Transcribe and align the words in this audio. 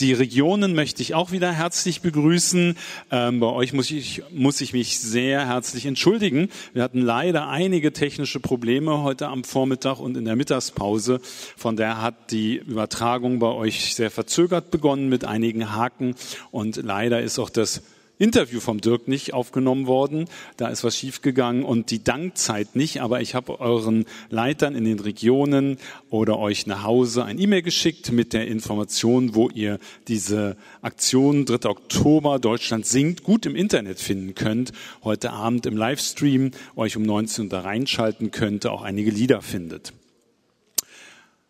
Die 0.00 0.12
Regionen 0.12 0.74
möchte 0.74 1.02
ich 1.02 1.14
auch 1.14 1.30
wieder 1.30 1.52
herzlich 1.52 2.00
begrüßen. 2.00 2.76
Ähm, 3.12 3.38
bei 3.38 3.46
euch 3.46 3.72
muss 3.72 3.92
ich, 3.92 4.22
muss 4.32 4.60
ich 4.60 4.72
mich 4.72 4.98
sehr 4.98 5.46
herzlich 5.46 5.86
entschuldigen. 5.86 6.48
Wir 6.72 6.82
hatten 6.82 7.00
leider 7.00 7.48
einige 7.48 7.92
technische 7.92 8.40
Probleme 8.40 9.02
heute 9.02 9.28
am 9.28 9.44
Vormittag 9.44 10.00
und 10.00 10.16
in 10.16 10.24
der 10.24 10.34
Mittagspause. 10.34 11.20
Von 11.56 11.76
daher 11.76 12.02
hat 12.02 12.32
die 12.32 12.56
Übertragung 12.56 13.38
bei 13.38 13.46
euch 13.46 13.94
sehr 13.94 14.10
verzögert 14.10 14.72
begonnen 14.72 15.08
mit 15.08 15.24
einigen 15.24 15.76
Haken 15.76 16.16
und 16.50 16.76
leider 16.76 17.22
ist 17.22 17.38
auch 17.38 17.50
das 17.50 17.82
Interview 18.18 18.60
vom 18.60 18.80
Dirk 18.80 19.08
nicht 19.08 19.34
aufgenommen 19.34 19.86
worden. 19.86 20.26
Da 20.56 20.68
ist 20.68 20.84
was 20.84 20.96
schiefgegangen 20.96 21.64
und 21.64 21.90
die 21.90 22.04
Dankzeit 22.04 22.76
nicht. 22.76 23.00
Aber 23.00 23.20
ich 23.20 23.34
habe 23.34 23.60
euren 23.60 24.04
Leitern 24.30 24.76
in 24.76 24.84
den 24.84 25.00
Regionen 25.00 25.78
oder 26.10 26.38
euch 26.38 26.66
nach 26.66 26.84
Hause 26.84 27.24
ein 27.24 27.40
E-Mail 27.40 27.62
geschickt 27.62 28.12
mit 28.12 28.32
der 28.32 28.46
Information, 28.46 29.34
wo 29.34 29.50
ihr 29.50 29.80
diese 30.06 30.56
Aktion 30.80 31.44
3. 31.44 31.68
Oktober 31.68 32.38
Deutschland 32.38 32.86
singt 32.86 33.24
gut 33.24 33.46
im 33.46 33.56
Internet 33.56 33.98
finden 33.98 34.34
könnt. 34.34 34.72
Heute 35.02 35.32
Abend 35.32 35.66
im 35.66 35.76
Livestream 35.76 36.52
euch 36.76 36.96
um 36.96 37.02
19 37.02 37.44
Uhr 37.44 37.50
da 37.50 37.60
reinschalten 37.62 38.30
könnt, 38.30 38.66
auch 38.66 38.82
einige 38.82 39.10
Lieder 39.10 39.42
findet. 39.42 39.92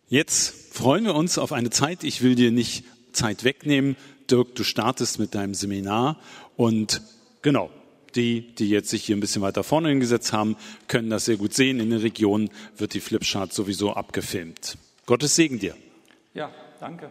Jetzt 0.09 0.75
freuen 0.75 1.05
wir 1.05 1.15
uns 1.15 1.39
auf 1.39 1.53
eine 1.53 1.71
Zeit. 1.71 2.05
Ich 2.05 2.23
will 2.23 2.35
dir 2.35 2.53
nicht 2.53 2.85
Zeit 3.13 3.45
wegnehmen. 3.45 3.97
Dirk, 4.31 4.55
du 4.55 4.65
startest 4.65 5.19
mit 5.19 5.35
deinem 5.35 5.55
Seminar 5.55 6.19
und 6.57 7.03
genau, 7.43 7.71
die, 8.15 8.55
die 8.55 8.69
jetzt 8.69 8.91
sich 8.91 9.05
hier 9.05 9.17
ein 9.17 9.21
bisschen 9.21 9.43
weiter 9.43 9.65
vorne 9.65 9.89
hingesetzt 9.89 10.33
haben, 10.33 10.57
können 10.89 11.11
das 11.11 11.25
sehr 11.25 11.37
gut 11.37 11.55
sehen. 11.55 11.81
In 11.81 11.91
den 11.91 12.01
Regionen 12.01 12.51
wird 12.77 12.95
die 12.95 13.01
Flipchart 13.01 13.53
sowieso 13.53 13.93
abgefilmt. 13.93 14.79
Gottes 15.07 15.35
Segen 15.37 15.59
dir. 15.59 15.77
Ja, 16.33 16.51
danke. 16.81 17.11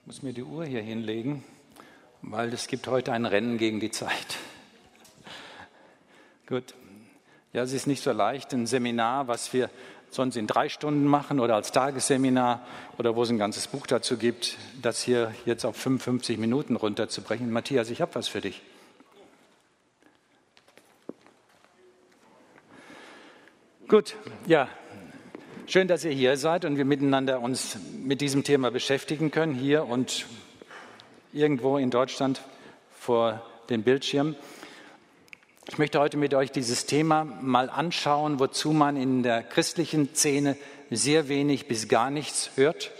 Ich 0.00 0.06
muss 0.06 0.22
mir 0.22 0.32
die 0.32 0.42
Uhr 0.42 0.64
hier 0.64 0.82
hinlegen, 0.82 1.44
weil 2.22 2.52
es 2.52 2.66
gibt 2.66 2.86
heute 2.88 3.12
ein 3.12 3.26
Rennen 3.26 3.58
gegen 3.58 3.80
die 3.80 3.90
Zeit. 3.90 4.38
Gut. 6.46 6.74
Ja, 7.52 7.62
es 7.62 7.72
ist 7.72 7.86
nicht 7.86 8.02
so 8.02 8.10
leicht, 8.10 8.52
ein 8.52 8.66
Seminar, 8.66 9.28
was 9.28 9.52
wir 9.52 9.70
sonst 10.14 10.36
in 10.36 10.46
drei 10.46 10.68
Stunden 10.68 11.04
machen 11.04 11.40
oder 11.40 11.54
als 11.54 11.72
Tagesseminar 11.72 12.64
oder 12.98 13.16
wo 13.16 13.22
es 13.22 13.30
ein 13.30 13.38
ganzes 13.38 13.66
Buch 13.66 13.86
dazu 13.86 14.16
gibt, 14.16 14.56
das 14.80 15.02
hier 15.02 15.34
jetzt 15.44 15.64
auf 15.64 15.76
55 15.76 16.38
Minuten 16.38 16.76
runterzubrechen. 16.76 17.50
Matthias, 17.50 17.90
ich 17.90 18.00
habe 18.00 18.14
was 18.14 18.28
für 18.28 18.40
dich. 18.40 18.62
Gut, 23.86 24.16
ja, 24.46 24.68
schön, 25.66 25.88
dass 25.88 26.04
ihr 26.04 26.12
hier 26.12 26.36
seid 26.36 26.64
und 26.64 26.78
wir 26.78 26.84
miteinander 26.84 27.40
uns 27.40 27.76
mit 28.02 28.20
diesem 28.20 28.42
Thema 28.42 28.70
beschäftigen 28.70 29.30
können, 29.30 29.54
hier 29.54 29.86
und 29.86 30.26
irgendwo 31.32 31.76
in 31.76 31.90
Deutschland 31.90 32.40
vor 32.98 33.42
dem 33.68 33.82
Bildschirm. 33.82 34.36
Ich 35.66 35.78
möchte 35.78 35.98
heute 35.98 36.18
mit 36.18 36.34
euch 36.34 36.52
dieses 36.52 36.84
Thema 36.84 37.24
mal 37.24 37.70
anschauen, 37.70 38.38
wozu 38.38 38.72
man 38.72 38.96
in 38.96 39.22
der 39.22 39.42
christlichen 39.42 40.14
Szene 40.14 40.58
sehr 40.90 41.28
wenig 41.28 41.68
bis 41.68 41.88
gar 41.88 42.10
nichts 42.10 42.50
hört. 42.56 42.90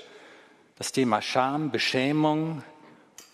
Das 0.78 0.90
Thema 0.90 1.20
Scham, 1.20 1.70
Beschämung 1.70 2.64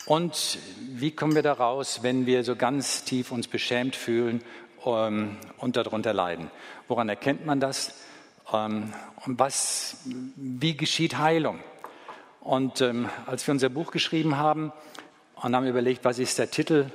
und 0.04 0.58
wie 0.80 1.12
kommen 1.12 1.36
wir 1.36 1.42
da 1.42 1.52
raus, 1.52 2.00
wenn 2.02 2.26
wir 2.26 2.42
so 2.42 2.56
ganz 2.56 3.04
tief 3.04 3.30
uns 3.30 3.46
beschämt 3.46 3.94
fühlen 3.94 4.42
ähm, 4.84 5.36
und 5.58 5.76
darunter 5.76 6.12
leiden. 6.12 6.50
Woran 6.88 7.08
erkennt 7.08 7.46
man 7.46 7.60
das? 7.60 7.94
Ähm, 8.52 8.92
und 9.24 9.38
was, 9.38 9.98
wie 10.34 10.76
geschieht 10.76 11.18
Heilung? 11.18 11.60
Und 12.40 12.80
ähm, 12.80 13.08
als 13.26 13.46
wir 13.46 13.52
unser 13.52 13.68
Buch 13.68 13.92
geschrieben 13.92 14.38
haben 14.38 14.72
und 15.36 15.54
haben 15.54 15.68
überlegt, 15.68 16.04
was 16.04 16.18
ist 16.18 16.36
der 16.40 16.50
Titel, 16.50 16.90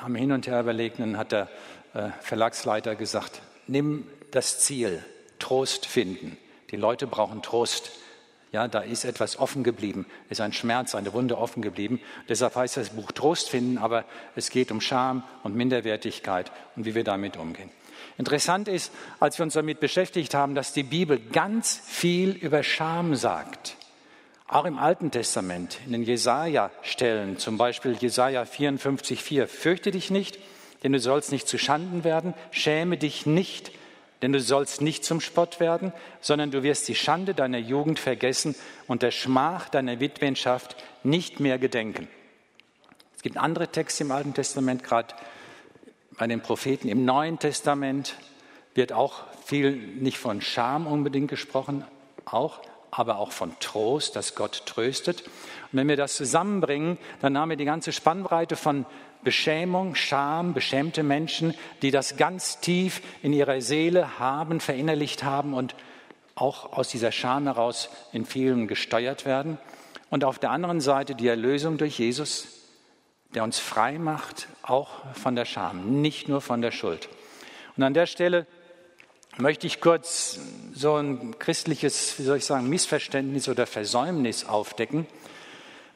haben 0.00 0.14
hin 0.14 0.32
und 0.32 0.46
her 0.46 0.60
überlegt 0.60 0.98
dann 0.98 1.16
hat 1.16 1.32
der 1.32 1.48
äh, 1.94 2.08
Verlagsleiter 2.20 2.94
gesagt, 2.94 3.42
nimm 3.66 4.06
das 4.30 4.60
Ziel, 4.60 5.04
Trost 5.38 5.86
finden. 5.86 6.36
Die 6.70 6.76
Leute 6.76 7.06
brauchen 7.06 7.42
Trost. 7.42 7.92
Ja, 8.50 8.66
da 8.66 8.80
ist 8.80 9.04
etwas 9.04 9.38
offen 9.38 9.62
geblieben, 9.62 10.06
ist 10.30 10.40
ein 10.40 10.54
Schmerz, 10.54 10.94
eine 10.94 11.12
Wunde 11.12 11.36
offen 11.36 11.60
geblieben. 11.60 12.00
Deshalb 12.30 12.56
heißt 12.56 12.78
das 12.78 12.90
Buch 12.90 13.12
Trost 13.12 13.50
finden, 13.50 13.76
aber 13.76 14.06
es 14.36 14.48
geht 14.48 14.70
um 14.70 14.80
Scham 14.80 15.22
und 15.42 15.54
Minderwertigkeit 15.54 16.50
und 16.74 16.86
wie 16.86 16.94
wir 16.94 17.04
damit 17.04 17.36
umgehen. 17.36 17.70
Interessant 18.16 18.66
ist, 18.66 18.90
als 19.20 19.38
wir 19.38 19.44
uns 19.44 19.54
damit 19.54 19.80
beschäftigt 19.80 20.34
haben, 20.34 20.54
dass 20.54 20.72
die 20.72 20.82
Bibel 20.82 21.18
ganz 21.18 21.80
viel 21.84 22.30
über 22.30 22.62
Scham 22.62 23.14
sagt. 23.14 23.77
Auch 24.50 24.64
im 24.64 24.78
Alten 24.78 25.10
Testament, 25.10 25.78
in 25.84 25.92
den 25.92 26.02
Jesaja-Stellen, 26.02 27.36
zum 27.36 27.58
Beispiel 27.58 27.92
Jesaja 27.92 28.44
54,4. 28.44 29.46
Fürchte 29.46 29.90
dich 29.90 30.10
nicht, 30.10 30.38
denn 30.82 30.92
du 30.92 31.00
sollst 31.00 31.32
nicht 31.32 31.46
zu 31.46 31.58
Schanden 31.58 32.02
werden. 32.02 32.32
Schäme 32.50 32.96
dich 32.96 33.26
nicht, 33.26 33.72
denn 34.22 34.32
du 34.32 34.40
sollst 34.40 34.80
nicht 34.80 35.04
zum 35.04 35.20
Spott 35.20 35.60
werden, 35.60 35.92
sondern 36.22 36.50
du 36.50 36.62
wirst 36.62 36.88
die 36.88 36.94
Schande 36.94 37.34
deiner 37.34 37.58
Jugend 37.58 37.98
vergessen 37.98 38.54
und 38.86 39.02
der 39.02 39.10
Schmach 39.10 39.68
deiner 39.68 40.00
Witwenschaft 40.00 40.76
nicht 41.02 41.40
mehr 41.40 41.58
gedenken. 41.58 42.08
Es 43.16 43.22
gibt 43.22 43.36
andere 43.36 43.68
Texte 43.68 44.04
im 44.04 44.12
Alten 44.12 44.32
Testament, 44.32 44.82
gerade 44.82 45.14
bei 46.16 46.26
den 46.26 46.40
Propheten. 46.40 46.88
Im 46.88 47.04
Neuen 47.04 47.38
Testament 47.38 48.14
wird 48.74 48.94
auch 48.94 49.24
viel 49.44 49.72
nicht 49.72 50.16
von 50.16 50.40
Scham 50.40 50.86
unbedingt 50.86 51.28
gesprochen, 51.28 51.84
auch, 52.24 52.62
aber 52.90 53.18
auch 53.18 53.32
von 53.32 53.52
Trost, 53.60 54.16
dass 54.16 54.34
Gott 54.34 54.62
tröstet. 54.66 55.22
Und 55.22 55.78
wenn 55.78 55.88
wir 55.88 55.96
das 55.96 56.16
zusammenbringen, 56.16 56.98
dann 57.20 57.36
haben 57.36 57.50
wir 57.50 57.56
die 57.56 57.64
ganze 57.64 57.92
Spannbreite 57.92 58.56
von 58.56 58.86
Beschämung, 59.22 59.94
Scham, 59.94 60.54
beschämte 60.54 61.02
Menschen, 61.02 61.54
die 61.82 61.90
das 61.90 62.16
ganz 62.16 62.60
tief 62.60 63.02
in 63.22 63.32
ihrer 63.32 63.60
Seele 63.60 64.18
haben, 64.18 64.60
verinnerlicht 64.60 65.24
haben 65.24 65.54
und 65.54 65.74
auch 66.34 66.72
aus 66.72 66.88
dieser 66.88 67.10
Scham 67.10 67.44
heraus 67.44 67.90
in 68.12 68.24
vielen 68.24 68.68
gesteuert 68.68 69.24
werden. 69.24 69.58
Und 70.10 70.24
auf 70.24 70.38
der 70.38 70.50
anderen 70.50 70.80
Seite 70.80 71.14
die 71.14 71.28
Erlösung 71.28 71.78
durch 71.78 71.98
Jesus, 71.98 72.48
der 73.34 73.44
uns 73.44 73.58
frei 73.58 73.98
macht, 73.98 74.48
auch 74.62 74.90
von 75.14 75.34
der 75.34 75.44
Scham, 75.44 76.00
nicht 76.00 76.28
nur 76.28 76.40
von 76.40 76.62
der 76.62 76.70
Schuld. 76.70 77.08
Und 77.76 77.82
an 77.82 77.94
der 77.94 78.06
Stelle 78.06 78.46
möchte 79.38 79.68
ich 79.68 79.80
kurz 79.80 80.40
so 80.74 80.96
ein 80.96 81.38
christliches, 81.38 82.18
wie 82.18 82.24
soll 82.24 82.38
ich 82.38 82.44
sagen, 82.44 82.68
Missverständnis 82.68 83.48
oder 83.48 83.66
Versäumnis 83.66 84.44
aufdecken. 84.44 85.06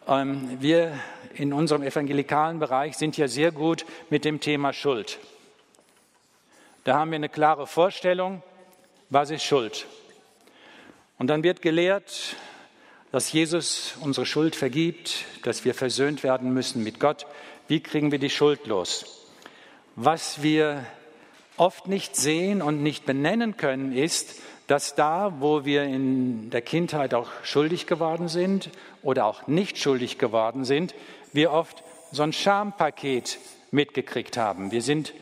Ähm, 0.07 0.59
wir 0.61 0.99
in 1.35 1.53
unserem 1.53 1.83
evangelikalen 1.83 2.61
Bereich 2.61 2.97
sind 2.97 3.17
ja 3.17 3.27
sehr 3.27 3.51
gut 3.51 3.85
mit 4.11 4.25
dem 4.25 4.41
Thema 4.41 4.73
Schuld. 4.73 5.19
Da 6.85 6.99
haben 6.99 7.11
wir 7.11 7.17
eine 7.17 7.29
klare 7.29 7.67
Vorstellung, 7.67 8.43
was 9.11 9.31
ist 9.31 9.43
Schuld. 9.43 9.87
Und 11.19 11.27
dann 11.29 11.43
wird 11.43 11.63
gelehrt, 11.63 12.37
dass 13.11 13.33
Jesus 13.33 13.95
unsere 14.01 14.27
Schuld 14.27 14.57
vergibt, 14.57 15.25
dass 15.43 15.65
wir 15.65 15.75
versöhnt 15.75 16.23
werden 16.23 16.53
müssen 16.55 16.83
mit 16.83 16.99
Gott. 16.99 17.27
Wie 17.69 17.81
kriegen 17.81 18.11
wir 18.11 18.19
die 18.19 18.31
Schuld 18.31 18.67
los? 18.67 19.29
Was 19.97 20.43
wir 20.43 20.87
oft 21.57 21.87
nicht 21.87 22.17
sehen 22.17 22.63
und 22.63 22.83
nicht 22.83 23.07
benennen 23.07 23.57
können, 23.57 23.93
ist, 23.93 24.41
dass 24.67 24.95
da, 24.95 25.35
wo 25.41 25.65
wir 25.65 25.85
in 25.85 26.51
der 26.51 26.63
Kindheit 26.63 27.15
auch 27.15 27.29
schuldig 27.43 27.87
geworden 27.87 28.29
sind 28.29 28.71
oder 29.03 29.27
auch 29.27 29.47
nicht 29.47 29.79
schuldig 29.79 30.19
geworden 30.19 30.65
sind, 30.65 30.95
wir 31.33 31.53
oft 31.53 31.83
so 32.11 32.23
ein 32.23 32.33
Schampaket 32.33 33.39
mitgekriegt 33.71 34.37
haben. 34.37 34.71
Wir 34.71 34.83
sind 34.83 35.15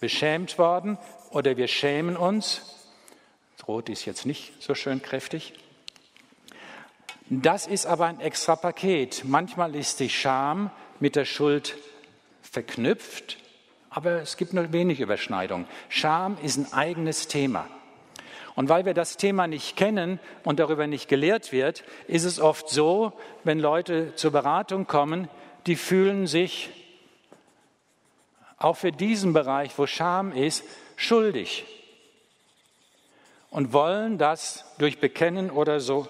beschämt 0.00 0.58
worden 0.58 0.98
oder 1.30 1.56
wir 1.56 1.68
schämen 1.68 2.16
uns. 2.16 2.62
Das 3.56 3.68
Rot 3.68 3.88
ist 3.88 4.04
jetzt 4.04 4.26
nicht 4.26 4.52
so 4.62 4.74
schön 4.74 5.02
kräftig. 5.02 5.54
Das 7.30 7.66
ist 7.66 7.86
aber 7.86 8.06
ein 8.06 8.20
extra 8.20 8.56
Paket. 8.56 9.22
Manchmal 9.24 9.74
ist 9.74 10.00
die 10.00 10.08
Scham 10.08 10.70
mit 10.98 11.14
der 11.14 11.26
Schuld 11.26 11.76
verknüpft, 12.42 13.36
aber 13.90 14.22
es 14.22 14.36
gibt 14.36 14.52
nur 14.52 14.72
wenig 14.72 15.00
Überschneidung. 15.00 15.66
Scham 15.88 16.36
ist 16.42 16.58
ein 16.58 16.72
eigenes 16.72 17.28
Thema. 17.28 17.66
Und 18.54 18.68
weil 18.68 18.84
wir 18.84 18.94
das 18.94 19.16
Thema 19.16 19.46
nicht 19.46 19.76
kennen 19.76 20.18
und 20.42 20.58
darüber 20.58 20.86
nicht 20.86 21.08
gelehrt 21.08 21.52
wird, 21.52 21.84
ist 22.08 22.24
es 22.24 22.40
oft 22.40 22.68
so, 22.68 23.12
wenn 23.44 23.60
Leute 23.60 24.14
zur 24.16 24.32
Beratung 24.32 24.86
kommen, 24.86 25.28
die 25.66 25.76
fühlen 25.76 26.26
sich 26.26 26.70
auch 28.58 28.76
für 28.76 28.90
diesen 28.90 29.32
Bereich, 29.32 29.78
wo 29.78 29.86
Scham 29.86 30.32
ist, 30.32 30.64
schuldig 30.96 31.64
und 33.50 33.72
wollen 33.72 34.18
das 34.18 34.64
durch 34.78 34.98
Bekennen 34.98 35.50
oder 35.50 35.80
so 35.80 36.08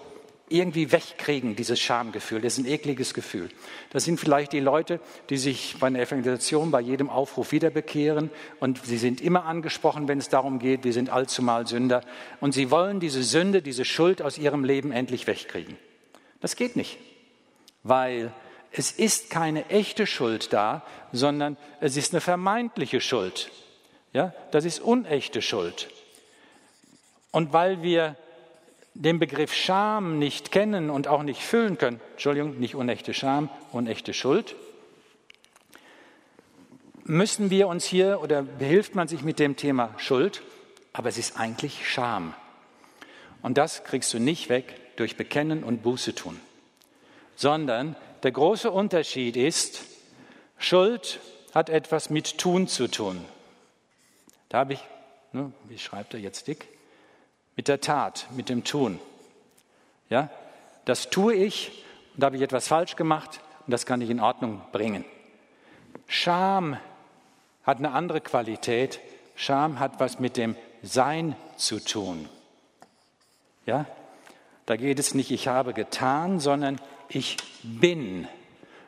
irgendwie 0.50 0.92
wegkriegen, 0.92 1.56
dieses 1.56 1.78
Schamgefühl. 1.80 2.40
Das 2.40 2.58
ist 2.58 2.64
ein 2.64 2.70
ekliges 2.70 3.14
Gefühl. 3.14 3.48
Das 3.90 4.04
sind 4.04 4.18
vielleicht 4.18 4.52
die 4.52 4.60
Leute, 4.60 5.00
die 5.30 5.36
sich 5.36 5.76
bei 5.78 5.88
einer 5.88 6.00
Evangelisation 6.00 6.70
bei 6.70 6.80
jedem 6.80 7.10
Aufruf 7.10 7.52
wieder 7.52 7.70
bekehren 7.70 8.30
und 8.60 8.84
sie 8.84 8.98
sind 8.98 9.20
immer 9.20 9.44
angesprochen, 9.44 10.08
wenn 10.08 10.18
es 10.18 10.28
darum 10.28 10.58
geht, 10.58 10.84
wir 10.84 10.92
sind 10.92 11.10
allzumal 11.10 11.66
Sünder 11.66 12.02
und 12.40 12.52
sie 12.52 12.70
wollen 12.70 13.00
diese 13.00 13.22
Sünde, 13.22 13.62
diese 13.62 13.84
Schuld 13.84 14.22
aus 14.22 14.38
ihrem 14.38 14.64
Leben 14.64 14.92
endlich 14.92 15.26
wegkriegen. 15.26 15.76
Das 16.40 16.56
geht 16.56 16.76
nicht. 16.76 16.98
weil 17.82 18.32
es 18.70 18.92
ist 18.92 19.30
keine 19.30 19.68
echte 19.70 20.06
Schuld 20.06 20.52
da, 20.52 20.82
sondern 21.12 21.56
es 21.80 21.96
ist 21.96 22.12
eine 22.12 22.20
vermeintliche 22.20 23.00
Schuld. 23.00 23.50
Ja, 24.12 24.34
das 24.50 24.64
ist 24.64 24.80
unechte 24.80 25.42
Schuld. 25.42 25.88
Und 27.30 27.52
weil 27.52 27.82
wir 27.82 28.16
den 28.98 29.20
Begriff 29.20 29.54
Scham 29.54 30.18
nicht 30.18 30.50
kennen 30.50 30.90
und 30.90 31.06
auch 31.06 31.22
nicht 31.22 31.42
füllen 31.42 31.78
können, 31.78 32.00
Entschuldigung, 32.12 32.58
nicht 32.58 32.74
unechte 32.74 33.14
Scham, 33.14 33.48
unechte 33.70 34.12
Schuld, 34.12 34.56
müssen 37.04 37.48
wir 37.48 37.68
uns 37.68 37.84
hier 37.84 38.20
oder 38.20 38.42
behilft 38.42 38.96
man 38.96 39.06
sich 39.06 39.22
mit 39.22 39.38
dem 39.38 39.54
Thema 39.54 39.94
Schuld, 39.98 40.42
aber 40.92 41.08
es 41.08 41.16
ist 41.16 41.38
eigentlich 41.38 41.88
Scham. 41.88 42.34
Und 43.40 43.56
das 43.56 43.84
kriegst 43.84 44.12
du 44.12 44.18
nicht 44.18 44.48
weg 44.48 44.74
durch 44.96 45.16
Bekennen 45.16 45.62
und 45.62 45.84
Buße 45.84 46.16
tun, 46.16 46.38
sondern 47.36 47.94
der 48.24 48.32
große 48.32 48.68
Unterschied 48.68 49.36
ist, 49.36 49.84
Schuld 50.58 51.20
hat 51.54 51.70
etwas 51.70 52.10
mit 52.10 52.36
Tun 52.38 52.66
zu 52.66 52.88
tun. 52.88 53.24
Da 54.48 54.58
habe 54.58 54.72
ich, 54.72 54.80
ne, 55.32 55.52
wie 55.68 55.78
schreibt 55.78 56.14
er 56.14 56.20
jetzt 56.20 56.48
dick? 56.48 56.66
Mit 57.58 57.68
der 57.68 57.82
Tat, 57.82 58.26
mit 58.34 58.48
dem 58.48 58.64
Tun. 58.64 58.98
Ja, 60.08 60.30
das 60.86 61.10
tue 61.10 61.34
ich 61.34 61.84
da 62.18 62.26
habe 62.26 62.36
ich 62.36 62.42
etwas 62.42 62.66
falsch 62.66 62.96
gemacht 62.96 63.40
und 63.64 63.70
das 63.70 63.86
kann 63.86 64.00
ich 64.00 64.10
in 64.10 64.18
Ordnung 64.18 64.60
bringen. 64.72 65.04
Scham 66.08 66.76
hat 67.62 67.78
eine 67.78 67.92
andere 67.92 68.20
Qualität. 68.20 68.98
Scham 69.36 69.78
hat 69.78 70.00
was 70.00 70.18
mit 70.18 70.36
dem 70.36 70.56
Sein 70.82 71.36
zu 71.56 71.78
tun. 71.78 72.28
Ja, 73.66 73.86
da 74.66 74.76
geht 74.76 74.98
es 74.98 75.14
nicht, 75.14 75.30
ich 75.30 75.46
habe 75.46 75.74
getan, 75.74 76.40
sondern 76.40 76.80
ich 77.08 77.36
bin. 77.62 78.26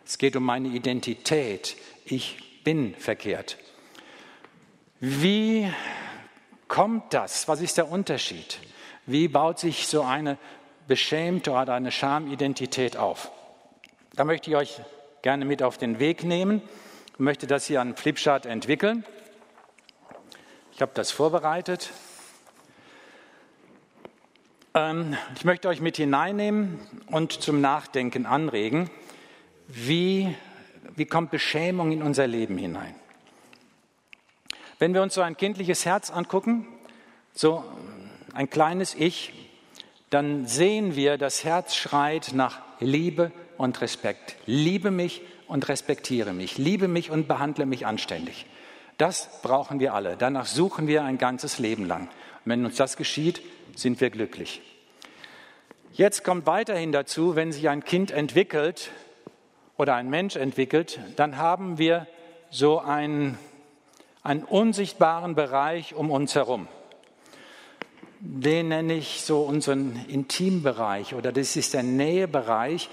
Es 0.04 0.18
geht 0.18 0.34
um 0.34 0.42
meine 0.42 0.68
Identität. 0.68 1.76
Ich 2.04 2.64
bin 2.64 2.96
verkehrt. 2.96 3.58
Wie 4.98 5.72
kommt 6.70 7.12
das? 7.12 7.48
Was 7.48 7.60
ist 7.60 7.76
der 7.76 7.90
Unterschied? 7.90 8.58
Wie 9.04 9.28
baut 9.28 9.58
sich 9.58 9.88
so 9.88 10.02
eine 10.02 10.38
beschämte 10.86 11.50
oder 11.50 11.74
eine 11.74 11.90
Schamidentität 11.90 12.96
auf? 12.96 13.30
Da 14.14 14.24
möchte 14.24 14.50
ich 14.50 14.56
euch 14.56 14.80
gerne 15.20 15.44
mit 15.44 15.62
auf 15.62 15.76
den 15.76 15.98
Weg 15.98 16.24
nehmen 16.24 16.62
und 17.18 17.24
möchte 17.24 17.46
das 17.46 17.66
hier 17.66 17.80
an 17.80 17.96
Flipchart 17.96 18.46
entwickeln. 18.46 19.04
Ich 20.72 20.80
habe 20.80 20.92
das 20.94 21.10
vorbereitet. 21.10 21.90
Ähm, 24.72 25.16
ich 25.34 25.44
möchte 25.44 25.68
euch 25.68 25.80
mit 25.80 25.96
hineinnehmen 25.96 26.78
und 27.08 27.32
zum 27.32 27.60
Nachdenken 27.60 28.26
anregen, 28.26 28.90
wie, 29.66 30.36
wie 30.94 31.04
kommt 31.04 31.32
Beschämung 31.32 31.90
in 31.90 32.02
unser 32.02 32.28
Leben 32.28 32.56
hinein. 32.56 32.94
Wenn 34.80 34.94
wir 34.94 35.02
uns 35.02 35.12
so 35.12 35.20
ein 35.20 35.36
kindliches 35.36 35.84
Herz 35.84 36.10
angucken, 36.10 36.66
so 37.34 37.62
ein 38.32 38.48
kleines 38.48 38.94
Ich, 38.94 39.34
dann 40.08 40.46
sehen 40.46 40.96
wir, 40.96 41.18
das 41.18 41.44
Herz 41.44 41.76
schreit 41.76 42.30
nach 42.32 42.60
Liebe 42.80 43.30
und 43.58 43.78
Respekt. 43.82 44.36
Liebe 44.46 44.90
mich 44.90 45.20
und 45.48 45.68
respektiere 45.68 46.32
mich. 46.32 46.56
Liebe 46.56 46.88
mich 46.88 47.10
und 47.10 47.28
behandle 47.28 47.66
mich 47.66 47.84
anständig. 47.84 48.46
Das 48.96 49.42
brauchen 49.42 49.80
wir 49.80 49.92
alle. 49.92 50.16
Danach 50.16 50.46
suchen 50.46 50.86
wir 50.86 51.04
ein 51.04 51.18
ganzes 51.18 51.58
Leben 51.58 51.84
lang. 51.84 52.04
Und 52.44 52.46
wenn 52.46 52.64
uns 52.64 52.76
das 52.76 52.96
geschieht, 52.96 53.42
sind 53.76 54.00
wir 54.00 54.08
glücklich. 54.08 54.62
Jetzt 55.92 56.24
kommt 56.24 56.46
weiterhin 56.46 56.90
dazu, 56.90 57.36
wenn 57.36 57.52
sich 57.52 57.68
ein 57.68 57.84
Kind 57.84 58.12
entwickelt 58.12 58.92
oder 59.76 59.94
ein 59.94 60.08
Mensch 60.08 60.36
entwickelt, 60.36 61.00
dann 61.16 61.36
haben 61.36 61.76
wir 61.76 62.06
so 62.48 62.78
einen, 62.78 63.38
einen 64.22 64.44
unsichtbaren 64.44 65.34
Bereich 65.34 65.94
um 65.94 66.10
uns 66.10 66.34
herum. 66.34 66.68
Den 68.20 68.68
nenne 68.68 68.94
ich 68.94 69.22
so 69.22 69.40
unseren 69.42 70.04
Intimbereich 70.06 71.14
oder 71.14 71.32
das 71.32 71.56
ist 71.56 71.74
der 71.74 71.82
Nähebereich. 71.82 72.90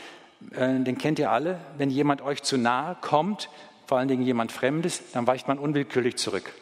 Äh, 0.52 0.80
den 0.80 0.98
kennt 0.98 1.20
ihr 1.20 1.32
alle. 1.32 1.60
Wenn 1.78 1.90
jemand 1.90 2.22
euch 2.22 2.44
zu 2.44 2.58
nahe 2.58 2.96
kommt, 3.02 3.50
vor 3.86 3.98
allen 3.98 4.08
Dingen 4.08 4.24
jemand 4.24 4.52
Fremdes, 4.52 5.12
dann 5.12 5.28
weicht 5.28 5.48
man 5.48 5.60
unwillkürlich 5.60 6.16
zurück. 6.16 6.54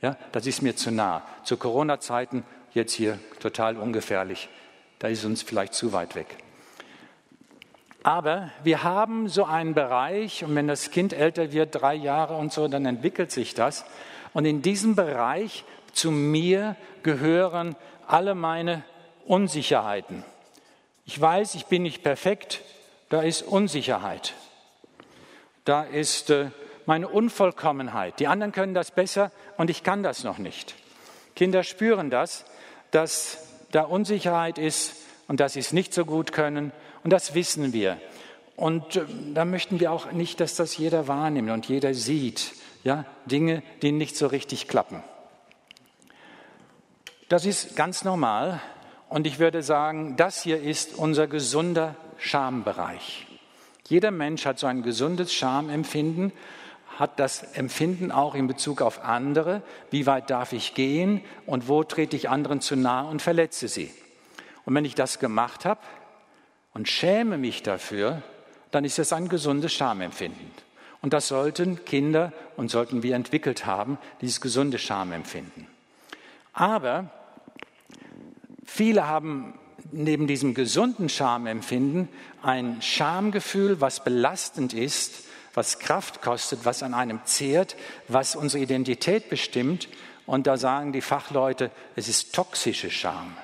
Ja, 0.00 0.16
das 0.32 0.46
ist 0.46 0.62
mir 0.62 0.76
zu 0.76 0.90
nah. 0.90 1.22
Zu 1.42 1.56
Corona-Zeiten 1.56 2.44
jetzt 2.72 2.92
hier 2.92 3.18
total 3.40 3.76
ungefährlich 3.76 4.48
da 5.04 5.10
ist 5.10 5.24
uns 5.26 5.42
vielleicht 5.42 5.74
zu 5.74 5.92
weit 5.92 6.14
weg. 6.14 6.38
Aber 8.04 8.50
wir 8.62 8.82
haben 8.82 9.30
so 9.30 9.44
einen 9.46 9.72
Bereich, 9.72 10.44
und 10.44 10.54
wenn 10.54 10.68
das 10.68 10.90
Kind 10.90 11.14
älter 11.14 11.52
wird, 11.52 11.74
drei 11.74 11.94
Jahre 11.94 12.36
und 12.36 12.52
so, 12.52 12.68
dann 12.68 12.84
entwickelt 12.84 13.32
sich 13.32 13.54
das. 13.54 13.86
Und 14.34 14.44
in 14.44 14.60
diesem 14.60 14.94
Bereich 14.94 15.64
zu 15.94 16.10
mir 16.10 16.76
gehören 17.02 17.76
alle 18.06 18.34
meine 18.34 18.84
Unsicherheiten. 19.24 20.22
Ich 21.06 21.18
weiß, 21.18 21.54
ich 21.54 21.64
bin 21.64 21.82
nicht 21.82 22.02
perfekt, 22.02 22.60
da 23.08 23.22
ist 23.22 23.40
Unsicherheit. 23.40 24.34
Da 25.64 25.82
ist 25.82 26.28
äh, 26.28 26.50
meine 26.84 27.08
Unvollkommenheit. 27.08 28.20
Die 28.20 28.26
anderen 28.26 28.52
können 28.52 28.74
das 28.74 28.90
besser 28.90 29.30
und 29.56 29.70
ich 29.70 29.82
kann 29.82 30.02
das 30.02 30.24
noch 30.24 30.36
nicht. 30.36 30.74
Kinder 31.34 31.62
spüren 31.62 32.10
das, 32.10 32.44
dass 32.90 33.48
da 33.72 33.82
Unsicherheit 33.82 34.58
ist 34.58 34.94
und 35.26 35.40
dass 35.40 35.54
sie 35.54 35.60
es 35.60 35.72
nicht 35.72 35.94
so 35.94 36.04
gut 36.04 36.32
können. 36.32 36.70
Und 37.04 37.12
das 37.12 37.34
wissen 37.34 37.72
wir. 37.72 37.98
Und 38.56 38.96
äh, 38.96 39.04
da 39.34 39.44
möchten 39.44 39.78
wir 39.78 39.92
auch 39.92 40.10
nicht, 40.12 40.40
dass 40.40 40.56
das 40.56 40.76
jeder 40.76 41.06
wahrnimmt 41.06 41.50
und 41.50 41.66
jeder 41.66 41.94
sieht. 41.94 42.52
Ja, 42.82 43.04
Dinge, 43.26 43.62
die 43.82 43.92
nicht 43.92 44.16
so 44.16 44.26
richtig 44.26 44.68
klappen. 44.68 45.02
Das 47.28 47.46
ist 47.46 47.76
ganz 47.76 48.04
normal. 48.04 48.60
Und 49.08 49.26
ich 49.26 49.38
würde 49.38 49.62
sagen, 49.62 50.16
das 50.16 50.42
hier 50.42 50.60
ist 50.60 50.96
unser 50.96 51.26
gesunder 51.26 51.94
Schambereich. 52.18 53.26
Jeder 53.86 54.10
Mensch 54.10 54.44
hat 54.46 54.58
so 54.58 54.66
ein 54.66 54.82
gesundes 54.82 55.32
Schamempfinden 55.32 56.32
hat 56.98 57.18
das 57.18 57.42
Empfinden 57.54 58.12
auch 58.12 58.36
in 58.36 58.46
Bezug 58.46 58.80
auf 58.80 59.02
andere, 59.04 59.62
wie 59.90 60.06
weit 60.06 60.30
darf 60.30 60.52
ich 60.52 60.74
gehen 60.74 61.22
und 61.44 61.68
wo 61.68 61.82
trete 61.82 62.14
ich 62.14 62.28
anderen 62.28 62.60
zu 62.60 62.76
nahe 62.76 63.08
und 63.08 63.20
verletze 63.20 63.68
sie. 63.68 63.90
Und 64.64 64.74
wenn 64.74 64.84
ich 64.84 64.94
das 64.94 65.18
gemacht 65.18 65.64
habe 65.64 65.80
und 66.74 66.88
schäme 66.88 67.38
mich 67.38 67.62
dafür, 67.62 68.22
dann 68.70 68.84
ist 68.84 68.98
es 68.98 69.12
ein 69.12 69.28
gesundes 69.28 69.72
Schamempfinden. 69.72 70.50
Und 71.00 71.12
das 71.12 71.28
sollten 71.28 71.84
Kinder 71.84 72.32
und 72.56 72.70
sollten 72.70 73.02
wir 73.02 73.14
entwickelt 73.14 73.66
haben, 73.66 73.98
dieses 74.20 74.40
gesunde 74.40 74.78
Schamempfinden. 74.78 75.66
Aber 76.52 77.10
viele 78.64 79.06
haben 79.06 79.58
neben 79.92 80.26
diesem 80.26 80.54
gesunden 80.54 81.08
Schamempfinden 81.08 82.08
ein 82.42 82.80
Schamgefühl, 82.82 83.80
was 83.80 84.02
belastend 84.02 84.72
ist 84.72 85.24
was 85.54 85.78
Kraft 85.78 86.20
kostet, 86.20 86.64
was 86.64 86.82
an 86.82 86.94
einem 86.94 87.20
zehrt, 87.24 87.76
was 88.08 88.36
unsere 88.36 88.62
Identität 88.62 89.28
bestimmt. 89.28 89.88
Und 90.26 90.46
da 90.46 90.56
sagen 90.56 90.92
die 90.92 91.00
Fachleute, 91.00 91.70
es 91.96 92.08
ist 92.08 92.34
toxische 92.34 92.90
Scham, 92.90 93.36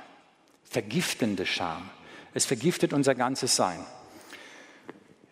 vergiftende 0.64 1.46
Scham. 1.46 1.88
Es 2.34 2.44
vergiftet 2.46 2.92
unser 2.92 3.14
ganzes 3.14 3.56
Sein. 3.56 3.84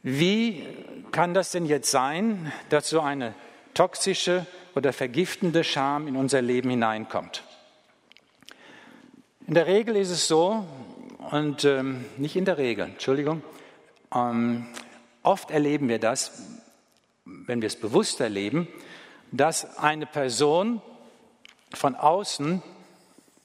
Wie 0.03 0.65
kann 1.13 1.35
das 1.35 1.51
denn 1.51 1.67
jetzt 1.67 1.91
sein, 1.91 2.53
dass 2.71 2.89
so 2.89 3.01
eine 3.01 3.35
toxische 3.75 4.47
oder 4.75 4.93
vergiftende 4.93 5.65
Scham 5.65 6.09
in 6.09 6.17
unser 6.17 6.43
Leben 6.43 6.71
hineinkommt? 6.71 7.45
In 9.47 9.55
der 9.55 9.67
Regel 9.67 9.97
ist 9.97 10.11
es 10.11 10.29
so, 10.29 10.67
und 11.31 11.65
ähm, 11.65 12.05
nicht 12.17 12.37
in 12.37 12.45
der 12.45 12.59
Regel, 12.59 12.87
Entschuldigung, 12.87 13.43
ähm, 14.15 14.67
oft 15.23 15.51
erleben 15.51 15.89
wir 15.89 15.99
das, 15.99 16.43
wenn 17.25 17.61
wir 17.61 17.67
es 17.67 17.77
bewusst 17.77 18.21
erleben, 18.21 18.69
dass 19.31 19.79
eine 19.79 20.07
Person 20.07 20.81
von 21.75 21.95
außen 21.95 22.63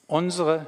unsere 0.06 0.66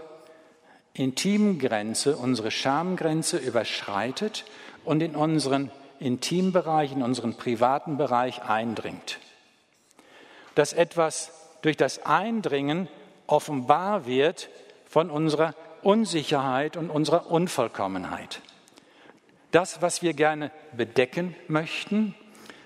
Intimgrenze, 0.96 2.16
unsere 2.16 2.50
Schamgrenze 2.50 3.36
überschreitet 3.36 4.44
und 4.84 5.02
in 5.02 5.14
unseren 5.14 5.70
Intimbereich, 6.00 6.92
in 6.92 7.02
unseren 7.02 7.36
privaten 7.36 7.96
Bereich 7.96 8.42
eindringt. 8.42 9.18
Dass 10.54 10.72
etwas 10.72 11.32
durch 11.62 11.76
das 11.76 12.06
Eindringen 12.06 12.88
offenbar 13.26 14.06
wird 14.06 14.48
von 14.86 15.10
unserer 15.10 15.54
Unsicherheit 15.82 16.76
und 16.76 16.90
unserer 16.90 17.30
Unvollkommenheit. 17.30 18.40
Das, 19.50 19.82
was 19.82 20.02
wir 20.02 20.14
gerne 20.14 20.50
bedecken 20.76 21.34
möchten, 21.48 22.14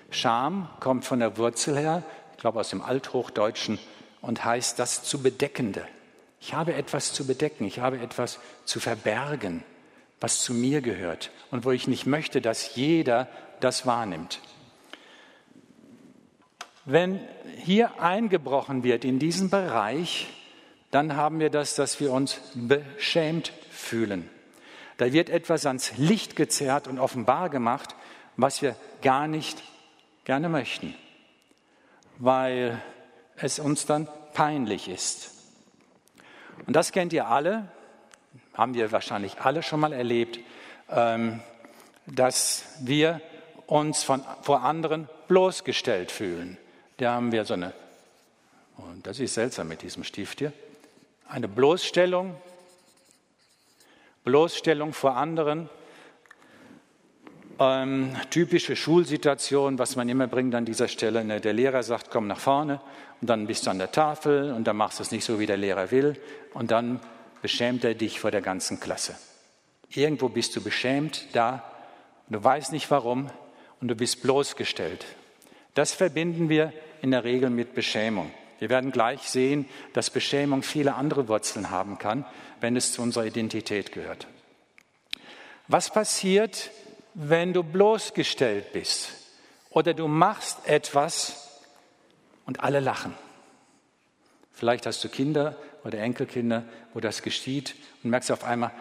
Scham 0.09 0.69
kommt 0.79 1.05
von 1.05 1.19
der 1.19 1.37
Wurzel 1.37 1.77
her, 1.77 2.03
ich 2.33 2.37
glaube 2.39 2.59
aus 2.59 2.69
dem 2.69 2.81
Althochdeutschen, 2.81 3.79
und 4.21 4.43
heißt 4.43 4.77
das 4.77 5.03
zu 5.03 5.21
bedeckende. 5.21 5.85
Ich 6.41 6.53
habe 6.53 6.73
etwas 6.73 7.13
zu 7.13 7.25
bedecken, 7.25 7.65
ich 7.65 7.79
habe 7.79 7.99
etwas 7.99 8.39
zu 8.65 8.79
verbergen. 8.79 9.63
was 10.21 10.39
zu 10.39 10.53
mir 10.53 10.81
gehört 10.81 11.31
und 11.49 11.65
wo 11.65 11.71
ich 11.71 11.87
nicht 11.87 12.05
möchte, 12.05 12.41
dass 12.41 12.75
jeder 12.75 13.27
das 13.59 13.85
wahrnimmt. 13.85 14.39
Wenn 16.85 17.19
hier 17.57 17.99
eingebrochen 17.99 18.83
wird 18.83 19.03
in 19.03 19.19
diesen 19.19 19.49
Bereich, 19.49 20.29
dann 20.91 21.15
haben 21.15 21.39
wir 21.39 21.49
das, 21.49 21.75
dass 21.75 21.99
wir 21.99 22.11
uns 22.11 22.39
beschämt 22.53 23.51
fühlen. 23.71 24.29
Da 24.97 25.11
wird 25.11 25.29
etwas 25.29 25.65
ans 25.65 25.97
Licht 25.97 26.35
gezerrt 26.35 26.87
und 26.87 26.99
offenbar 26.99 27.49
gemacht, 27.49 27.95
was 28.37 28.61
wir 28.61 28.75
gar 29.01 29.27
nicht 29.27 29.63
gerne 30.23 30.49
möchten, 30.49 30.93
weil 32.19 32.79
es 33.37 33.57
uns 33.57 33.87
dann 33.87 34.07
peinlich 34.33 34.87
ist. 34.87 35.40
Und 36.67 36.75
das 36.75 36.91
kennt 36.91 37.13
ihr 37.13 37.27
alle, 37.27 37.67
haben 38.53 38.73
wir 38.73 38.91
wahrscheinlich 38.91 39.39
alle 39.41 39.63
schon 39.63 39.79
mal 39.79 39.93
erlebt, 39.93 40.39
ähm, 40.89 41.41
dass 42.05 42.65
wir 42.81 43.21
uns 43.67 44.03
von, 44.03 44.23
vor 44.41 44.61
anderen 44.61 45.07
bloßgestellt 45.27 46.11
fühlen. 46.11 46.57
Da 46.97 47.13
haben 47.13 47.31
wir 47.31 47.45
so 47.45 47.53
eine, 47.53 47.73
und 48.77 49.07
das 49.07 49.19
ist 49.19 49.33
seltsam 49.33 49.67
mit 49.67 49.81
diesem 49.81 50.03
Stift 50.03 50.39
hier, 50.39 50.53
eine 51.27 51.47
Bloßstellung, 51.47 52.35
Bloßstellung 54.23 54.93
vor 54.93 55.15
anderen, 55.15 55.69
ähm, 57.61 58.15
typische 58.31 58.75
Schulsituation, 58.75 59.77
was 59.77 59.95
man 59.95 60.09
immer 60.09 60.25
bringt 60.25 60.55
an 60.55 60.65
dieser 60.65 60.87
Stelle. 60.87 61.23
Ne, 61.23 61.39
der 61.39 61.53
Lehrer 61.53 61.83
sagt, 61.83 62.09
komm 62.09 62.25
nach 62.25 62.39
vorne 62.39 62.81
und 63.21 63.29
dann 63.29 63.45
bist 63.45 63.67
du 63.67 63.69
an 63.69 63.77
der 63.77 63.91
Tafel 63.91 64.51
und 64.51 64.65
dann 64.65 64.77
machst 64.77 64.97
du 64.97 65.03
es 65.03 65.11
nicht 65.11 65.23
so, 65.23 65.39
wie 65.39 65.45
der 65.45 65.57
Lehrer 65.57 65.91
will 65.91 66.19
und 66.53 66.71
dann 66.71 66.99
beschämt 67.43 67.83
er 67.83 67.93
dich 67.93 68.19
vor 68.19 68.31
der 68.31 68.41
ganzen 68.41 68.79
Klasse. 68.79 69.15
Irgendwo 69.89 70.29
bist 70.29 70.55
du 70.55 70.61
beschämt 70.61 71.27
da, 71.33 71.63
du 72.29 72.43
weißt 72.43 72.71
nicht 72.71 72.89
warum 72.89 73.29
und 73.79 73.89
du 73.89 73.95
bist 73.95 74.23
bloßgestellt. 74.23 75.05
Das 75.75 75.93
verbinden 75.93 76.49
wir 76.49 76.73
in 77.01 77.11
der 77.11 77.23
Regel 77.23 77.51
mit 77.51 77.75
Beschämung. 77.75 78.31
Wir 78.57 78.69
werden 78.69 78.91
gleich 78.91 79.21
sehen, 79.21 79.65
dass 79.93 80.09
Beschämung 80.09 80.63
viele 80.63 80.95
andere 80.95 81.27
Wurzeln 81.27 81.69
haben 81.69 81.99
kann, 81.99 82.25
wenn 82.59 82.75
es 82.75 82.93
zu 82.93 83.01
unserer 83.01 83.25
Identität 83.25 83.91
gehört. 83.91 84.27
Was 85.67 85.91
passiert, 85.91 86.71
wenn 87.13 87.53
du 87.53 87.63
bloßgestellt 87.63 88.73
bist 88.73 89.11
oder 89.69 89.93
du 89.93 90.07
machst 90.07 90.67
etwas 90.67 91.61
und 92.45 92.61
alle 92.61 92.79
lachen? 92.79 93.13
Vielleicht 94.53 94.85
hast 94.85 95.03
du 95.03 95.09
Kinder 95.09 95.55
oder 95.83 95.99
Enkelkinder, 95.99 96.63
wo 96.93 96.99
das 96.99 97.21
geschieht 97.21 97.75
und 98.03 98.11
merkst 98.11 98.31
auf 98.31 98.43
einmal, 98.43 98.71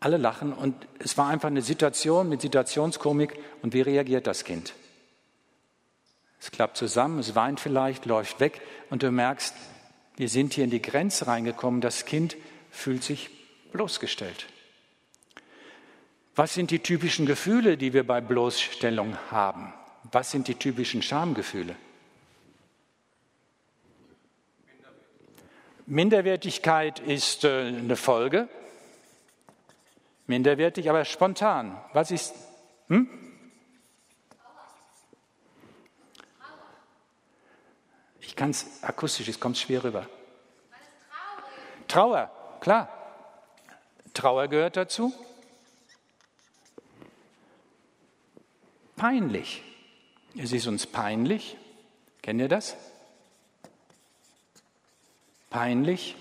alle 0.00 0.16
lachen 0.16 0.52
und 0.52 0.74
es 0.98 1.18
war 1.18 1.28
einfach 1.28 1.48
eine 1.48 1.62
Situation 1.62 2.28
mit 2.28 2.40
Situationskomik 2.40 3.38
und 3.62 3.74
wie 3.74 3.82
reagiert 3.82 4.26
das 4.26 4.44
Kind? 4.44 4.72
Es 6.40 6.50
klappt 6.50 6.78
zusammen, 6.78 7.18
es 7.18 7.34
weint 7.34 7.60
vielleicht, 7.60 8.06
läuft 8.06 8.40
weg 8.40 8.62
und 8.88 9.02
du 9.02 9.10
merkst, 9.10 9.54
wir 10.16 10.30
sind 10.30 10.54
hier 10.54 10.64
in 10.64 10.70
die 10.70 10.80
Grenze 10.80 11.26
reingekommen, 11.26 11.82
das 11.82 12.06
Kind 12.06 12.36
fühlt 12.70 13.04
sich 13.04 13.30
bloßgestellt. 13.72 14.46
Was 16.40 16.54
sind 16.54 16.70
die 16.70 16.78
typischen 16.78 17.26
Gefühle, 17.26 17.76
die 17.76 17.92
wir 17.92 18.06
bei 18.06 18.22
Bloßstellung 18.22 19.14
haben? 19.30 19.74
Was 20.04 20.30
sind 20.30 20.48
die 20.48 20.54
typischen 20.54 21.02
Schamgefühle? 21.02 21.76
Minderwertigkeit 25.84 26.98
ist 26.98 27.44
äh, 27.44 27.66
eine 27.66 27.94
Folge. 27.94 28.48
Minderwertig, 30.28 30.88
aber 30.88 31.04
spontan. 31.04 31.78
Was 31.92 32.10
ist? 32.10 32.34
Hm? 32.88 33.06
Ich 38.22 38.34
kann 38.34 38.48
es 38.48 38.82
akustisch, 38.82 39.28
es 39.28 39.38
kommt 39.38 39.58
schwer 39.58 39.84
rüber. 39.84 40.06
Trauer, 41.86 42.30
klar. 42.62 42.88
Trauer 44.14 44.48
gehört 44.48 44.78
dazu. 44.78 45.12
Peinlich. 49.00 49.62
Es 50.36 50.52
ist 50.52 50.66
uns 50.66 50.86
peinlich. 50.86 51.56
Kennt 52.22 52.40
ihr 52.40 52.48
das? 52.48 52.76
peinlich, 55.50 56.14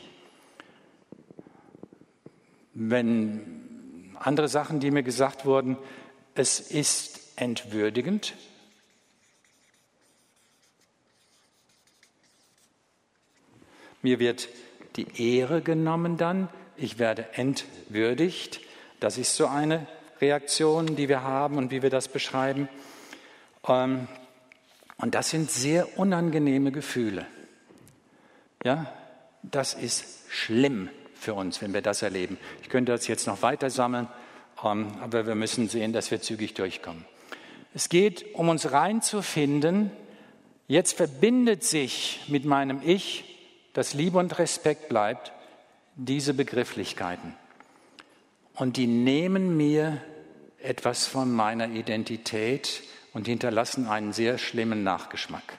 wenn 2.74 4.16
andere 4.20 4.50
Sachen, 4.50 4.80
die 4.80 4.92
mir 4.92 5.04
gesagt 5.04 5.46
wurden, 5.46 5.78
es 6.36 6.60
ist 6.60 7.40
entwürdigend. 7.40 8.34
Mir 14.02 14.20
wird 14.20 14.50
die 14.96 15.38
Ehre 15.38 15.62
genommen 15.62 16.18
dann, 16.18 16.50
ich 16.76 17.00
werde 17.00 17.34
entwürdigt. 17.34 18.62
Das 19.00 19.18
ist 19.18 19.36
so 19.36 19.46
eine 19.46 19.86
Reaktion, 20.22 20.96
die 20.96 21.10
wir 21.10 21.24
haben 21.24 21.58
und 21.58 21.72
wie 21.72 21.82
wir 21.82 21.90
das 21.90 22.08
beschreiben. 22.08 22.70
Ähm, 23.68 24.08
und 24.98 25.16
das 25.16 25.30
sind 25.30 25.50
sehr 25.50 25.98
unangenehme 25.98 26.72
Gefühle. 26.72 27.26
Ja, 28.64 28.92
das 29.44 29.74
ist 29.74 30.26
schlimm 30.30 30.90
für 31.14 31.34
uns, 31.34 31.62
wenn 31.62 31.74
wir 31.74 31.82
das 31.82 32.02
erleben. 32.02 32.38
Ich 32.62 32.70
könnte 32.70 32.92
das 32.92 33.08
jetzt 33.08 33.28
noch 33.28 33.42
weiter 33.42 33.70
sammeln, 33.70 34.08
ähm, 34.64 34.88
aber 35.02 35.26
wir 35.26 35.36
müssen 35.36 35.70
sehen, 35.70 35.94
dass 35.94 36.12
wir 36.12 36.22
zügig 36.22 36.54
durchkommen. 36.54 37.06
Es 37.74 37.90
geht 37.90 38.34
um 38.36 38.50
uns 38.50 38.72
reinzufinden. 38.72 39.92
Jetzt 40.68 40.98
verbindet 40.98 41.64
sich 41.64 42.22
mit 42.28 42.46
meinem 42.46 42.82
Ich, 42.84 43.24
das 43.74 43.94
Liebe 43.94 44.18
und 44.18 44.38
Respekt 44.40 44.90
bleibt, 44.90 45.32
diese 45.96 46.34
Begrifflichkeiten. 46.34 47.36
Und 48.56 48.78
die 48.78 48.88
nehmen 48.88 49.56
mir 49.56 50.02
etwas 50.62 51.08
von 51.08 51.32
meiner 51.32 51.70
Identität 51.70 52.84
und 53.14 53.28
hinterlassen 53.28 53.88
einen 53.88 54.14
sehr 54.14 54.38
schlimmen 54.38 54.84
Nachgeschmack. 54.84 55.58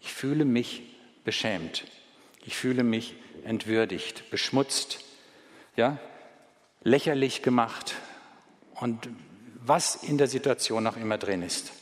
Ich 0.00 0.12
fühle 0.12 0.44
mich 0.44 0.82
beschämt. 1.24 1.84
Ich 2.44 2.56
fühle 2.56 2.82
mich 2.82 3.14
entwürdigt, 3.44 4.30
beschmutzt, 4.30 5.04
ja, 5.76 5.98
lächerlich 6.82 7.42
gemacht 7.42 7.94
und 8.74 9.08
was 9.60 9.96
in 9.96 10.18
der 10.18 10.28
Situation 10.28 10.86
auch 10.86 10.96
immer 10.96 11.18
drin 11.18 11.42
ist. 11.42 11.72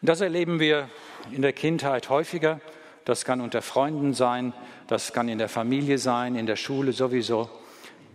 Und 0.00 0.08
das 0.08 0.20
erleben 0.20 0.60
wir 0.60 0.88
in 1.32 1.42
der 1.42 1.52
Kindheit 1.52 2.08
häufiger. 2.08 2.60
Das 3.04 3.24
kann 3.24 3.40
unter 3.40 3.62
Freunden 3.62 4.14
sein, 4.14 4.52
das 4.86 5.12
kann 5.12 5.28
in 5.28 5.38
der 5.38 5.48
Familie 5.48 5.98
sein, 5.98 6.36
in 6.36 6.46
der 6.46 6.56
Schule 6.56 6.92
sowieso. 6.92 7.50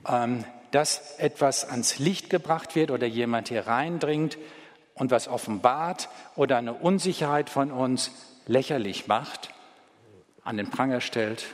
Ähm, 0.08 0.46
dass 0.74 1.20
etwas 1.20 1.70
ans 1.70 2.00
Licht 2.00 2.32
gebracht 2.32 2.76
wird 2.76 2.90
oder 2.90 3.06
jemand 3.06 3.50
hier 3.50 3.68
reindringt 3.68 4.40
und 4.96 5.12
was 5.12 5.28
offenbart 5.28 6.10
oder 6.36 6.58
eine 6.58 6.74
Unsicherheit 6.74 7.52
von 7.52 7.72
uns 7.72 8.10
lächerlich 8.48 9.06
macht 9.06 9.52
an 10.44 10.58
den 10.58 10.72
Pranger 10.72 11.00
stellt 11.00 11.46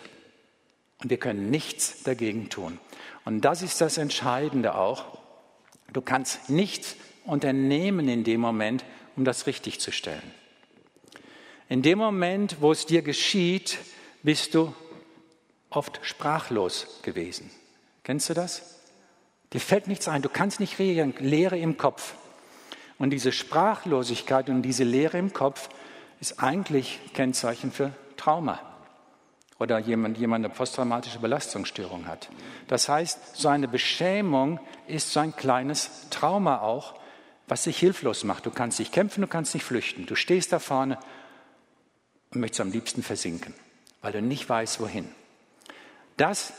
und 1.01 1.09
wir 1.09 1.17
können 1.17 1.49
nichts 1.49 2.03
dagegen 2.03 2.49
tun. 2.49 2.79
Und 3.25 3.41
das 3.41 3.61
ist 3.61 3.81
das 3.81 3.97
Entscheidende 3.97 4.75
auch. 4.75 5.19
Du 5.91 6.01
kannst 6.01 6.49
nichts 6.49 6.95
unternehmen 7.25 8.07
in 8.07 8.23
dem 8.23 8.39
Moment, 8.39 8.85
um 9.17 9.25
das 9.25 9.47
richtig 9.47 9.81
zu 9.81 9.91
stellen. 9.91 10.33
In 11.67 11.81
dem 11.81 11.97
Moment, 11.97 12.61
wo 12.61 12.71
es 12.71 12.85
dir 12.85 13.01
geschieht, 13.01 13.79
bist 14.23 14.55
du 14.55 14.73
oft 15.69 15.99
sprachlos 16.03 17.01
gewesen. 17.03 17.51
Kennst 18.03 18.29
du 18.29 18.33
das? 18.33 18.78
Dir 19.53 19.59
fällt 19.59 19.87
nichts 19.87 20.07
ein, 20.07 20.21
du 20.21 20.29
kannst 20.29 20.59
nicht 20.59 20.77
reagieren, 20.79 21.13
Leere 21.19 21.57
im 21.57 21.77
Kopf. 21.77 22.13
Und 22.97 23.11
diese 23.11 23.31
Sprachlosigkeit 23.31 24.49
und 24.49 24.61
diese 24.61 24.83
Leere 24.83 25.17
im 25.17 25.33
Kopf 25.33 25.69
ist 26.19 26.43
eigentlich 26.43 26.99
Kennzeichen 27.13 27.71
für 27.71 27.93
Trauma 28.17 28.59
oder 29.57 29.79
jemand, 29.79 30.17
jemand 30.17 30.45
eine 30.45 30.53
posttraumatische 30.53 31.19
Belastungsstörung 31.19 32.07
hat. 32.07 32.29
Das 32.67 32.89
heißt, 32.89 33.35
so 33.35 33.47
eine 33.47 33.67
Beschämung 33.67 34.59
ist 34.87 35.11
so 35.13 35.19
ein 35.19 35.35
kleines 35.35 36.09
Trauma 36.09 36.59
auch, 36.59 36.95
was 37.47 37.63
dich 37.63 37.79
hilflos 37.79 38.23
macht. 38.23 38.45
Du 38.45 38.51
kannst 38.51 38.79
nicht 38.79 38.91
kämpfen, 38.91 39.21
du 39.21 39.27
kannst 39.27 39.53
nicht 39.53 39.63
flüchten. 39.63 40.05
Du 40.05 40.15
stehst 40.15 40.53
da 40.53 40.59
vorne 40.59 40.99
und 42.31 42.41
möchtest 42.41 42.61
am 42.61 42.71
liebsten 42.71 43.01
versinken, 43.01 43.53
weil 44.01 44.11
du 44.11 44.21
nicht 44.21 44.47
weißt, 44.47 44.79
wohin. 44.79 45.09
Das 46.15 46.53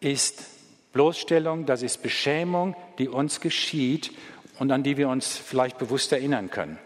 ist 0.00 0.44
Bloßstellung, 0.92 1.66
das 1.66 1.82
ist 1.82 2.02
Beschämung, 2.02 2.76
die 2.98 3.08
uns 3.08 3.40
geschieht 3.40 4.12
und 4.58 4.72
an 4.72 4.82
die 4.82 4.96
wir 4.96 5.08
uns 5.08 5.36
vielleicht 5.36 5.78
bewusst 5.78 6.12
erinnern 6.12 6.50
können. 6.50 6.78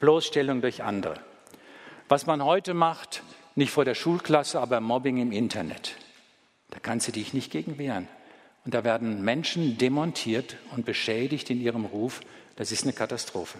Bloßstellung 0.00 0.60
durch 0.60 0.82
andere. 0.82 1.14
Was 2.08 2.26
man 2.26 2.44
heute 2.44 2.74
macht, 2.74 3.22
nicht 3.54 3.70
vor 3.70 3.84
der 3.84 3.94
Schulklasse, 3.94 4.60
aber 4.60 4.80
Mobbing 4.80 5.18
im 5.18 5.32
Internet. 5.32 5.96
Da 6.70 6.78
kannst 6.80 7.08
du 7.08 7.12
dich 7.12 7.34
nicht 7.34 7.52
gegen 7.52 7.78
wehren. 7.78 8.08
Und 8.64 8.74
da 8.74 8.84
werden 8.84 9.22
Menschen 9.22 9.78
demontiert 9.78 10.56
und 10.74 10.84
beschädigt 10.84 11.50
in 11.50 11.60
ihrem 11.60 11.84
Ruf. 11.84 12.20
Das 12.56 12.72
ist 12.72 12.84
eine 12.84 12.92
Katastrophe. 12.92 13.58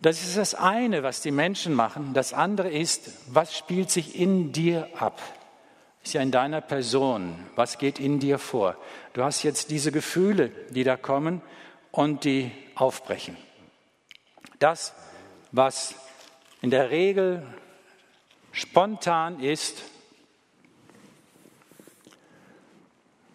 Das 0.00 0.22
ist 0.22 0.36
das 0.36 0.54
eine, 0.54 1.02
was 1.02 1.20
die 1.22 1.30
Menschen 1.30 1.74
machen. 1.74 2.12
Das 2.12 2.32
andere 2.32 2.70
ist, 2.70 3.12
was 3.28 3.56
spielt 3.56 3.90
sich 3.90 4.18
in 4.18 4.52
dir 4.52 4.88
ab? 4.98 5.20
Ist 6.02 6.14
ja 6.14 6.22
in 6.22 6.32
deiner 6.32 6.60
Person. 6.60 7.34
Was 7.54 7.78
geht 7.78 8.00
in 8.00 8.18
dir 8.18 8.38
vor? 8.38 8.76
Du 9.12 9.22
hast 9.22 9.42
jetzt 9.42 9.70
diese 9.70 9.92
Gefühle, 9.92 10.50
die 10.70 10.84
da 10.84 10.96
kommen 10.96 11.42
und 11.92 12.24
die 12.24 12.50
aufbrechen. 12.74 13.36
Das, 14.58 14.94
was 15.52 15.94
in 16.60 16.70
der 16.70 16.90
Regel 16.90 17.46
spontan 18.50 19.40
ist, 19.40 19.82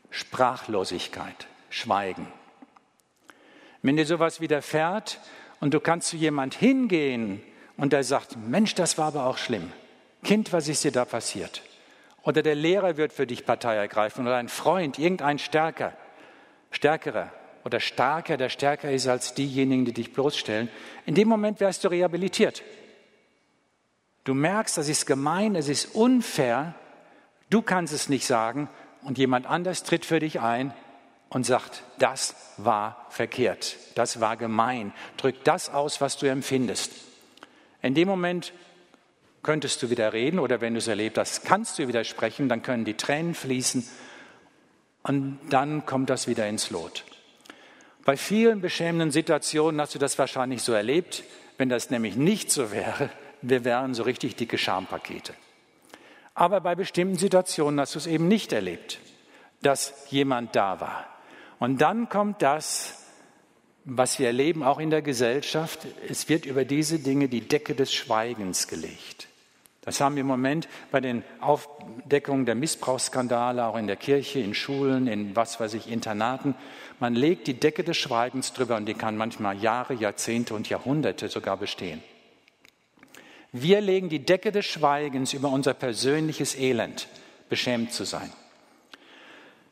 Sprachlosigkeit, 0.10 1.48
Schweigen. 1.70 2.28
Wenn 3.82 3.98
dir 3.98 4.06
sowas 4.06 4.42
widerfährt 4.42 5.20
und 5.60 5.74
du 5.74 5.80
kannst 5.80 6.10
zu 6.10 6.18
jemand 6.18 6.56
hingehen 6.56 7.42
und 7.78 7.94
der 7.94 8.04
sagt, 8.04 8.36
Mensch, 8.36 8.74
das 8.76 8.98
war 8.98 9.08
aber 9.08 9.26
auch 9.26 9.38
schlimm. 9.38 9.72
Kind, 10.24 10.52
was 10.52 10.68
ist 10.68 10.84
dir 10.84 10.92
da 10.92 11.06
passiert? 11.06 11.62
Oder 12.24 12.42
der 12.42 12.56
Lehrer 12.56 12.98
wird 12.98 13.14
für 13.14 13.28
dich 13.28 13.46
Partei 13.46 13.76
ergreifen 13.76 14.26
oder 14.26 14.36
ein 14.36 14.50
Freund, 14.50 15.00
irgendein 15.00 15.40
Stärker, 15.40 15.94
Stärkerer 16.72 17.32
oder 17.64 17.80
Starker, 17.80 18.38
der 18.38 18.50
stärker 18.50 18.92
ist 18.92 19.08
als 19.08 19.34
diejenigen, 19.34 19.86
die 19.86 19.94
dich 19.94 20.14
bloßstellen. 20.14 20.70
In 21.06 21.16
dem 21.16 21.28
Moment 21.28 21.60
wärst 21.60 21.84
du 21.84 21.90
rehabilitiert. 21.90 22.64
Du 24.24 24.34
merkst, 24.34 24.78
das 24.78 24.90
ist 24.90 25.06
gemein, 25.06 25.56
es 25.56 25.70
ist 25.70 25.96
unfair, 25.96 26.76
du 27.50 27.62
kannst 27.62 27.94
es 27.94 28.10
nicht 28.10 28.26
sagen 28.26 28.70
und 29.04 29.18
jemand 29.18 29.46
anders 29.46 29.84
tritt 29.84 30.06
für 30.06 30.20
dich 30.20 30.42
ein 30.42 30.74
und 31.30 31.46
sagt, 31.46 31.84
das 32.00 32.36
war 32.58 33.06
verkehrt, 33.10 33.78
das 33.96 34.20
war 34.20 34.36
gemein, 34.38 34.94
drück 35.18 35.44
das 35.44 35.70
aus, 35.70 36.02
was 36.02 36.18
du 36.18 36.26
empfindest. 36.26 36.92
In 37.82 37.94
dem 37.94 38.08
Moment 38.08 38.54
könntest 39.48 39.82
du 39.82 39.90
wieder 39.90 40.12
reden 40.12 40.40
oder 40.40 40.60
wenn 40.60 40.74
du 40.74 40.80
es 40.80 40.90
erlebt 40.90 41.18
hast, 41.18 41.46
kannst 41.46 41.80
du 41.80 41.88
widersprechen, 41.88 42.50
dann 42.50 42.64
können 42.64 42.84
die 42.84 42.96
Tränen 42.96 43.34
fließen 43.34 43.88
und 45.04 45.40
dann 45.50 45.86
kommt 45.86 46.10
das 46.10 46.28
wieder 46.28 46.50
ins 46.50 46.70
Lot. 46.70 47.06
Bei 48.04 48.18
vielen 48.18 48.60
beschämenden 48.60 49.10
Situationen 49.10 49.80
hast 49.80 49.96
du 49.96 50.00
das 50.00 50.20
wahrscheinlich 50.20 50.64
so 50.64 50.74
erlebt. 50.74 51.24
Wenn 51.58 51.70
das 51.70 51.90
nämlich 51.90 52.18
nicht 52.18 52.52
so 52.52 52.74
wäre, 52.74 53.10
wir 53.42 53.64
wären 53.64 53.94
so 53.94 54.04
richtig 54.04 54.36
dicke 54.36 54.58
Schampakete. 54.58 55.34
Aber 56.34 56.60
bei 56.60 56.76
bestimmten 56.76 57.18
Situationen 57.18 57.80
hast 57.80 57.96
du 57.96 58.00
es 58.00 58.06
eben 58.06 58.28
nicht 58.28 58.52
erlebt, 58.52 59.00
dass 59.62 59.94
jemand 60.10 60.58
da 60.58 60.82
war. 60.82 61.06
Und 61.58 61.80
dann 61.80 62.10
kommt 62.10 62.42
das, 62.42 63.02
was 63.86 64.20
wir 64.20 64.28
erleben, 64.28 64.62
auch 64.62 64.80
in 64.80 64.90
der 64.90 65.02
Gesellschaft. 65.02 65.88
Es 66.10 66.28
wird 66.28 66.46
über 66.46 66.66
diese 66.66 67.00
Dinge 67.00 67.30
die 67.30 67.48
Decke 67.48 67.76
des 67.76 67.94
Schweigens 67.94 68.68
gelegt. 68.68 69.27
Das 69.88 70.02
haben 70.02 70.16
wir 70.16 70.22
im 70.22 70.28
Moment 70.28 70.68
bei 70.92 71.00
den 71.00 71.24
Aufdeckungen 71.40 72.46
der 72.46 72.56
Missbrauchsskandale, 72.56 73.66
auch 73.66 73.78
in 73.78 73.88
der 73.88 73.96
Kirche, 73.96 74.42
in 74.42 74.54
Schulen, 74.54 75.08
in 75.08 75.34
was 75.34 75.62
weiß 75.62 75.76
ich, 75.76 75.90
Internaten. 75.90 76.56
Man 77.00 77.16
legt 77.16 77.48
die 77.48 77.54
Decke 77.54 77.86
des 77.86 77.96
Schweigens 77.96 78.52
drüber 78.52 78.76
und 78.76 78.86
die 78.86 78.96
kann 78.96 79.16
manchmal 79.16 79.58
Jahre, 79.58 79.94
Jahrzehnte 79.94 80.56
und 80.56 80.68
Jahrhunderte 80.68 81.30
sogar 81.30 81.56
bestehen. 81.56 82.04
Wir 83.54 83.80
legen 83.80 84.10
die 84.10 84.26
Decke 84.26 84.52
des 84.52 84.66
Schweigens 84.66 85.32
über 85.32 85.48
unser 85.48 85.74
persönliches 85.74 86.60
Elend, 86.60 87.08
beschämt 87.48 87.94
zu 87.94 88.04
sein. 88.04 88.30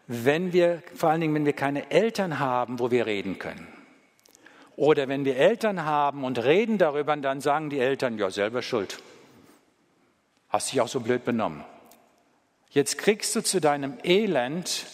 Wenn 0.07 0.53
wir, 0.53 0.81
vor 0.95 1.09
allen 1.09 1.19
Dingen, 1.19 1.35
wenn 1.35 1.45
wir 1.45 1.51
keine 1.51 1.91
Eltern 1.91 2.39
haben, 2.39 2.79
wo 2.79 2.89
wir 2.89 3.05
reden 3.05 3.37
können. 3.37 3.67
Oder 4.77 5.09
wenn 5.09 5.25
wir 5.25 5.35
Eltern 5.35 5.83
haben 5.83 6.23
und 6.23 6.41
reden 6.41 6.77
darüber, 6.77 7.17
dann 7.17 7.41
sagen 7.41 7.69
die 7.69 7.79
Eltern, 7.79 8.17
ja, 8.17 8.29
selber 8.29 8.61
schuld. 8.61 8.97
Hast 10.49 10.71
dich 10.71 10.81
auch 10.81 10.87
so 10.87 10.99
blöd 10.99 11.25
benommen. 11.25 11.63
Jetzt 12.69 12.97
kriegst 12.97 13.35
du 13.35 13.41
zu 13.41 13.61
deinem 13.61 13.97
Elend, 14.03 14.85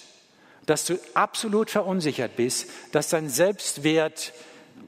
dass 0.65 0.85
du 0.85 0.99
absolut 1.13 1.69
verunsichert 1.69 2.35
bist, 2.35 2.69
dass 2.91 3.09
dein 3.09 3.29
Selbstwert 3.29 4.33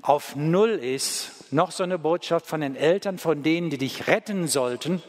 auf 0.01 0.35
Null 0.35 0.71
ist 0.71 1.31
noch 1.53 1.71
so 1.71 1.83
eine 1.83 1.99
Botschaft 1.99 2.47
von 2.47 2.61
den 2.61 2.75
Eltern, 2.75 3.17
von 3.17 3.43
denen, 3.43 3.69
die 3.69 3.77
dich 3.77 4.07
retten 4.07 4.47
sollten. 4.47 5.01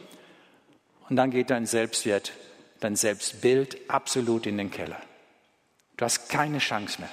Und 1.09 1.15
dann 1.15 1.31
geht 1.31 1.49
dein 1.49 1.65
Selbstwert, 1.65 2.31
dein 2.79 2.95
Selbstbild 2.95 3.89
absolut 3.89 4.45
in 4.45 4.57
den 4.57 4.71
Keller. 4.71 5.01
Du 5.97 6.05
hast 6.05 6.29
keine 6.29 6.59
Chance 6.59 7.01
mehr. 7.01 7.11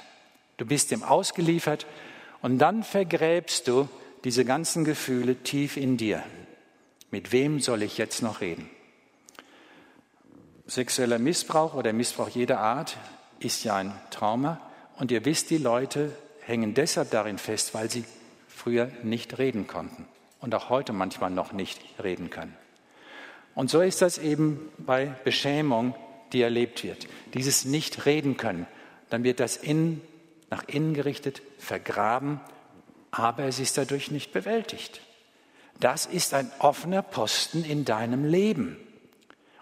Du 0.57 0.65
bist 0.65 0.91
dem 0.91 1.03
ausgeliefert 1.03 1.85
und 2.41 2.59
dann 2.59 2.83
vergräbst 2.83 3.67
du 3.67 3.89
diese 4.23 4.45
ganzen 4.45 4.85
Gefühle 4.85 5.35
tief 5.35 5.77
in 5.77 5.97
dir. 5.97 6.23
Mit 7.13 7.31
wem 7.31 7.59
soll 7.59 7.83
ich 7.83 7.99
jetzt 7.99 8.23
noch 8.23 8.41
reden? 8.41 8.67
Sexueller 10.65 11.19
Missbrauch 11.19 11.75
oder 11.75 11.93
Missbrauch 11.93 12.29
jeder 12.29 12.59
Art 12.59 12.97
ist 13.37 13.63
ja 13.63 13.75
ein 13.75 13.93
Trauma 14.09 14.59
und 14.97 15.11
ihr 15.11 15.23
wisst, 15.23 15.51
die 15.51 15.59
Leute 15.59 16.11
hängen 16.41 16.73
deshalb 16.73 17.11
darin 17.11 17.37
fest, 17.37 17.75
weil 17.75 17.91
sie 17.91 18.03
früher 18.47 18.89
nicht 19.03 19.37
reden 19.37 19.67
konnten 19.67 20.07
und 20.39 20.55
auch 20.55 20.71
heute 20.71 20.91
manchmal 20.91 21.29
noch 21.29 21.51
nicht 21.51 21.79
reden 22.03 22.31
können. 22.31 22.57
Und 23.53 23.69
so 23.69 23.81
ist 23.81 24.01
das 24.01 24.17
eben 24.17 24.71
bei 24.79 25.05
Beschämung, 25.23 25.93
die 26.31 26.41
erlebt 26.41 26.83
wird. 26.83 27.07
Dieses 27.35 27.63
Nicht-Reden 27.63 28.37
können, 28.37 28.65
dann 29.11 29.23
wird 29.23 29.39
das 29.39 29.55
in, 29.55 30.01
nach 30.49 30.63
innen 30.67 30.95
gerichtet, 30.95 31.43
vergraben, 31.59 32.41
aber 33.11 33.43
es 33.43 33.59
ist 33.59 33.77
dadurch 33.77 34.09
nicht 34.09 34.33
bewältigt. 34.33 34.99
Das 35.79 36.05
ist 36.05 36.33
ein 36.33 36.51
offener 36.59 37.01
Posten 37.01 37.63
in 37.63 37.85
deinem 37.85 38.25
Leben. 38.25 38.77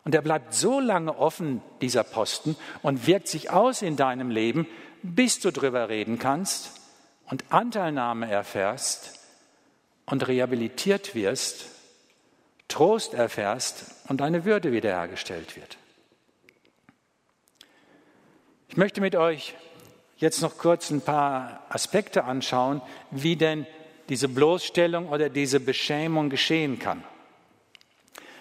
Und 0.03 0.15
er 0.15 0.21
bleibt 0.21 0.53
so 0.53 0.79
lange 0.79 1.17
offen, 1.17 1.61
dieser 1.81 2.03
Posten, 2.03 2.55
und 2.81 3.07
wirkt 3.07 3.27
sich 3.27 3.49
aus 3.49 3.81
in 3.81 3.95
deinem 3.95 4.29
Leben, 4.29 4.67
bis 5.03 5.39
du 5.39 5.51
drüber 5.51 5.89
reden 5.89 6.19
kannst 6.19 6.79
und 7.25 7.45
Anteilnahme 7.49 8.29
erfährst 8.29 9.19
und 10.05 10.27
rehabilitiert 10.27 11.15
wirst, 11.15 11.65
Trost 12.67 13.13
erfährst 13.13 13.85
und 14.07 14.21
deine 14.21 14.45
Würde 14.45 14.71
wiederhergestellt 14.71 15.55
wird. 15.55 15.77
Ich 18.69 18.77
möchte 18.77 19.01
mit 19.01 19.15
euch 19.15 19.55
jetzt 20.17 20.41
noch 20.41 20.57
kurz 20.57 20.89
ein 20.89 21.01
paar 21.01 21.65
Aspekte 21.69 22.23
anschauen, 22.23 22.81
wie 23.09 23.35
denn 23.35 23.67
diese 24.11 24.27
Bloßstellung 24.27 25.07
oder 25.07 25.29
diese 25.29 25.61
Beschämung 25.61 26.29
geschehen 26.29 26.79
kann. 26.79 27.01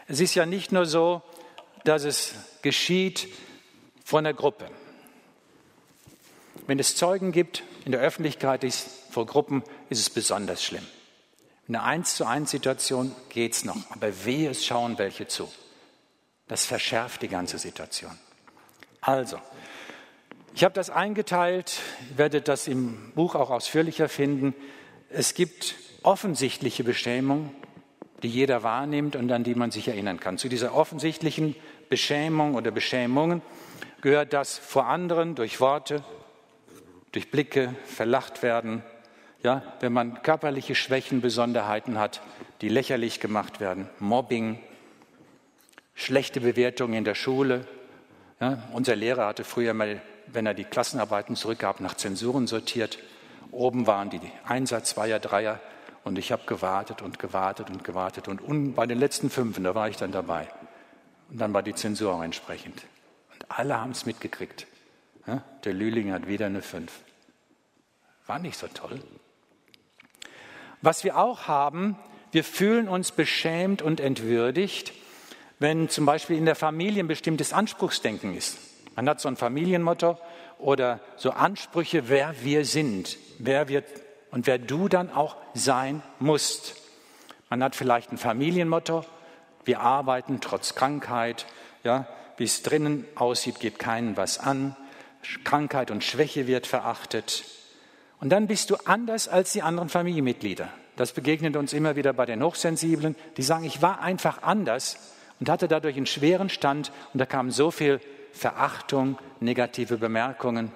Es 0.08 0.18
ist 0.18 0.34
ja 0.34 0.44
nicht 0.44 0.72
nur 0.72 0.84
so, 0.84 1.22
dass 1.84 2.02
es 2.02 2.34
geschieht 2.60 3.28
von 4.04 4.24
der 4.24 4.34
Gruppe. 4.34 4.66
Wenn 6.66 6.80
es 6.80 6.96
Zeugen 6.96 7.30
gibt 7.30 7.62
in 7.84 7.92
der 7.92 8.00
Öffentlichkeit 8.00 8.64
ist, 8.64 8.88
vor 9.12 9.26
Gruppen, 9.26 9.62
ist 9.90 10.00
es 10.00 10.10
besonders 10.10 10.64
schlimm. 10.64 10.84
In 11.68 11.76
einer 11.76 11.84
Eins 11.84 12.16
zu 12.16 12.26
eins 12.26 12.50
Situation 12.50 13.14
geht 13.28 13.52
es 13.52 13.64
noch, 13.64 13.76
aber 13.90 14.24
wehe, 14.24 14.50
es 14.50 14.66
schauen 14.66 14.98
welche 14.98 15.28
zu. 15.28 15.48
Das 16.48 16.66
verschärft 16.66 17.22
die 17.22 17.28
ganze 17.28 17.58
Situation. 17.58 18.18
Also, 19.00 19.38
ich 20.52 20.64
habe 20.64 20.74
das 20.74 20.90
eingeteilt, 20.90 21.78
ihr 22.10 22.18
werdet 22.18 22.48
das 22.48 22.66
im 22.66 23.12
Buch 23.14 23.36
auch 23.36 23.50
ausführlicher 23.50 24.08
finden. 24.08 24.52
Es 25.12 25.34
gibt 25.34 25.74
offensichtliche 26.04 26.84
Beschämung, 26.84 27.52
die 28.22 28.28
jeder 28.28 28.62
wahrnimmt 28.62 29.16
und 29.16 29.32
an 29.32 29.42
die 29.42 29.56
man 29.56 29.72
sich 29.72 29.88
erinnern 29.88 30.20
kann. 30.20 30.38
Zu 30.38 30.48
dieser 30.48 30.72
offensichtlichen 30.72 31.56
Beschämung 31.88 32.54
oder 32.54 32.70
Beschämungen 32.70 33.42
gehört 34.02 34.32
das 34.32 34.56
vor 34.56 34.86
anderen 34.86 35.34
durch 35.34 35.60
Worte, 35.60 36.04
durch 37.10 37.28
Blicke 37.32 37.74
verlacht 37.86 38.44
werden, 38.44 38.84
ja, 39.42 39.64
wenn 39.80 39.92
man 39.92 40.22
körperliche 40.22 40.76
Schwächen, 40.76 41.20
Besonderheiten 41.20 41.98
hat, 41.98 42.22
die 42.60 42.68
lächerlich 42.68 43.18
gemacht 43.18 43.58
werden, 43.58 43.88
Mobbing, 43.98 44.60
schlechte 45.94 46.40
Bewertungen 46.40 46.94
in 46.94 47.04
der 47.04 47.16
Schule. 47.16 47.66
Ja, 48.40 48.62
unser 48.72 48.94
Lehrer 48.94 49.26
hatte 49.26 49.42
früher 49.42 49.74
mal, 49.74 50.00
wenn 50.28 50.46
er 50.46 50.54
die 50.54 50.64
Klassenarbeiten 50.64 51.34
zurückgab, 51.34 51.80
nach 51.80 51.94
Zensuren 51.94 52.46
sortiert. 52.46 52.98
Oben 53.52 53.86
waren 53.86 54.10
die 54.10 54.20
Einser, 54.44 54.84
Zweier, 54.84 55.18
Dreier 55.18 55.60
und 56.04 56.18
ich 56.18 56.32
habe 56.32 56.42
gewartet 56.46 57.02
und 57.02 57.18
gewartet 57.18 57.70
und 57.70 57.84
gewartet 57.84 58.28
und 58.28 58.74
bei 58.74 58.86
den 58.86 58.98
letzten 58.98 59.30
fünf, 59.30 59.60
da 59.62 59.74
war 59.74 59.88
ich 59.88 59.96
dann 59.96 60.12
dabei. 60.12 60.48
Und 61.30 61.38
dann 61.38 61.52
war 61.52 61.62
die 61.62 61.74
Zensur 61.74 62.14
auch 62.14 62.22
entsprechend. 62.22 62.82
Und 63.32 63.44
alle 63.48 63.80
haben 63.80 63.92
es 63.92 64.06
mitgekriegt. 64.06 64.66
Der 65.64 65.72
Lühling 65.72 66.12
hat 66.12 66.26
wieder 66.26 66.46
eine 66.46 66.62
5. 66.62 66.92
War 68.26 68.38
nicht 68.38 68.58
so 68.58 68.66
toll. 68.66 69.00
Was 70.82 71.04
wir 71.04 71.18
auch 71.18 71.46
haben, 71.46 71.96
wir 72.32 72.42
fühlen 72.42 72.88
uns 72.88 73.12
beschämt 73.12 73.82
und 73.82 74.00
entwürdigt, 74.00 74.92
wenn 75.58 75.88
zum 75.88 76.06
Beispiel 76.06 76.36
in 76.36 76.46
der 76.46 76.56
Familie 76.56 77.04
ein 77.04 77.08
bestimmtes 77.08 77.52
Anspruchsdenken 77.52 78.34
ist. 78.34 78.58
Man 78.96 79.08
hat 79.08 79.20
so 79.20 79.28
ein 79.28 79.36
Familienmotto, 79.36 80.18
oder 80.60 81.00
so 81.16 81.30
Ansprüche, 81.30 82.08
wer 82.08 82.34
wir 82.42 82.64
sind, 82.64 83.18
wer 83.38 83.68
wir 83.68 83.82
und 84.30 84.46
wer 84.46 84.58
du 84.58 84.88
dann 84.88 85.10
auch 85.10 85.36
sein 85.54 86.02
musst. 86.18 86.76
Man 87.48 87.62
hat 87.62 87.74
vielleicht 87.74 88.12
ein 88.12 88.18
Familienmotto, 88.18 89.04
wir 89.64 89.80
arbeiten 89.80 90.40
trotz 90.40 90.74
Krankheit, 90.74 91.46
ja, 91.82 92.06
wie 92.36 92.44
es 92.44 92.62
drinnen 92.62 93.04
aussieht, 93.16 93.60
geht 93.60 93.78
keinen 93.78 94.16
was 94.16 94.38
an. 94.38 94.76
Krankheit 95.44 95.90
und 95.90 96.02
Schwäche 96.02 96.46
wird 96.46 96.66
verachtet. 96.66 97.44
Und 98.20 98.30
dann 98.30 98.46
bist 98.46 98.70
du 98.70 98.76
anders 98.84 99.28
als 99.28 99.52
die 99.52 99.62
anderen 99.62 99.88
Familienmitglieder. 99.88 100.68
Das 100.96 101.12
begegnet 101.12 101.56
uns 101.56 101.72
immer 101.72 101.96
wieder 101.96 102.12
bei 102.12 102.26
den 102.26 102.42
Hochsensiblen, 102.42 103.16
die 103.36 103.42
sagen, 103.42 103.64
ich 103.64 103.82
war 103.82 104.00
einfach 104.00 104.42
anders 104.42 104.98
und 105.38 105.48
hatte 105.48 105.68
dadurch 105.68 105.96
einen 105.96 106.06
schweren 106.06 106.48
Stand 106.48 106.92
und 107.12 107.18
da 107.18 107.26
kam 107.26 107.50
so 107.50 107.70
viel 107.70 108.00
Verachtung, 108.32 109.18
negative 109.40 109.98
Bemerkungen. 109.98 110.72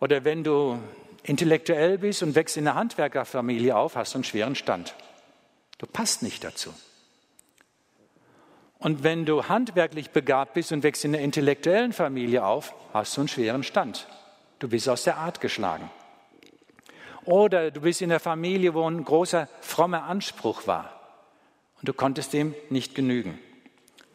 Oder 0.00 0.24
wenn 0.24 0.44
du 0.44 0.78
intellektuell 1.22 1.98
bist 1.98 2.22
und 2.22 2.34
wächst 2.34 2.56
in 2.56 2.66
einer 2.66 2.78
Handwerkerfamilie 2.78 3.76
auf, 3.76 3.96
hast 3.96 4.14
du 4.14 4.18
einen 4.18 4.24
schweren 4.24 4.54
Stand. 4.54 4.94
Du 5.78 5.86
passt 5.86 6.22
nicht 6.22 6.44
dazu. 6.44 6.72
Und 8.78 9.02
wenn 9.02 9.26
du 9.26 9.48
handwerklich 9.48 10.10
begabt 10.10 10.54
bist 10.54 10.72
und 10.72 10.82
wächst 10.82 11.04
in 11.04 11.14
einer 11.14 11.24
intellektuellen 11.24 11.92
Familie 11.92 12.44
auf, 12.44 12.74
hast 12.92 13.16
du 13.16 13.22
einen 13.22 13.28
schweren 13.28 13.64
Stand. 13.64 14.06
Du 14.60 14.68
bist 14.68 14.88
aus 14.88 15.04
der 15.04 15.16
Art 15.16 15.40
geschlagen. 15.40 15.90
Oder 17.24 17.70
du 17.70 17.80
bist 17.80 18.00
in 18.00 18.10
einer 18.10 18.20
Familie, 18.20 18.74
wo 18.74 18.88
ein 18.88 19.04
großer 19.04 19.48
frommer 19.60 20.04
Anspruch 20.04 20.66
war 20.66 20.98
und 21.78 21.88
du 21.88 21.92
konntest 21.92 22.32
dem 22.32 22.54
nicht 22.70 22.94
genügen. 22.94 23.38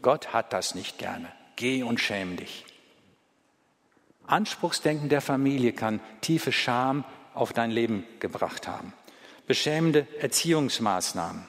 Gott 0.01 0.33
hat 0.33 0.51
das 0.53 0.75
nicht 0.75 0.97
gerne. 0.97 1.27
Geh 1.55 1.83
und 1.83 1.99
schäm 1.99 2.37
dich. 2.37 2.65
Anspruchsdenken 4.25 5.09
der 5.09 5.21
Familie 5.21 5.73
kann 5.73 5.99
tiefe 6.21 6.51
Scham 6.51 7.03
auf 7.33 7.53
dein 7.53 7.71
Leben 7.71 8.05
gebracht 8.19 8.67
haben. 8.67 8.93
Beschämende 9.47 10.07
Erziehungsmaßnahmen. 10.19 11.47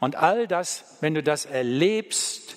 Und 0.00 0.16
all 0.16 0.48
das, 0.48 0.96
wenn 1.00 1.14
du 1.14 1.22
das 1.22 1.44
erlebst, 1.44 2.56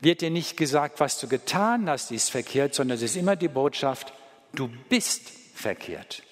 wird 0.00 0.20
dir 0.20 0.30
nicht 0.30 0.56
gesagt, 0.56 1.00
was 1.00 1.18
du 1.18 1.26
getan 1.26 1.90
hast, 1.90 2.12
ist 2.12 2.30
verkehrt, 2.30 2.74
sondern 2.74 2.96
es 2.96 3.02
ist 3.02 3.16
immer 3.16 3.34
die 3.34 3.48
Botschaft, 3.48 4.12
du 4.54 4.68
bist 4.88 5.32
verkehrt. 5.54 6.22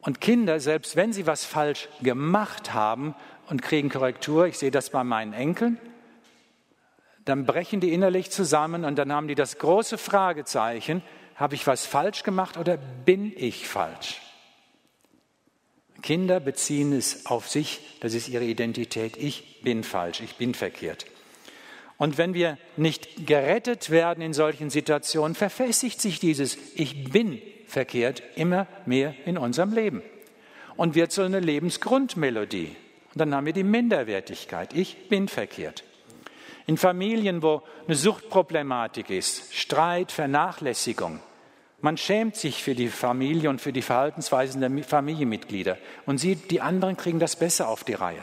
Und 0.00 0.20
Kinder, 0.20 0.60
selbst 0.60 0.94
wenn 0.94 1.12
sie 1.12 1.26
was 1.26 1.44
falsch 1.44 1.88
gemacht 2.02 2.72
haben 2.72 3.16
und 3.48 3.62
kriegen 3.62 3.88
Korrektur, 3.88 4.46
ich 4.46 4.58
sehe 4.58 4.70
das 4.70 4.90
bei 4.90 5.02
meinen 5.02 5.32
Enkeln, 5.32 5.78
dann 7.28 7.44
brechen 7.44 7.80
die 7.80 7.92
innerlich 7.92 8.30
zusammen 8.30 8.84
und 8.84 8.96
dann 8.96 9.12
haben 9.12 9.28
die 9.28 9.34
das 9.34 9.58
große 9.58 9.98
Fragezeichen, 9.98 11.02
habe 11.34 11.54
ich 11.54 11.66
was 11.66 11.86
falsch 11.86 12.22
gemacht 12.22 12.56
oder 12.56 12.76
bin 12.76 13.32
ich 13.36 13.68
falsch? 13.68 14.20
Kinder 16.02 16.40
beziehen 16.40 16.92
es 16.92 17.26
auf 17.26 17.48
sich, 17.48 17.80
das 18.00 18.14
ist 18.14 18.28
ihre 18.28 18.44
Identität. 18.44 19.16
Ich 19.16 19.60
bin 19.62 19.82
falsch, 19.84 20.20
ich 20.20 20.36
bin 20.36 20.54
verkehrt. 20.54 21.06
Und 21.96 22.16
wenn 22.16 22.32
wir 22.32 22.56
nicht 22.76 23.26
gerettet 23.26 23.90
werden 23.90 24.22
in 24.22 24.32
solchen 24.32 24.70
Situationen, 24.70 25.34
verfestigt 25.34 26.00
sich 26.00 26.20
dieses 26.20 26.56
Ich 26.76 27.10
bin 27.10 27.42
verkehrt 27.66 28.22
immer 28.36 28.66
mehr 28.86 29.14
in 29.26 29.36
unserem 29.36 29.72
Leben 29.72 30.02
und 30.76 30.94
wird 30.94 31.12
so 31.12 31.22
eine 31.22 31.40
Lebensgrundmelodie. 31.40 32.74
Und 33.12 33.20
dann 33.20 33.34
haben 33.34 33.46
wir 33.46 33.52
die 33.52 33.64
Minderwertigkeit. 33.64 34.72
Ich 34.72 35.08
bin 35.08 35.28
verkehrt. 35.28 35.84
In 36.68 36.76
Familien, 36.76 37.42
wo 37.42 37.62
eine 37.86 37.96
Suchtproblematik 37.96 39.08
ist, 39.08 39.54
Streit, 39.54 40.12
Vernachlässigung, 40.12 41.20
man 41.80 41.96
schämt 41.96 42.36
sich 42.36 42.62
für 42.62 42.74
die 42.74 42.88
Familie 42.88 43.48
und 43.48 43.62
für 43.62 43.72
die 43.72 43.80
Verhaltensweisen 43.80 44.60
der 44.60 44.84
Familienmitglieder 44.84 45.78
und 46.04 46.18
sieht, 46.18 46.50
die 46.50 46.60
anderen 46.60 46.98
kriegen 46.98 47.20
das 47.20 47.36
besser 47.36 47.68
auf 47.68 47.84
die 47.84 47.94
Reihe. 47.94 48.22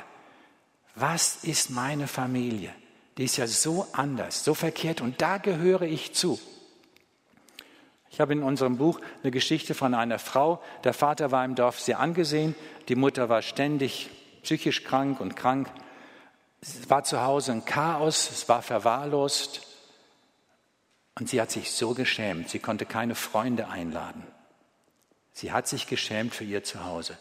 Was 0.93 1.43
ist 1.43 1.71
meine 1.71 2.05
Familie? 2.05 2.69
Die 3.17 3.23
ist 3.23 3.37
ja 3.37 3.47
so 3.47 3.87
anders, 3.93 4.45
so 4.45 4.53
verkehrt 4.53 5.01
und 5.01 5.23
da 5.23 5.39
gehöre 5.39 5.81
ich 5.81 6.13
zu. 6.13 6.39
Ich 8.11 8.19
habe 8.19 8.33
in 8.33 8.43
unserem 8.43 8.77
Buch 8.77 9.01
eine 9.23 9.31
Geschichte 9.31 9.73
von 9.73 9.95
einer 9.95 10.19
Frau. 10.19 10.61
Der 10.83 10.93
Vater 10.93 11.31
war 11.31 11.43
im 11.45 11.55
Dorf 11.55 11.79
sehr 11.79 11.99
angesehen, 11.99 12.53
die 12.89 12.95
Mutter 12.95 13.27
war 13.27 13.41
ständig 13.41 14.11
psychisch 14.43 14.83
krank 14.83 15.19
und 15.19 15.35
krank. 15.35 15.67
Es 16.67 16.89
war 16.89 17.03
zu 17.03 17.21
Hause 17.21 17.51
ein 17.51 17.65
Chaos, 17.65 18.29
es 18.31 18.49
war 18.49 18.63
verwahrlost. 18.63 19.61
Und 21.17 21.29
sie 21.29 21.39
hat 21.39 21.51
sich 21.51 21.71
so 21.71 21.93
geschämt, 21.93 22.49
sie 22.49 22.59
konnte 22.59 22.85
keine 22.85 23.15
Freunde 23.15 23.69
einladen. 23.69 24.23
Sie 25.31 25.51
hat 25.51 25.67
sich 25.67 25.87
geschämt 25.87 26.33
für 26.33 26.43
ihr 26.43 26.63
Zuhause. 26.63 27.17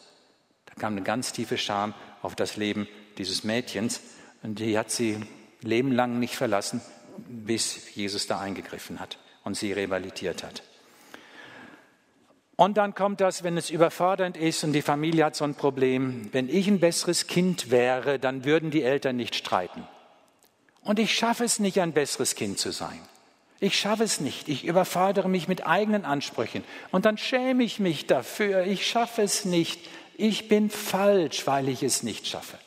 Da 0.66 0.74
kam 0.74 0.94
eine 0.94 1.02
ganz 1.02 1.33
tiefe 1.33 1.59
Scham 1.59 1.94
auf 2.22 2.35
das 2.35 2.57
Leben 2.57 2.88
dieses 3.18 3.44
Mädchens 3.44 4.00
und 4.42 4.59
die 4.59 4.78
hat 4.78 4.90
sie 4.90 5.20
lebenlang 5.61 6.18
nicht 6.18 6.37
verlassen, 6.37 6.80
bis 7.28 7.94
Jesus 7.94 8.26
da 8.26 8.40
eingegriffen 8.40 8.98
hat 8.98 9.18
und 9.44 9.57
sie 9.57 9.72
rehabilitiert 9.72 10.42
hat. 10.42 10.62
Und 12.57 12.77
dann 12.77 12.95
kommt 12.95 13.21
das, 13.21 13.43
wenn 13.43 13.57
es 13.57 13.71
überfordernd 13.71 14.37
ist 14.37 14.62
und 14.62 14.73
die 14.73 14.83
Familie 14.83 15.25
hat 15.25 15.35
so 15.35 15.45
ein 15.45 15.55
Problem. 15.55 16.29
Wenn 16.33 16.49
ich 16.49 16.69
ein 16.69 16.79
besseres 16.79 17.27
Kind 17.27 17.71
wäre, 17.71 18.19
dann 18.19 18.45
würden 18.45 18.71
die 18.71 18.83
Eltern 18.83 19.17
nicht 19.17 19.35
streiten. 19.35 19.87
Und 20.83 20.99
ich 20.99 21.14
schaffe 21.14 21.45
es 21.45 21.59
nicht, 21.59 21.81
ein 21.81 21.93
besseres 21.93 22.35
Kind 22.37 22.59
zu 22.59 22.71
sein. 22.71 23.01
Ich 23.59 23.79
schaffe 23.79 24.05
es 24.05 24.21
nicht. 24.21 24.49
Ich 24.49 24.64
überfordere 24.64 25.29
mich 25.29 25.49
mit 25.49 25.67
eigenen 25.67 26.05
Ansprüchen. 26.05 26.62
Und 26.93 27.07
dann 27.07 27.19
schäme 27.19 27.64
ich 27.64 27.81
mich 27.81 28.07
dafür. 28.07 28.64
Ich 28.64 28.87
schaffe 28.87 29.23
es 29.23 29.45
nicht. 29.45 29.81
Ich 30.17 30.49
bin 30.49 30.71
falsch, 30.71 31.47
weil 31.47 31.69
ich 31.69 31.83
es 31.83 32.03
nicht 32.03 32.27
schaffe. 32.27 32.59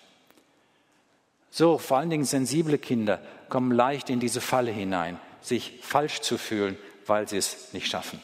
So, 1.50 1.78
vor 1.78 1.98
allen 1.98 2.10
Dingen 2.10 2.26
sensible 2.26 2.78
Kinder 2.78 3.22
kommen 3.48 3.72
leicht 3.72 4.10
in 4.10 4.20
diese 4.20 4.42
Falle 4.42 4.72
hinein, 4.72 5.20
sich 5.42 5.80
falsch 5.82 6.20
zu 6.22 6.38
fühlen, 6.38 6.78
weil 7.06 7.28
sie 7.28 7.38
es 7.38 7.74
nicht 7.74 7.88
schaffen. 7.88 8.20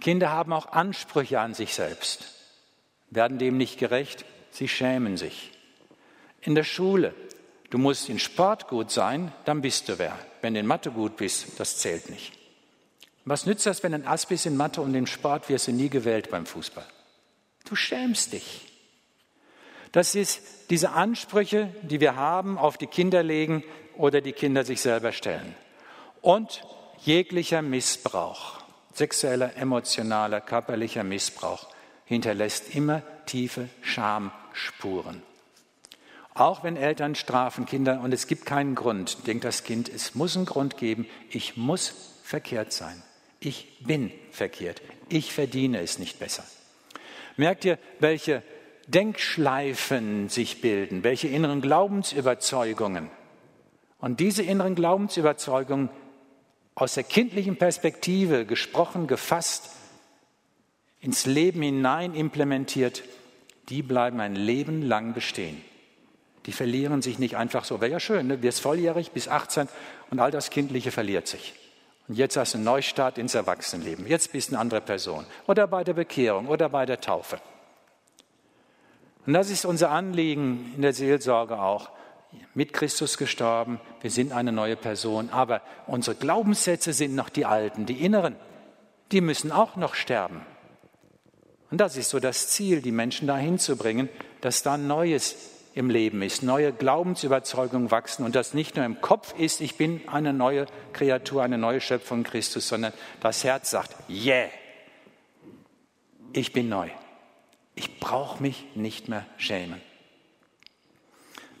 Kinder 0.00 0.30
haben 0.30 0.52
auch 0.52 0.72
Ansprüche 0.72 1.40
an 1.40 1.54
sich 1.54 1.74
selbst, 1.74 2.24
werden 3.10 3.38
dem 3.38 3.56
nicht 3.56 3.78
gerecht, 3.78 4.24
sie 4.50 4.68
schämen 4.68 5.16
sich. 5.16 5.52
In 6.40 6.54
der 6.54 6.64
Schule, 6.64 7.14
du 7.70 7.78
musst 7.78 8.08
in 8.08 8.18
Sport 8.18 8.68
gut 8.68 8.90
sein, 8.90 9.32
dann 9.44 9.60
bist 9.60 9.88
du 9.88 9.98
wer. 9.98 10.18
Wenn 10.40 10.54
du 10.54 10.60
in 10.60 10.66
Mathe 10.66 10.90
gut 10.90 11.16
bist, 11.16 11.60
das 11.60 11.76
zählt 11.76 12.08
nicht. 12.08 12.32
Was 13.24 13.44
nützt 13.46 13.66
das, 13.66 13.82
wenn 13.82 13.94
ein 13.94 14.06
Ass 14.06 14.26
bist 14.26 14.46
in 14.46 14.56
Mathe 14.56 14.80
und 14.80 14.94
im 14.94 15.06
Sport 15.06 15.48
wirst 15.48 15.68
du 15.68 15.72
nie 15.72 15.90
gewählt 15.90 16.30
beim 16.30 16.46
Fußball? 16.46 16.86
Du 17.66 17.76
schämst 17.76 18.32
dich. 18.32 18.66
Das 19.92 20.14
ist 20.14 20.40
diese 20.70 20.92
Ansprüche, 20.92 21.74
die 21.82 22.00
wir 22.00 22.16
haben, 22.16 22.56
auf 22.56 22.78
die 22.78 22.86
Kinder 22.86 23.22
legen 23.22 23.62
oder 23.96 24.20
die 24.20 24.32
Kinder 24.32 24.64
sich 24.64 24.80
selber 24.80 25.12
stellen. 25.12 25.54
Und 26.22 26.64
jeglicher 27.04 27.60
Missbrauch 27.60 28.59
sexueller, 28.92 29.56
emotionaler, 29.56 30.40
körperlicher 30.40 31.04
Missbrauch 31.04 31.68
hinterlässt 32.04 32.74
immer 32.74 33.02
tiefe 33.26 33.68
Schamspuren. 33.82 35.22
Auch 36.34 36.64
wenn 36.64 36.76
Eltern 36.76 37.14
strafen 37.14 37.66
Kinder 37.66 38.00
und 38.00 38.12
es 38.12 38.26
gibt 38.26 38.46
keinen 38.46 38.74
Grund, 38.74 39.26
denkt 39.26 39.44
das 39.44 39.64
Kind, 39.64 39.88
es 39.88 40.14
muss 40.14 40.36
einen 40.36 40.46
Grund 40.46 40.76
geben, 40.76 41.06
ich 41.30 41.56
muss 41.56 41.94
verkehrt 42.22 42.72
sein. 42.72 43.02
Ich 43.40 43.78
bin 43.80 44.12
verkehrt. 44.30 44.82
Ich 45.08 45.32
verdiene 45.32 45.80
es 45.80 45.98
nicht 45.98 46.18
besser. 46.18 46.44
Merkt 47.36 47.64
ihr, 47.64 47.78
welche 47.98 48.42
Denkschleifen 48.86 50.28
sich 50.28 50.60
bilden, 50.60 51.04
welche 51.04 51.28
inneren 51.28 51.60
Glaubensüberzeugungen? 51.60 53.10
Und 53.98 54.20
diese 54.20 54.42
inneren 54.42 54.74
Glaubensüberzeugungen 54.74 55.90
aus 56.74 56.94
der 56.94 57.04
kindlichen 57.04 57.56
Perspektive 57.56 58.46
gesprochen, 58.46 59.06
gefasst, 59.06 59.70
ins 61.00 61.26
Leben 61.26 61.62
hinein 61.62 62.14
implementiert, 62.14 63.02
die 63.68 63.82
bleiben 63.82 64.20
ein 64.20 64.36
Leben 64.36 64.82
lang 64.82 65.14
bestehen. 65.14 65.62
Die 66.46 66.52
verlieren 66.52 67.02
sich 67.02 67.18
nicht 67.18 67.36
einfach 67.36 67.64
so. 67.64 67.80
Wäre 67.80 67.92
ja 67.92 68.00
schön, 68.00 68.26
ne? 68.26 68.42
wirst 68.42 68.60
volljährig 68.60 69.10
bis 69.12 69.28
18 69.28 69.68
und 70.10 70.20
all 70.20 70.30
das 70.30 70.50
Kindliche 70.50 70.90
verliert 70.90 71.26
sich. 71.28 71.54
Und 72.08 72.16
jetzt 72.16 72.36
hast 72.36 72.54
du 72.54 72.58
einen 72.58 72.64
Neustart 72.64 73.18
ins 73.18 73.34
Erwachsenenleben. 73.34 74.06
Jetzt 74.06 74.32
bist 74.32 74.48
du 74.48 74.54
eine 74.54 74.60
andere 74.60 74.80
Person. 74.80 75.26
Oder 75.46 75.66
bei 75.66 75.84
der 75.84 75.92
Bekehrung 75.92 76.48
oder 76.48 76.68
bei 76.68 76.86
der 76.86 77.00
Taufe. 77.00 77.40
Und 79.26 79.34
das 79.34 79.50
ist 79.50 79.64
unser 79.64 79.90
Anliegen 79.90 80.72
in 80.74 80.82
der 80.82 80.92
Seelsorge 80.92 81.60
auch 81.60 81.90
mit 82.54 82.72
Christus 82.72 83.18
gestorben, 83.18 83.80
wir 84.00 84.10
sind 84.10 84.32
eine 84.32 84.52
neue 84.52 84.76
Person, 84.76 85.30
aber 85.30 85.62
unsere 85.86 86.16
Glaubenssätze 86.16 86.92
sind 86.92 87.14
noch 87.14 87.28
die 87.28 87.46
alten, 87.46 87.86
die 87.86 88.04
inneren, 88.04 88.36
die 89.12 89.20
müssen 89.20 89.52
auch 89.52 89.76
noch 89.76 89.94
sterben. 89.94 90.42
Und 91.70 91.80
das 91.80 91.96
ist 91.96 92.10
so 92.10 92.18
das 92.18 92.48
Ziel, 92.48 92.82
die 92.82 92.92
Menschen 92.92 93.28
dahin 93.28 93.58
zu 93.58 93.76
bringen, 93.76 94.08
dass 94.40 94.62
da 94.62 94.76
neues 94.76 95.36
im 95.74 95.88
Leben 95.88 96.20
ist, 96.22 96.42
neue 96.42 96.72
Glaubensüberzeugungen 96.72 97.92
wachsen 97.92 98.24
und 98.24 98.34
das 98.34 98.54
nicht 98.54 98.74
nur 98.74 98.84
im 98.84 99.00
Kopf 99.00 99.34
ist, 99.38 99.60
ich 99.60 99.76
bin 99.76 100.00
eine 100.08 100.32
neue 100.32 100.66
Kreatur, 100.92 101.44
eine 101.44 101.58
neue 101.58 101.80
Schöpfung 101.80 102.24
Christus, 102.24 102.68
sondern 102.68 102.92
das 103.20 103.44
Herz 103.44 103.70
sagt, 103.70 103.94
yeah, 104.08 104.48
ich 106.32 106.52
bin 106.52 106.68
neu. 106.68 106.88
Ich 107.76 108.00
brauche 108.00 108.42
mich 108.42 108.66
nicht 108.74 109.08
mehr 109.08 109.24
schämen. 109.36 109.80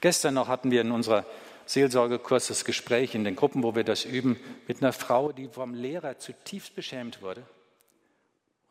Gestern 0.00 0.34
noch 0.34 0.48
hatten 0.48 0.70
wir 0.70 0.80
in 0.80 0.90
unserer 0.90 1.26
Seelsorgekurs 1.66 2.48
das 2.48 2.64
Gespräch 2.64 3.14
in 3.14 3.24
den 3.24 3.36
Gruppen, 3.36 3.62
wo 3.62 3.74
wir 3.74 3.84
das 3.84 4.04
üben, 4.04 4.38
mit 4.66 4.82
einer 4.82 4.92
Frau, 4.92 5.32
die 5.32 5.48
vom 5.48 5.74
Lehrer 5.74 6.18
zutiefst 6.18 6.74
beschämt 6.74 7.22
wurde 7.22 7.44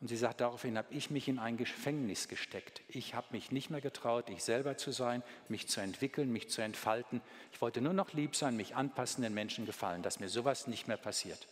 und 0.00 0.08
sie 0.08 0.16
sagt, 0.16 0.40
daraufhin 0.40 0.78
habe 0.78 0.92
ich 0.94 1.10
mich 1.10 1.28
in 1.28 1.38
ein 1.38 1.58
Gefängnis 1.58 2.26
gesteckt. 2.28 2.80
Ich 2.88 3.14
habe 3.14 3.26
mich 3.32 3.52
nicht 3.52 3.68
mehr 3.68 3.82
getraut, 3.82 4.30
ich 4.30 4.42
selber 4.42 4.78
zu 4.78 4.92
sein, 4.92 5.22
mich 5.48 5.68
zu 5.68 5.80
entwickeln, 5.80 6.32
mich 6.32 6.48
zu 6.48 6.62
entfalten. 6.62 7.20
Ich 7.52 7.60
wollte 7.60 7.82
nur 7.82 7.92
noch 7.92 8.14
lieb 8.14 8.34
sein, 8.34 8.56
mich 8.56 8.74
anpassen, 8.74 9.22
den 9.22 9.34
Menschen 9.34 9.66
gefallen, 9.66 10.02
dass 10.02 10.18
mir 10.18 10.30
sowas 10.30 10.66
nicht 10.66 10.88
mehr 10.88 10.96
passiert. 10.96 11.46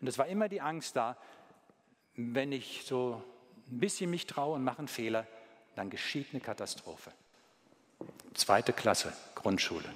Und 0.00 0.08
es 0.08 0.18
war 0.18 0.26
immer 0.26 0.48
die 0.48 0.60
Angst 0.60 0.96
da, 0.96 1.16
wenn 2.16 2.50
ich 2.50 2.82
so 2.84 3.22
ein 3.70 3.78
bisschen 3.78 4.10
mich 4.10 4.26
traue 4.26 4.56
und 4.56 4.64
mache 4.64 4.80
einen 4.80 4.88
Fehler, 4.88 5.28
dann 5.76 5.88
geschieht 5.88 6.28
eine 6.32 6.40
Katastrophe. 6.40 7.12
Zweite 8.34 8.72
Klasse 8.72 9.12
Grundschule. 9.34 9.88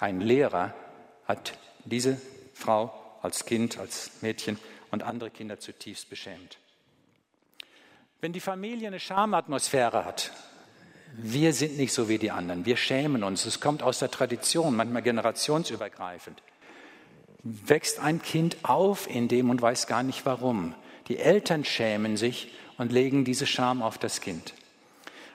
Ein 0.00 0.20
Lehrer 0.20 0.74
hat 1.26 1.58
diese 1.84 2.20
Frau 2.54 2.92
als 3.22 3.44
Kind, 3.44 3.78
als 3.78 4.10
Mädchen 4.20 4.58
und 4.90 5.02
andere 5.02 5.30
Kinder 5.30 5.58
zutiefst 5.58 6.08
beschämt. 6.08 6.58
Wenn 8.20 8.32
die 8.32 8.40
Familie 8.40 8.88
eine 8.88 9.00
Schamatmosphäre 9.00 10.04
hat, 10.04 10.32
wir 11.16 11.52
sind 11.52 11.78
nicht 11.78 11.92
so 11.92 12.08
wie 12.08 12.18
die 12.18 12.30
anderen, 12.30 12.66
wir 12.66 12.76
schämen 12.76 13.22
uns, 13.22 13.46
es 13.46 13.60
kommt 13.60 13.82
aus 13.82 13.98
der 13.98 14.10
Tradition, 14.10 14.76
manchmal 14.76 15.02
generationsübergreifend. 15.02 16.42
Wächst 17.42 18.00
ein 18.00 18.20
Kind 18.20 18.56
auf 18.62 19.08
in 19.08 19.28
dem 19.28 19.50
und 19.50 19.62
weiß 19.62 19.86
gar 19.86 20.02
nicht 20.02 20.26
warum. 20.26 20.74
Die 21.06 21.18
Eltern 21.18 21.64
schämen 21.64 22.16
sich 22.16 22.52
und 22.76 22.92
legen 22.92 23.24
diese 23.24 23.46
Scham 23.46 23.82
auf 23.82 23.98
das 23.98 24.20
Kind. 24.20 24.54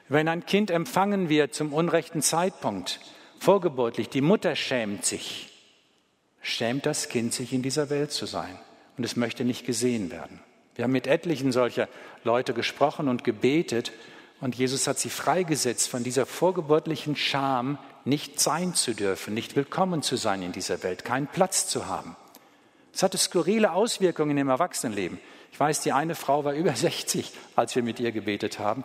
Wenn 0.09 0.27
ein 0.27 0.45
Kind 0.45 0.69
empfangen 0.69 1.29
wird 1.29 1.53
zum 1.53 1.73
unrechten 1.73 2.21
Zeitpunkt, 2.21 2.99
vorgeburtlich, 3.39 4.09
die 4.09 4.21
Mutter 4.21 4.55
schämt 4.55 5.05
sich, 5.05 5.49
schämt 6.41 6.85
das 6.85 7.07
Kind 7.07 7.33
sich 7.33 7.53
in 7.53 7.61
dieser 7.61 7.89
Welt 7.89 8.11
zu 8.11 8.25
sein 8.25 8.59
und 8.97 9.03
es 9.05 9.15
möchte 9.15 9.45
nicht 9.45 9.65
gesehen 9.65 10.11
werden. 10.11 10.39
Wir 10.75 10.83
haben 10.83 10.91
mit 10.91 11.07
etlichen 11.07 11.51
solcher 11.51 11.87
Leute 12.23 12.53
gesprochen 12.53 13.07
und 13.07 13.23
gebetet 13.23 13.91
und 14.41 14.55
Jesus 14.55 14.87
hat 14.87 14.99
sie 14.99 15.09
freigesetzt 15.09 15.87
von 15.87 16.03
dieser 16.03 16.25
vorgeburtlichen 16.25 17.15
Scham, 17.15 17.77
nicht 18.03 18.41
sein 18.41 18.73
zu 18.73 18.93
dürfen, 18.93 19.33
nicht 19.33 19.55
willkommen 19.55 20.01
zu 20.01 20.17
sein 20.17 20.41
in 20.41 20.51
dieser 20.51 20.83
Welt, 20.83 21.05
keinen 21.05 21.27
Platz 21.27 21.67
zu 21.67 21.87
haben. 21.87 22.17
Es 22.93 23.03
hatte 23.03 23.17
skurrile 23.17 23.71
Auswirkungen 23.71 24.37
im 24.37 24.49
Erwachsenenleben. 24.49 25.19
Ich 25.53 25.59
weiß, 25.59 25.81
die 25.81 25.93
eine 25.93 26.15
Frau 26.15 26.43
war 26.43 26.53
über 26.53 26.75
60, 26.75 27.31
als 27.55 27.75
wir 27.75 27.83
mit 27.83 27.99
ihr 27.99 28.11
gebetet 28.11 28.59
haben. 28.59 28.83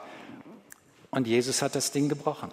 Und 1.11 1.27
Jesus 1.27 1.62
hat 1.62 1.75
das 1.75 1.92
Ding 1.92 2.09
gebrochen. 2.09 2.51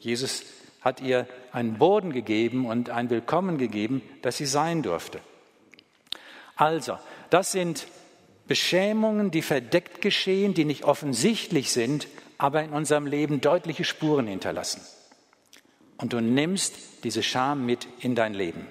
Jesus 0.00 0.42
hat 0.80 1.00
ihr 1.00 1.26
einen 1.50 1.78
Boden 1.78 2.12
gegeben 2.12 2.66
und 2.66 2.90
ein 2.90 3.08
Willkommen 3.08 3.56
gegeben, 3.56 4.02
das 4.22 4.36
sie 4.36 4.46
sein 4.46 4.82
durfte. 4.82 5.20
Also, 6.56 6.98
das 7.30 7.52
sind 7.52 7.86
Beschämungen, 8.46 9.30
die 9.30 9.42
verdeckt 9.42 10.02
geschehen, 10.02 10.52
die 10.52 10.66
nicht 10.66 10.84
offensichtlich 10.84 11.70
sind, 11.70 12.06
aber 12.36 12.62
in 12.62 12.70
unserem 12.70 13.06
Leben 13.06 13.40
deutliche 13.40 13.84
Spuren 13.84 14.26
hinterlassen. 14.26 14.82
Und 15.96 16.12
du 16.12 16.20
nimmst 16.20 16.74
diese 17.04 17.22
Scham 17.22 17.64
mit 17.64 17.88
in 18.00 18.14
dein 18.14 18.34
Leben. 18.34 18.66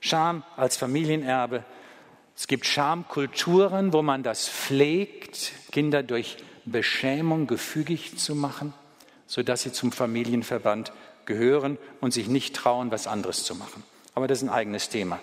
Scham 0.00 0.42
als 0.56 0.76
Familienerbe. 0.76 1.64
Es 2.36 2.46
gibt 2.46 2.66
Schamkulturen, 2.66 3.92
wo 3.92 4.02
man 4.02 4.22
das 4.22 4.48
pflegt, 4.48 5.52
Kinder 5.72 6.02
durch 6.02 6.36
Beschämung 6.70 7.46
gefügig 7.46 8.18
zu 8.18 8.34
machen, 8.34 8.72
sodass 9.26 9.62
sie 9.62 9.72
zum 9.72 9.92
Familienverband 9.92 10.92
gehören 11.26 11.78
und 12.00 12.12
sich 12.12 12.28
nicht 12.28 12.56
trauen, 12.56 12.90
was 12.90 13.06
anderes 13.06 13.44
zu 13.44 13.54
machen. 13.54 13.82
Aber 14.14 14.26
das 14.26 14.38
ist 14.38 14.48
ein 14.48 14.54
eigenes 14.54 14.88
Thema. 14.88 15.20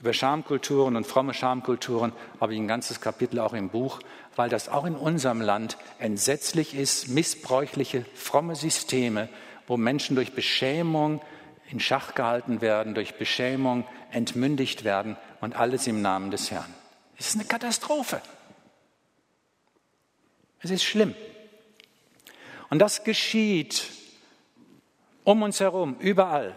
Über 0.00 0.12
Schamkulturen 0.12 0.96
und 0.96 1.06
fromme 1.06 1.32
Schamkulturen 1.32 2.12
habe 2.40 2.54
ich 2.54 2.60
ein 2.60 2.68
ganzes 2.68 3.00
Kapitel 3.00 3.40
auch 3.40 3.54
im 3.54 3.70
Buch, 3.70 4.00
weil 4.34 4.50
das 4.50 4.68
auch 4.68 4.84
in 4.84 4.94
unserem 4.94 5.40
Land 5.40 5.78
entsetzlich 5.98 6.74
ist, 6.74 7.08
missbräuchliche, 7.08 8.04
fromme 8.14 8.56
Systeme, 8.56 9.28
wo 9.66 9.76
Menschen 9.76 10.14
durch 10.14 10.32
Beschämung 10.34 11.22
in 11.70 11.80
Schach 11.80 12.14
gehalten 12.14 12.60
werden, 12.60 12.94
durch 12.94 13.14
Beschämung 13.14 13.84
entmündigt 14.10 14.84
werden 14.84 15.16
und 15.40 15.56
alles 15.56 15.86
im 15.86 16.02
Namen 16.02 16.30
des 16.30 16.50
Herrn. 16.50 16.72
Es 17.18 17.28
ist 17.28 17.36
eine 17.36 17.44
Katastrophe. 17.44 18.20
Es 20.62 20.70
ist 20.70 20.84
schlimm. 20.84 21.14
Und 22.70 22.80
das 22.80 23.04
geschieht 23.04 23.84
um 25.24 25.42
uns 25.42 25.60
herum, 25.60 25.96
überall. 25.98 26.54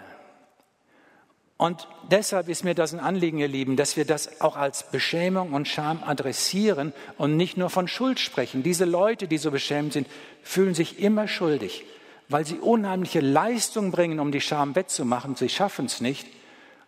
Und 1.57 1.87
deshalb 2.09 2.47
ist 2.47 2.63
mir 2.63 2.75
das 2.75 2.93
ein 2.93 3.01
Anliegen, 3.01 3.39
ihr 3.39 3.47
Lieben, 3.47 3.75
dass 3.75 3.97
wir 3.97 4.05
das 4.05 4.39
auch 4.39 4.55
als 4.55 4.91
Beschämung 4.91 5.53
und 5.53 5.67
Scham 5.67 6.03
adressieren 6.03 6.93
und 7.17 7.35
nicht 7.35 7.57
nur 7.57 7.69
von 7.69 7.87
Schuld 7.87 8.19
sprechen. 8.19 8.63
Diese 8.63 8.85
Leute, 8.85 9.27
die 9.27 9.37
so 9.37 9.51
beschämt 9.51 9.93
sind, 9.93 10.07
fühlen 10.41 10.73
sich 10.73 10.99
immer 10.99 11.27
schuldig, 11.27 11.83
weil 12.29 12.45
sie 12.45 12.59
unheimliche 12.59 13.19
Leistung 13.19 13.91
bringen, 13.91 14.19
um 14.19 14.31
die 14.31 14.39
Scham 14.39 14.75
wettzumachen. 14.75 15.35
Sie 15.35 15.49
schaffen 15.49 15.87
es 15.87 15.99
nicht. 15.99 16.27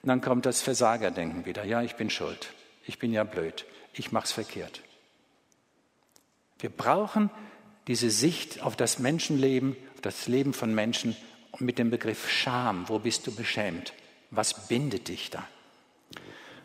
Und 0.03 0.07
dann 0.07 0.21
kommt 0.21 0.45
das 0.45 0.61
Versagerdenken 0.61 1.45
wieder. 1.45 1.65
Ja, 1.65 1.81
ich 1.81 1.95
bin 1.95 2.09
schuld. 2.09 2.53
Ich 2.85 2.97
bin 2.97 3.11
ja 3.11 3.23
blöd. 3.23 3.65
Ich 3.93 4.11
mache 4.11 4.25
es 4.25 4.31
verkehrt. 4.31 4.81
Wir 6.61 6.69
brauchen 6.69 7.29
diese 7.87 8.09
Sicht 8.09 8.61
auf 8.61 8.75
das 8.75 8.99
Menschenleben, 8.99 9.75
auf 9.95 10.01
das 10.01 10.27
Leben 10.27 10.53
von 10.53 10.73
Menschen 10.73 11.17
mit 11.57 11.79
dem 11.79 11.89
Begriff 11.89 12.29
Scham. 12.29 12.87
Wo 12.87 12.99
bist 12.99 13.27
du 13.27 13.35
beschämt? 13.35 13.93
Was 14.29 14.67
bindet 14.67 15.07
dich 15.07 15.29
da? 15.31 15.43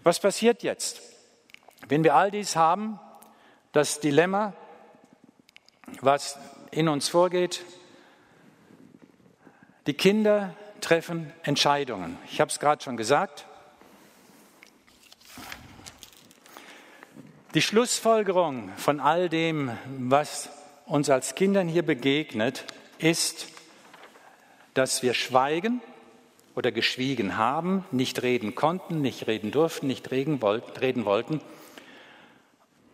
Was 0.04 0.20
passiert 0.20 0.62
jetzt, 0.62 1.00
wenn 1.88 2.04
wir 2.04 2.14
all 2.14 2.30
dies 2.30 2.54
haben, 2.54 3.00
das 3.72 3.98
Dilemma, 3.98 4.52
was 6.00 6.38
in 6.70 6.88
uns 6.88 7.08
vorgeht? 7.08 7.64
Die 9.86 9.94
Kinder 9.94 10.54
treffen 10.80 11.32
Entscheidungen. 11.42 12.18
Ich 12.30 12.40
habe 12.40 12.50
es 12.50 12.60
gerade 12.60 12.84
schon 12.84 12.96
gesagt. 12.96 13.46
Die 17.56 17.62
Schlussfolgerung 17.62 18.70
von 18.76 19.00
all 19.00 19.30
dem, 19.30 19.70
was 19.98 20.50
uns 20.84 21.08
als 21.08 21.34
Kindern 21.34 21.68
hier 21.68 21.84
begegnet, 21.84 22.66
ist, 22.98 23.46
dass 24.74 25.02
wir 25.02 25.14
schweigen 25.14 25.80
oder 26.54 26.70
geschwiegen 26.70 27.38
haben, 27.38 27.86
nicht 27.92 28.22
reden 28.22 28.54
konnten, 28.54 29.00
nicht 29.00 29.26
reden 29.26 29.52
durften, 29.52 29.86
nicht 29.86 30.10
reden 30.10 30.42
wollten. 30.42 31.40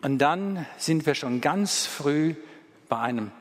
Und 0.01 0.19
dann 0.19 0.65
sind 0.77 1.05
wir 1.05 1.15
schon 1.15 1.41
ganz 1.41 1.85
früh 1.85 2.35
bei 2.87 2.99
einem 2.99 3.31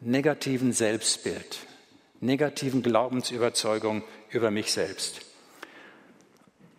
negativen 0.00 0.72
Selbstbild, 0.72 1.60
negativen 2.18 2.82
Glaubensüberzeugung 2.82 4.02
über 4.30 4.50
mich 4.50 4.72
selbst. 4.72 5.31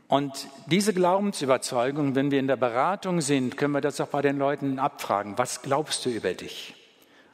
Und 0.07 0.47
diese 0.67 0.93
Glaubensüberzeugung, 0.93 2.15
wenn 2.15 2.29
wir 2.29 2.39
in 2.39 2.47
der 2.47 2.55
Beratung 2.55 3.21
sind, 3.21 3.57
können 3.57 3.73
wir 3.73 3.81
das 3.81 3.99
auch 4.01 4.09
bei 4.09 4.21
den 4.21 4.37
Leuten 4.37 4.79
abfragen. 4.79 5.37
Was 5.37 5.61
glaubst 5.61 6.05
du 6.05 6.09
über 6.09 6.33
dich? 6.33 6.75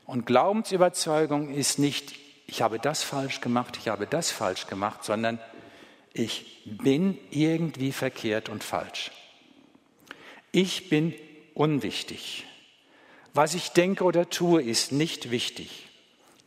Und 0.05 0.25
Glaubensüberzeugung 0.25 1.53
ist 1.53 1.77
nicht, 1.77 2.15
ich 2.47 2.61
habe 2.61 2.79
das 2.79 3.03
falsch 3.03 3.41
gemacht, 3.41 3.77
ich 3.77 3.89
habe 3.89 4.07
das 4.07 4.31
falsch 4.31 4.67
gemacht, 4.67 5.03
sondern 5.03 5.39
ich 6.13 6.63
bin 6.65 7.17
irgendwie 7.29 7.91
verkehrt 7.91 8.49
und 8.49 8.63
falsch. 8.63 9.11
Ich 10.51 10.89
bin 10.89 11.13
unwichtig. 11.53 12.45
Was 13.33 13.53
ich 13.53 13.69
denke 13.69 14.03
oder 14.03 14.29
tue, 14.29 14.63
ist 14.63 14.91
nicht 14.91 15.29
wichtig. 15.29 15.87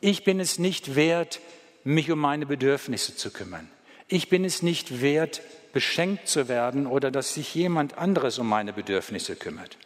Ich 0.00 0.24
bin 0.24 0.40
es 0.40 0.58
nicht 0.58 0.96
wert, 0.96 1.40
mich 1.84 2.10
um 2.10 2.18
meine 2.18 2.46
Bedürfnisse 2.46 3.14
zu 3.14 3.30
kümmern. 3.30 3.68
Ich 4.08 4.28
bin 4.28 4.44
es 4.44 4.62
nicht 4.62 5.00
wert, 5.00 5.40
beschenkt 5.72 6.28
zu 6.28 6.48
werden 6.48 6.86
oder 6.86 7.10
dass 7.10 7.34
sich 7.34 7.54
jemand 7.54 7.98
anderes 7.98 8.38
um 8.38 8.48
meine 8.48 8.72
Bedürfnisse 8.72 9.36
kümmert. 9.36 9.78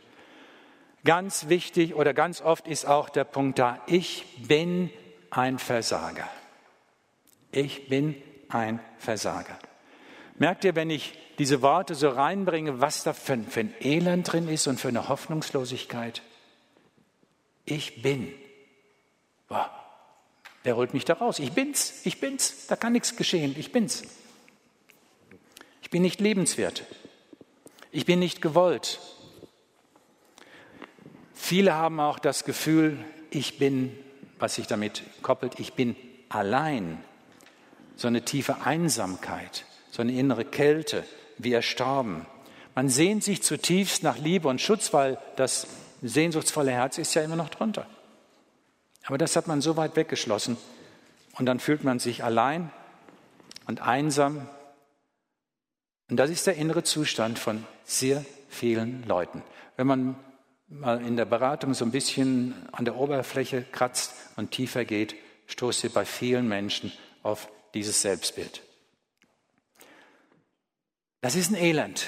Ganz 1.05 1.49
wichtig 1.49 1.95
oder 1.95 2.15
ganz 2.15 2.41
oft 2.41 2.67
ist 2.67 2.87
auch 2.87 3.09
der 3.09 3.25
Punkt 3.25 3.59
da, 3.59 3.81
ich 3.87 4.25
bin 4.49 4.91
ein 5.31 5.59
Versager. 5.59 6.29
Ich 7.53 7.89
bin 7.89 8.21
ein 8.49 8.81
Versager. 8.99 9.59
Merkt 10.39 10.65
ihr, 10.65 10.75
wenn 10.75 10.91
ich 10.91 11.17
diese 11.39 11.63
Worte 11.63 11.95
so 11.95 12.09
reinbringe, 12.09 12.81
was 12.81 13.05
da 13.05 13.13
für, 13.13 13.39
für 13.39 13.61
ein 13.61 13.75
Elend 13.81 14.31
drin 14.31 14.49
ist 14.49 14.67
und 14.67 14.81
für 14.81 14.89
eine 14.89 15.09
Hoffnungslosigkeit? 15.09 16.23
Ich 17.65 18.03
bin. 18.03 18.33
Boah, 19.49 19.71
wer 20.63 20.77
holt 20.77 20.93
mich 20.93 21.05
da 21.05 21.15
raus? 21.15 21.39
Ich 21.39 21.53
bin's, 21.53 22.05
ich 22.05 22.21
bin's, 22.21 22.67
da 22.67 22.77
kann 22.77 22.93
nichts 22.93 23.17
geschehen, 23.17 23.55
ich 23.59 23.73
bin's. 23.73 24.03
Ich 25.87 25.91
bin 25.91 26.03
nicht 26.03 26.21
lebenswert. 26.21 26.83
Ich 27.93 28.07
bin 28.07 28.19
nicht 28.19 28.43
gewollt. 28.43 28.99
Viele 31.33 31.75
haben 31.75 32.01
auch 32.01 32.19
das 32.19 32.43
Gefühl, 32.43 32.99
ich 33.31 33.61
bin, 33.61 33.97
was 34.41 34.57
sich 34.57 34.67
damit 34.67 35.05
koppelt, 35.23 35.61
ich 35.61 35.75
bin 35.75 35.95
allein. 36.29 36.99
So 37.95 38.09
eine 38.09 38.25
tiefe 38.25 38.63
Einsamkeit, 38.63 39.65
so 39.93 40.03
eine 40.03 40.11
innere 40.11 40.45
Kälte, 40.45 41.05
wie 41.39 41.53
erstorben. 41.53 42.27
Man 42.75 42.89
sehnt 42.89 43.23
sich 43.23 43.45
zutiefst 43.45 44.03
nach 44.03 44.19
Liebe 44.19 44.49
und 44.49 44.61
Schutz, 44.61 44.93
weil 44.93 45.19
das 45.37 45.69
sehnsuchtsvolle 46.03 46.73
Herz 46.73 46.99
ist 46.99 47.15
ja 47.15 47.23
immer 47.23 47.37
noch 47.37 47.51
drunter. 47.51 47.87
Aber 49.05 49.19
das 49.19 49.37
hat 49.37 49.47
man 49.47 49.61
so 49.61 49.77
weit 49.77 49.95
weggeschlossen 49.95 50.57
und 51.39 51.47
dann 51.47 51.61
fühlt 51.61 51.85
man 51.85 52.01
sich 52.01 52.25
allein 52.25 52.73
und 53.69 53.83
einsam. 53.83 54.49
Und 56.09 56.17
das 56.17 56.31
ist 56.31 56.47
der 56.47 56.57
innere 56.57 56.85
Zustand 56.85 57.39
von 57.39 57.67
sehr 57.85 58.25
vielen 58.49 59.03
Leuten. 59.05 59.43
Wenn 59.77 59.87
man 59.87 60.17
mal 60.69 61.05
in 61.05 61.17
der 61.17 61.25
Beratung 61.25 61.75
so 61.75 61.85
ein 61.85 61.91
bisschen 61.91 62.55
an 62.73 62.85
der 62.85 62.97
Oberfläche 62.97 63.63
kratzt 63.63 64.15
und 64.37 64.51
tiefer 64.51 64.85
geht, 64.85 65.17
stoßt 65.47 65.85
ihr 65.85 65.91
bei 65.91 66.05
vielen 66.05 66.49
Menschen 66.49 66.93
auf 67.23 67.49
dieses 67.75 68.03
Selbstbild. 68.03 68.63
Das 71.21 71.35
ist 71.35 71.51
ein 71.51 71.57
Elend. 71.57 72.07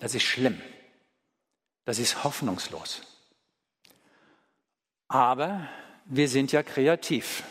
Das 0.00 0.14
ist 0.14 0.22
schlimm. 0.22 0.60
Das 1.84 1.98
ist 1.98 2.24
hoffnungslos. 2.24 3.02
Aber 5.08 5.68
wir 6.04 6.28
sind 6.28 6.52
ja 6.52 6.62
kreativ. 6.62 7.42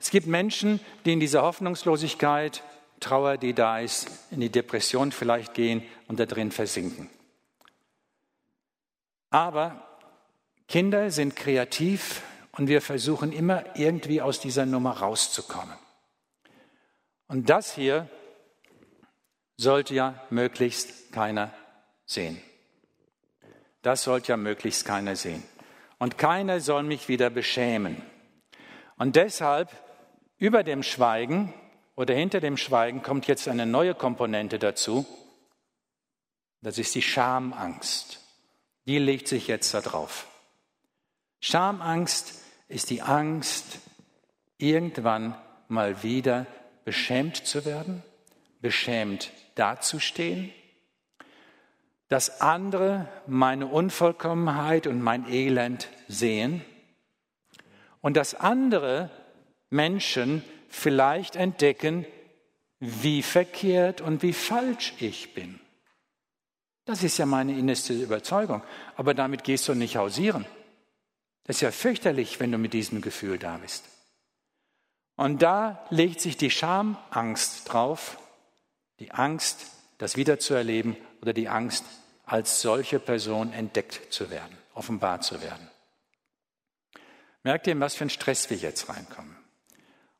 Es 0.00 0.10
gibt 0.10 0.26
Menschen, 0.26 0.80
die 1.04 1.12
in 1.12 1.20
dieser 1.20 1.42
Hoffnungslosigkeit, 1.42 2.62
Trauer, 3.00 3.36
die 3.36 3.54
da 3.54 3.78
ist, 3.80 4.08
in 4.30 4.40
die 4.40 4.50
Depression 4.50 5.12
vielleicht 5.12 5.54
gehen 5.54 5.82
und 6.08 6.18
da 6.18 6.26
drin 6.26 6.50
versinken. 6.50 7.10
Aber 9.30 9.82
Kinder 10.68 11.10
sind 11.10 11.36
kreativ 11.36 12.22
und 12.52 12.68
wir 12.68 12.80
versuchen 12.80 13.32
immer 13.32 13.76
irgendwie 13.76 14.22
aus 14.22 14.40
dieser 14.40 14.66
Nummer 14.66 14.98
rauszukommen. 14.98 15.76
Und 17.28 17.50
das 17.50 17.74
hier 17.74 18.08
sollte 19.56 19.94
ja 19.94 20.22
möglichst 20.30 21.12
keiner 21.12 21.52
sehen. 22.04 22.40
Das 23.82 24.04
sollte 24.04 24.32
ja 24.32 24.36
möglichst 24.36 24.84
keiner 24.84 25.16
sehen. 25.16 25.42
Und 25.98 26.18
keiner 26.18 26.60
soll 26.60 26.82
mich 26.82 27.08
wieder 27.08 27.30
beschämen. 27.30 28.02
Und 28.96 29.16
deshalb 29.16 29.70
über 30.38 30.62
dem 30.62 30.82
Schweigen 30.82 31.54
oder 31.96 32.14
hinter 32.14 32.40
dem 32.40 32.56
Schweigen 32.56 33.02
kommt 33.02 33.26
jetzt 33.26 33.48
eine 33.48 33.66
neue 33.66 33.94
Komponente 33.94 34.58
dazu. 34.58 35.04
Das 36.62 36.78
ist 36.78 36.94
die 36.94 37.02
Schamangst. 37.02 38.20
Die 38.86 38.98
legt 38.98 39.26
sich 39.26 39.48
jetzt 39.48 39.74
da 39.74 39.80
drauf. 39.80 40.28
Schamangst 41.40 42.40
ist 42.68 42.90
die 42.90 43.02
Angst, 43.02 43.80
irgendwann 44.58 45.36
mal 45.68 46.02
wieder 46.02 46.46
beschämt 46.84 47.36
zu 47.36 47.64
werden, 47.64 48.02
beschämt 48.60 49.32
dazustehen 49.56 50.52
dass 52.08 52.40
andere 52.40 53.08
meine 53.26 53.66
Unvollkommenheit 53.66 54.86
und 54.86 55.02
mein 55.02 55.28
Elend 55.28 55.88
sehen 56.08 56.64
und 58.00 58.16
dass 58.16 58.34
andere 58.34 59.10
Menschen 59.70 60.44
vielleicht 60.76 61.36
entdecken, 61.36 62.06
wie 62.78 63.22
verkehrt 63.22 64.00
und 64.00 64.22
wie 64.22 64.32
falsch 64.32 64.94
ich 64.98 65.34
bin. 65.34 65.58
Das 66.84 67.02
ist 67.02 67.18
ja 67.18 67.26
meine 67.26 67.58
innerste 67.58 67.94
Überzeugung. 67.94 68.62
Aber 68.96 69.14
damit 69.14 69.42
gehst 69.42 69.66
du 69.68 69.74
nicht 69.74 69.96
hausieren. 69.96 70.46
Das 71.44 71.56
ist 71.56 71.62
ja 71.62 71.72
fürchterlich, 71.72 72.38
wenn 72.38 72.52
du 72.52 72.58
mit 72.58 72.72
diesem 72.72 73.00
Gefühl 73.00 73.38
da 73.38 73.56
bist. 73.56 73.84
Und 75.16 75.42
da 75.42 75.84
legt 75.90 76.20
sich 76.20 76.36
die 76.36 76.50
Schamangst 76.50 77.72
drauf, 77.72 78.18
die 79.00 79.10
Angst, 79.12 79.70
das 79.98 80.16
wiederzuerleben 80.16 80.96
oder 81.22 81.32
die 81.32 81.48
Angst, 81.48 81.84
als 82.24 82.60
solche 82.60 82.98
Person 82.98 83.52
entdeckt 83.52 84.12
zu 84.12 84.30
werden, 84.30 84.56
offenbar 84.74 85.20
zu 85.22 85.40
werden. 85.40 85.70
Merkt 87.42 87.66
ihr, 87.66 87.72
in 87.72 87.80
was 87.80 87.94
für 87.94 88.04
ein 88.04 88.10
Stress 88.10 88.50
wir 88.50 88.56
jetzt 88.56 88.88
reinkommen? 88.88 89.35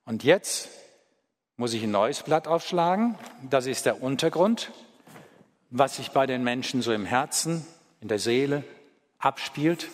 Und 0.07 0.23
jetzt 0.23 0.69
muss 1.57 1.75
ich 1.75 1.83
ein 1.83 1.91
neues 1.91 2.23
Blatt 2.23 2.47
aufschlagen. 2.47 3.19
Das 3.51 3.67
ist 3.67 3.87
der 3.87 4.03
Untergrund, 4.03 4.71
was 5.71 5.97
sich 5.97 6.13
bei 6.13 6.27
den 6.27 6.45
Menschen 6.45 6.81
so 6.81 6.93
im 6.93 7.05
Herzen, 7.05 7.67
in 8.01 8.07
der 8.07 8.21
Seele 8.21 8.63
abspielt. 9.19 9.89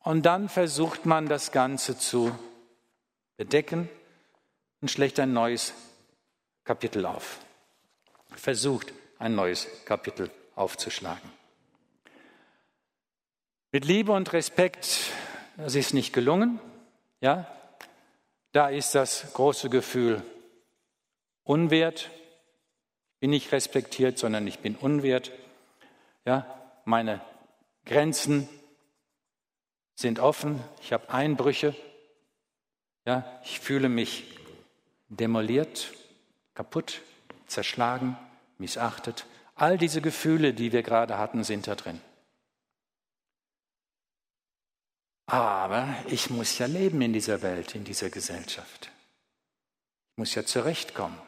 Und 0.00 0.26
dann 0.26 0.50
versucht 0.50 1.06
man 1.06 1.28
das 1.28 1.50
Ganze 1.50 1.96
zu 1.96 2.30
bedecken 3.38 3.88
und 4.82 4.90
schlägt 4.90 5.18
ein 5.18 5.32
neues 5.32 5.72
Kapitel 6.64 7.06
auf. 7.06 7.38
Versucht 8.34 8.92
ein 9.18 9.34
neues 9.34 9.66
Kapitel 9.86 10.30
aufzuschlagen. 10.56 11.32
Mit 13.72 13.86
Liebe 13.86 14.12
und 14.12 14.30
Respekt, 14.34 15.10
das 15.56 15.74
ist 15.74 15.94
nicht 15.94 16.12
gelungen, 16.12 16.60
ja, 17.22 17.46
da 18.56 18.68
ist 18.68 18.94
das 18.94 19.34
große 19.34 19.68
Gefühl 19.68 20.22
unwert, 21.44 22.10
bin 23.20 23.28
nicht 23.28 23.52
respektiert, 23.52 24.18
sondern 24.18 24.46
ich 24.46 24.60
bin 24.60 24.76
unwert, 24.76 25.30
ja, 26.24 26.46
meine 26.86 27.20
Grenzen 27.84 28.48
sind 29.94 30.20
offen, 30.20 30.58
ich 30.80 30.94
habe 30.94 31.10
Einbrüche, 31.10 31.76
ja, 33.04 33.30
ich 33.44 33.60
fühle 33.60 33.90
mich 33.90 34.24
demoliert, 35.10 35.92
kaputt, 36.54 37.02
zerschlagen, 37.46 38.16
missachtet. 38.56 39.26
All 39.54 39.76
diese 39.76 40.00
Gefühle, 40.00 40.54
die 40.54 40.72
wir 40.72 40.82
gerade 40.82 41.18
hatten, 41.18 41.44
sind 41.44 41.66
da 41.66 41.74
drin. 41.74 42.00
Aber 45.26 45.94
ich 46.06 46.30
muss 46.30 46.56
ja 46.58 46.66
leben 46.66 47.02
in 47.02 47.12
dieser 47.12 47.42
Welt, 47.42 47.74
in 47.74 47.84
dieser 47.84 48.10
Gesellschaft. 48.10 48.90
Ich 50.12 50.18
muss 50.18 50.34
ja 50.34 50.44
zurechtkommen. 50.44 51.20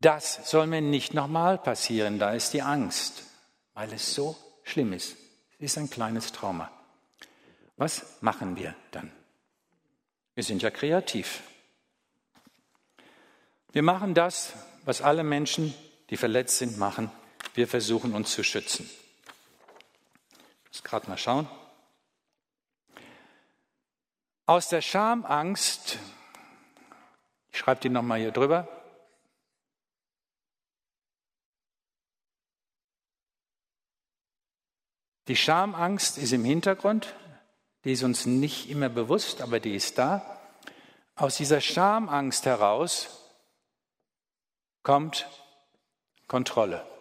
Das 0.00 0.50
soll 0.50 0.66
mir 0.66 0.82
nicht 0.82 1.14
nochmal 1.14 1.56
passieren, 1.56 2.18
da 2.18 2.32
ist 2.32 2.52
die 2.52 2.62
Angst, 2.62 3.24
weil 3.72 3.92
es 3.92 4.14
so 4.14 4.36
schlimm 4.62 4.92
ist. 4.92 5.16
Es 5.58 5.72
ist 5.72 5.78
ein 5.78 5.88
kleines 5.88 6.32
Trauma. 6.32 6.70
Was 7.78 8.20
machen 8.20 8.56
wir 8.56 8.74
dann? 8.90 9.10
Wir 10.34 10.44
sind 10.44 10.62
ja 10.62 10.70
kreativ. 10.70 11.42
Wir 13.72 13.82
machen 13.82 14.12
das, 14.12 14.52
was 14.84 15.00
alle 15.00 15.24
Menschen, 15.24 15.74
die 16.10 16.18
verletzt 16.18 16.58
sind, 16.58 16.76
machen. 16.76 17.10
Wir 17.54 17.66
versuchen 17.66 18.14
uns 18.14 18.32
zu 18.32 18.42
schützen. 18.42 18.88
Muss 20.76 20.84
gerade 20.84 21.08
mal 21.08 21.16
schauen. 21.16 21.48
Aus 24.44 24.68
der 24.68 24.82
Schamangst, 24.82 25.98
ich 27.48 27.56
schreibe 27.56 27.80
die 27.80 27.88
nochmal 27.88 28.18
hier 28.18 28.30
drüber, 28.30 28.68
Die 35.28 35.34
Schamangst 35.34 36.18
ist 36.18 36.32
im 36.32 36.44
Hintergrund, 36.44 37.16
die 37.84 37.92
ist 37.92 38.02
uns 38.02 38.26
nicht 38.26 38.68
immer 38.68 38.90
bewusst, 38.90 39.40
aber 39.40 39.58
die 39.58 39.74
ist 39.74 39.96
da. 39.96 40.38
Aus 41.14 41.38
dieser 41.38 41.62
Schamangst 41.62 42.44
heraus 42.44 43.32
kommt 44.82 45.26
Kontrolle. 46.28 46.95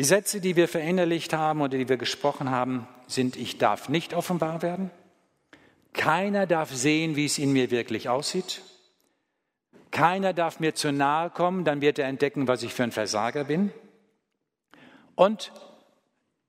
Die 0.00 0.06
Sätze, 0.06 0.40
die 0.40 0.56
wir 0.56 0.66
verinnerlicht 0.66 1.34
haben 1.34 1.60
oder 1.60 1.76
die 1.76 1.90
wir 1.90 1.98
gesprochen 1.98 2.48
haben, 2.48 2.88
sind, 3.06 3.36
ich 3.36 3.58
darf 3.58 3.90
nicht 3.90 4.14
offenbar 4.14 4.62
werden. 4.62 4.90
Keiner 5.92 6.46
darf 6.46 6.72
sehen, 6.72 7.16
wie 7.16 7.26
es 7.26 7.36
in 7.36 7.52
mir 7.52 7.70
wirklich 7.70 8.08
aussieht. 8.08 8.62
Keiner 9.90 10.32
darf 10.32 10.58
mir 10.58 10.74
zu 10.74 10.90
nahe 10.90 11.28
kommen, 11.28 11.66
dann 11.66 11.82
wird 11.82 11.98
er 11.98 12.08
entdecken, 12.08 12.48
was 12.48 12.62
ich 12.62 12.72
für 12.72 12.82
ein 12.82 12.92
Versager 12.92 13.44
bin. 13.44 13.74
Und 15.16 15.52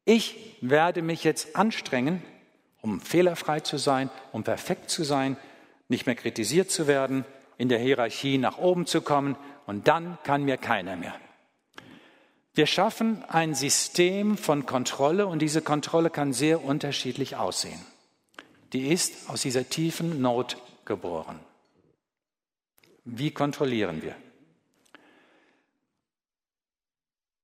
ich 0.05 0.55
werde 0.61 1.01
mich 1.01 1.25
jetzt 1.25 1.57
anstrengen, 1.57 2.23
um 2.81 3.01
fehlerfrei 3.01 3.59
zu 3.59 3.75
sein, 3.75 4.09
um 4.31 4.45
perfekt 4.45 4.89
zu 4.89 5.03
sein, 5.03 5.35
nicht 5.89 6.05
mehr 6.05 6.15
kritisiert 6.15 6.71
zu 6.71 6.87
werden, 6.87 7.25
in 7.57 7.67
der 7.67 7.79
Hierarchie 7.79 8.37
nach 8.37 8.59
oben 8.59 8.85
zu 8.85 9.01
kommen 9.01 9.35
und 9.65 9.89
dann 9.89 10.17
kann 10.23 10.45
mir 10.45 10.55
keiner 10.55 10.95
mehr. 10.95 11.15
Wir 12.53 12.65
schaffen 12.65 13.23
ein 13.29 13.55
System 13.55 14.37
von 14.37 14.65
Kontrolle 14.65 15.25
und 15.25 15.39
diese 15.39 15.61
Kontrolle 15.61 16.09
kann 16.09 16.33
sehr 16.33 16.63
unterschiedlich 16.63 17.37
aussehen. 17.37 17.79
Die 18.73 18.89
ist 18.89 19.29
aus 19.29 19.41
dieser 19.41 19.69
tiefen 19.69 20.21
Not 20.21 20.57
geboren. 20.83 21.39
Wie 23.05 23.31
kontrollieren 23.31 24.01
wir? 24.01 24.15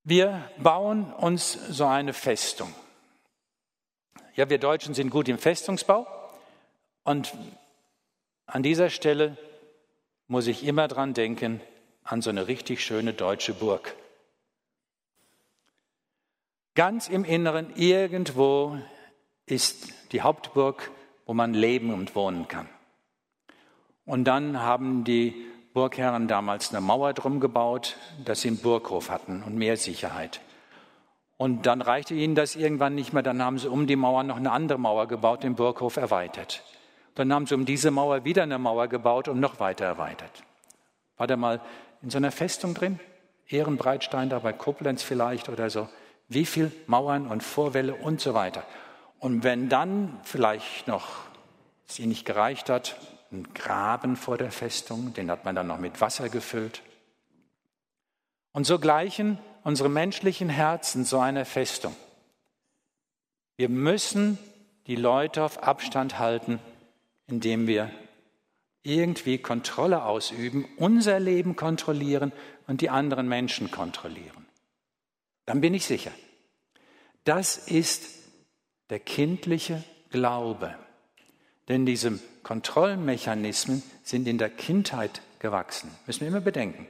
Wir 0.03 0.49
bauen 0.57 1.11
uns 1.13 1.57
so 1.69 1.85
eine 1.85 2.13
Festung. 2.13 2.73
Ja, 4.35 4.49
wir 4.49 4.57
Deutschen 4.57 4.93
sind 4.93 5.09
gut 5.09 5.27
im 5.27 5.37
Festungsbau 5.37 6.07
und 7.03 7.33
an 8.45 8.63
dieser 8.63 8.89
Stelle 8.89 9.37
muss 10.27 10.47
ich 10.47 10.63
immer 10.63 10.87
dran 10.87 11.13
denken, 11.13 11.59
an 12.03 12.21
so 12.21 12.29
eine 12.29 12.47
richtig 12.47 12.83
schöne 12.83 13.13
deutsche 13.13 13.53
Burg. 13.53 13.95
Ganz 16.77 17.09
im 17.09 17.23
Inneren 17.23 17.75
irgendwo 17.75 18.77
ist 19.47 20.11
die 20.11 20.21
Hauptburg, 20.21 20.91
wo 21.25 21.33
man 21.33 21.55
leben 21.55 21.91
und 21.91 22.15
wohnen 22.15 22.47
kann. 22.47 22.69
Und 24.05 24.25
dann 24.25 24.61
haben 24.61 25.03
die 25.03 25.33
Burgherren 25.73 26.27
damals 26.27 26.69
eine 26.69 26.81
Mauer 26.81 27.13
drum 27.13 27.39
gebaut, 27.39 27.95
dass 28.23 28.41
sie 28.41 28.49
einen 28.49 28.59
Burghof 28.59 29.09
hatten 29.09 29.41
und 29.41 29.55
mehr 29.55 29.75
Sicherheit. 29.75 30.39
Und 31.37 31.65
dann 31.65 31.81
reichte 31.81 32.13
ihnen 32.13 32.35
das 32.35 32.55
irgendwann 32.55 32.93
nicht 32.93 33.11
mehr, 33.11 33.23
dann 33.23 33.41
haben 33.41 33.57
sie 33.57 33.71
um 33.71 33.87
die 33.87 33.95
Mauer 33.95 34.21
noch 34.21 34.37
eine 34.37 34.51
andere 34.51 34.77
Mauer 34.77 35.07
gebaut, 35.07 35.41
den 35.41 35.55
Burghof 35.55 35.97
erweitert. 35.97 36.61
Dann 37.15 37.33
haben 37.33 37.47
sie 37.47 37.55
um 37.55 37.65
diese 37.65 37.89
Mauer 37.89 38.23
wieder 38.23 38.43
eine 38.43 38.59
Mauer 38.59 38.87
gebaut 38.87 39.29
und 39.29 39.39
noch 39.39 39.59
weiter 39.59 39.85
erweitert. 39.85 40.43
War 41.17 41.25
der 41.25 41.37
mal 41.37 41.59
in 42.03 42.11
so 42.11 42.19
einer 42.19 42.31
Festung 42.31 42.75
drin? 42.75 42.99
Ehrenbreitstein 43.47 44.29
da 44.29 44.37
bei 44.37 44.53
Koblenz 44.53 45.01
vielleicht 45.01 45.49
oder 45.49 45.71
so 45.71 45.89
wie 46.27 46.45
viel 46.45 46.71
Mauern 46.87 47.27
und 47.27 47.43
Vorwälle 47.43 47.95
und 47.95 48.21
so 48.21 48.33
weiter. 48.33 48.63
Und 49.19 49.43
wenn 49.43 49.69
dann 49.69 50.19
vielleicht 50.23 50.87
noch 50.87 51.07
sie 51.85 52.05
nicht 52.05 52.25
gereicht 52.25 52.69
hat, 52.69 52.97
ein 53.31 53.53
Graben 53.53 54.15
vor 54.15 54.37
der 54.37 54.51
Festung, 54.51 55.13
den 55.13 55.31
hat 55.31 55.45
man 55.45 55.55
dann 55.55 55.67
noch 55.67 55.79
mit 55.79 55.99
Wasser 56.01 56.29
gefüllt. 56.29 56.81
Und 58.51 58.65
so 58.65 58.79
gleichen 58.79 59.39
unsere 59.63 59.89
menschlichen 59.89 60.47
Herzen 60.47 61.03
so 61.03 61.19
einer 61.19 61.43
Festung. 61.43 61.93
Wir 63.57 63.67
müssen 63.67 64.37
die 64.87 64.95
Leute 64.95 65.43
auf 65.43 65.61
Abstand 65.61 66.19
halten, 66.19 66.59
indem 67.27 67.67
wir 67.67 67.91
irgendwie 68.83 69.39
Kontrolle 69.39 70.05
ausüben, 70.05 70.65
unser 70.77 71.19
Leben 71.19 71.57
kontrollieren 71.57 72.31
und 72.67 72.79
die 72.79 72.89
anderen 72.89 73.27
Menschen 73.27 73.69
kontrollieren. 73.69 74.46
Dann 75.47 75.61
bin 75.61 75.73
ich 75.73 75.85
sicher. 75.85 76.11
Das 77.23 77.57
ist 77.57 78.07
der 78.91 78.99
kindliche 78.99 79.83
Glaube. 80.11 80.75
Denn 81.67 81.85
diese 81.85 82.19
Kontrollmechanismen 82.43 83.81
sind 84.03 84.27
in 84.27 84.37
der 84.37 84.49
Kindheit 84.51 85.21
gewachsen. 85.39 85.89
Müssen 86.05 86.21
wir 86.21 86.27
immer 86.27 86.41
bedenken. 86.41 86.85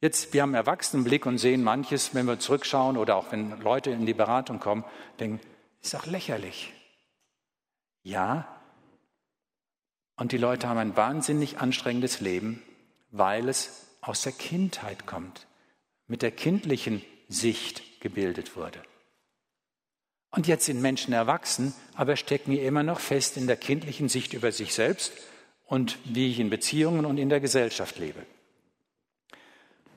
Jetzt, 0.00 0.32
wir 0.32 0.42
haben 0.42 0.54
Erwachsenenblick 0.54 1.26
und 1.26 1.38
sehen 1.38 1.62
manches, 1.62 2.14
wenn 2.14 2.26
wir 2.26 2.38
zurückschauen 2.38 2.96
oder 2.96 3.16
auch 3.16 3.30
wenn 3.30 3.60
Leute 3.60 3.90
in 3.90 4.04
die 4.04 4.14
Beratung 4.14 4.58
kommen, 4.58 4.84
denken, 5.20 5.40
ist 5.80 5.94
doch 5.94 6.06
lächerlich. 6.06 6.72
Ja, 8.02 8.48
und 10.16 10.32
die 10.32 10.38
Leute 10.38 10.68
haben 10.68 10.78
ein 10.78 10.96
wahnsinnig 10.96 11.58
anstrengendes 11.58 12.20
Leben, 12.20 12.62
weil 13.10 13.48
es 13.48 13.86
aus 14.00 14.22
der 14.22 14.32
Kindheit 14.32 15.06
kommt, 15.06 15.46
mit 16.06 16.22
der 16.22 16.32
kindlichen 16.32 17.02
Sicht 17.32 18.00
gebildet 18.00 18.56
wurde. 18.56 18.82
Und 20.30 20.46
jetzt 20.46 20.64
sind 20.64 20.80
Menschen 20.80 21.12
erwachsen, 21.12 21.74
aber 21.94 22.16
stecken 22.16 22.56
immer 22.56 22.82
noch 22.82 23.00
fest 23.00 23.36
in 23.36 23.46
der 23.46 23.56
kindlichen 23.56 24.08
Sicht 24.08 24.32
über 24.32 24.50
sich 24.50 24.72
selbst 24.72 25.12
und 25.66 25.98
wie 26.04 26.30
ich 26.30 26.40
in 26.40 26.48
Beziehungen 26.48 27.04
und 27.04 27.18
in 27.18 27.28
der 27.28 27.40
Gesellschaft 27.40 27.98
lebe. 27.98 28.24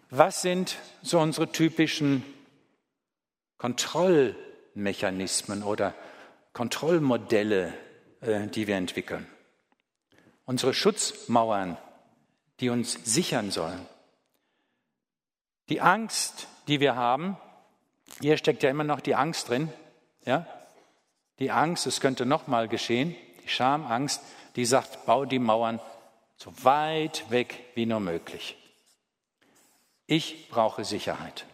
Was 0.09 0.41
sind 0.41 0.77
so 1.01 1.19
unsere 1.19 1.51
typischen 1.51 2.23
Kontrollmechanismen 3.57 5.63
oder 5.63 5.95
Kontrollmodelle, 6.53 7.73
äh, 8.21 8.47
die 8.47 8.67
wir 8.67 8.75
entwickeln? 8.75 9.25
Unsere 10.45 10.73
Schutzmauern, 10.73 11.77
die 12.59 12.69
uns 12.69 12.99
sichern 13.03 13.51
sollen. 13.51 13.85
Die 15.69 15.81
Angst, 15.81 16.47
die 16.67 16.79
wir 16.79 16.95
haben, 16.95 17.37
hier 18.19 18.37
steckt 18.37 18.63
ja 18.63 18.69
immer 18.69 18.83
noch 18.83 19.01
die 19.01 19.15
Angst 19.15 19.49
drin, 19.49 19.71
ja? 20.25 20.45
Die 21.39 21.51
Angst, 21.51 21.85
es 21.85 21.99
könnte 21.99 22.25
nochmal 22.25 22.67
geschehen, 22.67 23.15
die 23.43 23.49
Schamangst, 23.49 24.21
die 24.55 24.65
sagt, 24.65 25.05
bau 25.05 25.25
die 25.25 25.39
Mauern 25.39 25.81
so 26.37 26.51
weit 26.63 27.29
weg 27.29 27.65
wie 27.75 27.85
nur 27.85 27.99
möglich. 27.99 28.57
Ich 30.07 30.49
brauche 30.49 30.85
Sicherheit. 30.85 31.45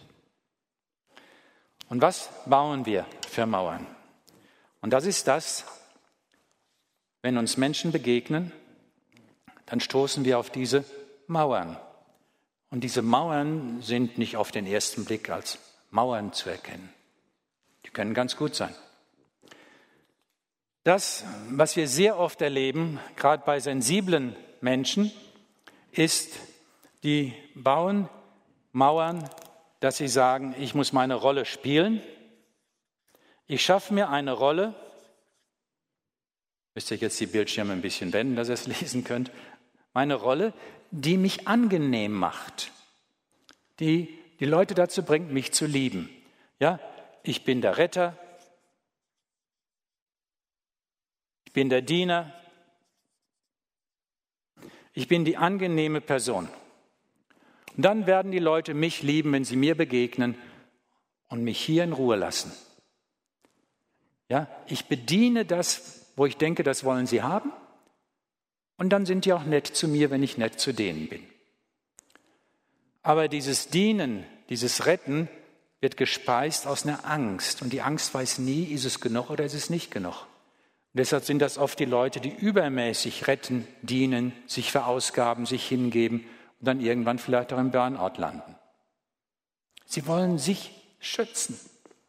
Und 1.90 2.02
was 2.02 2.30
bauen 2.46 2.86
wir 2.86 3.06
für 3.28 3.46
Mauern? 3.46 3.88
Und 4.82 4.92
das 4.92 5.06
ist 5.06 5.28
das, 5.28 5.66
wenn 7.22 7.38
uns 7.38 7.58
Menschen 7.58 7.92
begegnen, 7.92 8.52
dann 9.66 9.80
stoßen 9.80 10.26
wir 10.26 10.40
auf 10.40 10.50
diese 10.50 10.84
Mauern. 11.28 11.78
Und 12.72 12.86
diese 12.86 13.02
Mauern 13.02 13.82
sind 13.82 14.18
nicht 14.18 14.38
auf 14.38 14.52
den 14.52 14.66
ersten 14.66 15.06
Blick 15.06 15.30
als 15.30 15.60
Mauern 15.92 16.32
zu 16.32 16.50
erkennen. 16.50 16.90
Die 17.86 17.90
können 17.90 18.14
ganz 18.14 18.38
gut 18.38 18.56
sein. 18.56 18.74
Das, 20.84 21.26
was 21.50 21.76
wir 21.76 21.88
sehr 21.88 22.18
oft 22.18 22.42
erleben, 22.42 23.00
gerade 23.18 23.44
bei 23.46 23.60
sensiblen 23.60 24.36
Menschen, 24.62 25.12
ist, 25.92 26.40
die 27.04 27.34
bauen 27.56 28.10
Mauern, 28.72 29.30
dass 29.82 29.98
sie 29.98 30.08
sagen, 30.08 30.56
ich 30.58 30.74
muss 30.74 30.94
meine 30.94 31.16
Rolle 31.16 31.46
spielen. 31.46 32.02
Ich 33.48 33.66
schaffe 33.66 33.94
mir 33.94 34.10
eine 34.10 34.32
Rolle, 34.32 34.74
müsst 36.74 36.90
ihr 36.90 36.98
jetzt 36.98 37.20
die 37.20 37.26
Bildschirme 37.26 37.74
ein 37.74 37.82
bisschen 37.82 38.14
wenden, 38.14 38.38
dass 38.38 38.48
ihr 38.48 38.54
es 38.54 38.68
lesen 38.82 39.04
könnt, 39.04 39.30
meine 39.94 40.16
Rolle, 40.16 40.54
die 40.92 41.18
mich 41.18 41.48
angenehm 41.48 42.14
macht, 42.14 42.72
die 43.80 44.18
die 44.40 44.46
Leute 44.46 44.76
dazu 44.76 45.04
bringt, 45.04 45.32
mich 45.32 45.52
zu 45.54 45.66
lieben. 45.66 46.10
Ja, 46.60 46.80
ich 47.24 47.44
bin 47.44 47.62
der 47.62 47.78
Retter, 47.78 48.18
ich 51.46 51.54
bin 51.54 51.70
der 51.70 51.82
Diener, 51.82 52.34
ich 54.94 55.08
bin 55.08 55.26
die 55.26 55.38
angenehme 55.38 56.02
Person. 56.02 56.50
Und 57.78 57.86
dann 57.86 58.06
werden 58.06 58.32
die 58.32 58.40
Leute 58.40 58.74
mich 58.74 59.02
lieben, 59.02 59.32
wenn 59.32 59.46
sie 59.46 59.56
mir 59.56 59.76
begegnen 59.76 60.38
und 61.30 61.44
mich 61.44 61.62
hier 61.62 61.84
in 61.84 61.94
Ruhe 61.94 62.18
lassen. 62.18 62.52
Ja, 64.28 64.48
ich 64.68 64.86
bediene 64.86 65.46
das, 65.46 66.12
wo 66.16 66.26
ich 66.26 66.38
denke, 66.38 66.64
das 66.64 66.84
wollen 66.84 67.06
sie 67.06 67.22
haben. 67.22 67.52
Und 68.82 68.90
dann 68.90 69.06
sind 69.06 69.26
die 69.26 69.34
auch 69.34 69.44
nett 69.44 69.68
zu 69.68 69.88
mir, 69.88 70.10
wenn 70.10 70.24
ich 70.24 70.40
nett 70.40 70.60
zu 70.60 70.74
denen 70.74 71.08
bin. 71.08 71.22
Aber 73.04 73.28
dieses 73.28 73.68
Dienen, 73.68 74.26
dieses 74.50 74.88
Retten 74.88 75.30
wird 75.82 75.98
gespeist 75.98 76.66
aus 76.66 76.84
einer 76.84 77.06
Angst. 77.06 77.62
Und 77.62 77.74
die 77.74 77.84
Angst 77.84 78.12
weiß 78.12 78.40
nie, 78.40 78.64
ist 78.64 78.86
es 78.86 79.00
genug 79.00 79.30
oder 79.30 79.46
ist 79.46 79.54
es 79.54 79.70
nicht 79.70 79.92
genug. 79.92 80.24
Und 80.24 80.98
deshalb 80.98 81.26
sind 81.26 81.44
das 81.44 81.60
oft 81.60 81.78
die 81.78 81.86
Leute, 81.86 82.22
die 82.22 82.34
übermäßig 82.34 83.28
retten, 83.28 83.68
dienen, 83.84 84.34
sich 84.48 84.72
verausgaben, 84.72 85.46
sich 85.46 85.68
hingeben 85.68 86.22
und 86.60 86.66
dann 86.66 86.80
irgendwann 86.80 87.20
vielleicht 87.20 87.54
auch 87.54 87.60
im 87.60 87.70
Burnout 87.70 88.20
landen. 88.20 88.56
Sie 89.86 90.08
wollen 90.08 90.40
sich 90.40 90.72
schützen, 91.00 91.60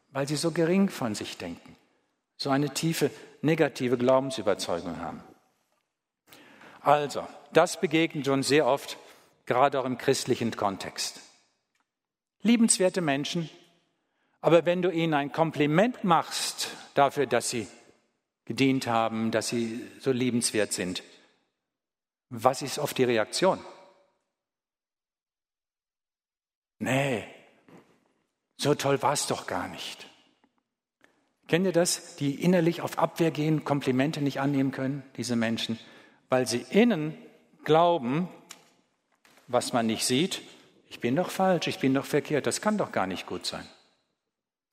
weil 0.09 0.27
sie 0.27 0.37
so 0.37 0.53
gering 0.53 0.89
von 0.89 1.15
sich 1.15 1.37
denken, 1.37 1.77
so 2.39 2.49
eine 2.49 2.73
tiefe 2.73 3.11
negative 3.43 3.99
Glaubensüberzeugung 3.99 5.01
haben. 5.03 5.23
Also, 6.83 7.27
das 7.53 7.81
begegnet 7.81 8.29
uns 8.29 8.49
sehr 8.49 8.67
oft, 8.67 8.99
gerade 9.47 9.81
auch 9.81 9.85
im 9.85 9.99
christlichen 9.99 10.51
Kontext. 10.57 11.21
Liebenswerte 12.43 13.01
Menschen, 13.01 13.49
aber 14.41 14.67
wenn 14.67 14.83
du 14.83 14.91
ihnen 14.91 15.15
ein 15.15 15.31
Kompliment 15.31 16.03
machst 16.03 16.71
dafür, 16.95 17.27
dass 17.27 17.51
sie 17.51 17.69
gedient 18.45 18.89
haben, 18.89 19.31
dass 19.31 19.49
sie 19.49 19.81
so 20.01 20.11
liebenswert 20.11 20.73
sind, 20.73 21.05
was 22.29 22.63
ist 22.63 22.81
oft 22.81 22.99
die 22.99 23.05
Reaktion? 23.05 23.61
Nee, 26.81 27.25
so 28.57 28.75
toll 28.75 29.01
war 29.03 29.13
es 29.13 29.29
doch 29.29 29.47
gar 29.47 29.69
nicht. 29.69 30.09
Kennt 31.47 31.67
ihr 31.67 31.73
das? 31.73 32.17
Die 32.17 32.43
innerlich 32.43 32.81
auf 32.81 32.99
Abwehr 32.99 33.31
gehen, 33.31 33.63
Komplimente 33.63 34.21
nicht 34.21 34.41
annehmen 34.41 34.73
können, 34.73 35.05
diese 35.17 35.37
Menschen, 35.37 35.79
weil 36.33 36.49
sie 36.49 36.65
innen 36.71 37.15
glauben, 37.63 38.27
was 39.49 39.75
man 39.75 39.85
nicht 39.85 40.07
sieht, 40.07 40.41
ich 40.89 40.99
bin 40.99 41.15
doch 41.15 41.29
falsch, 41.29 41.67
ich 41.67 41.79
bin 41.79 41.93
doch 41.93 42.07
verkehrt, 42.07 42.47
das 42.47 42.63
kann 42.63 42.79
doch 42.79 42.91
gar 42.91 43.07
nicht 43.07 43.27
gut 43.27 43.45
sein. 43.45 43.69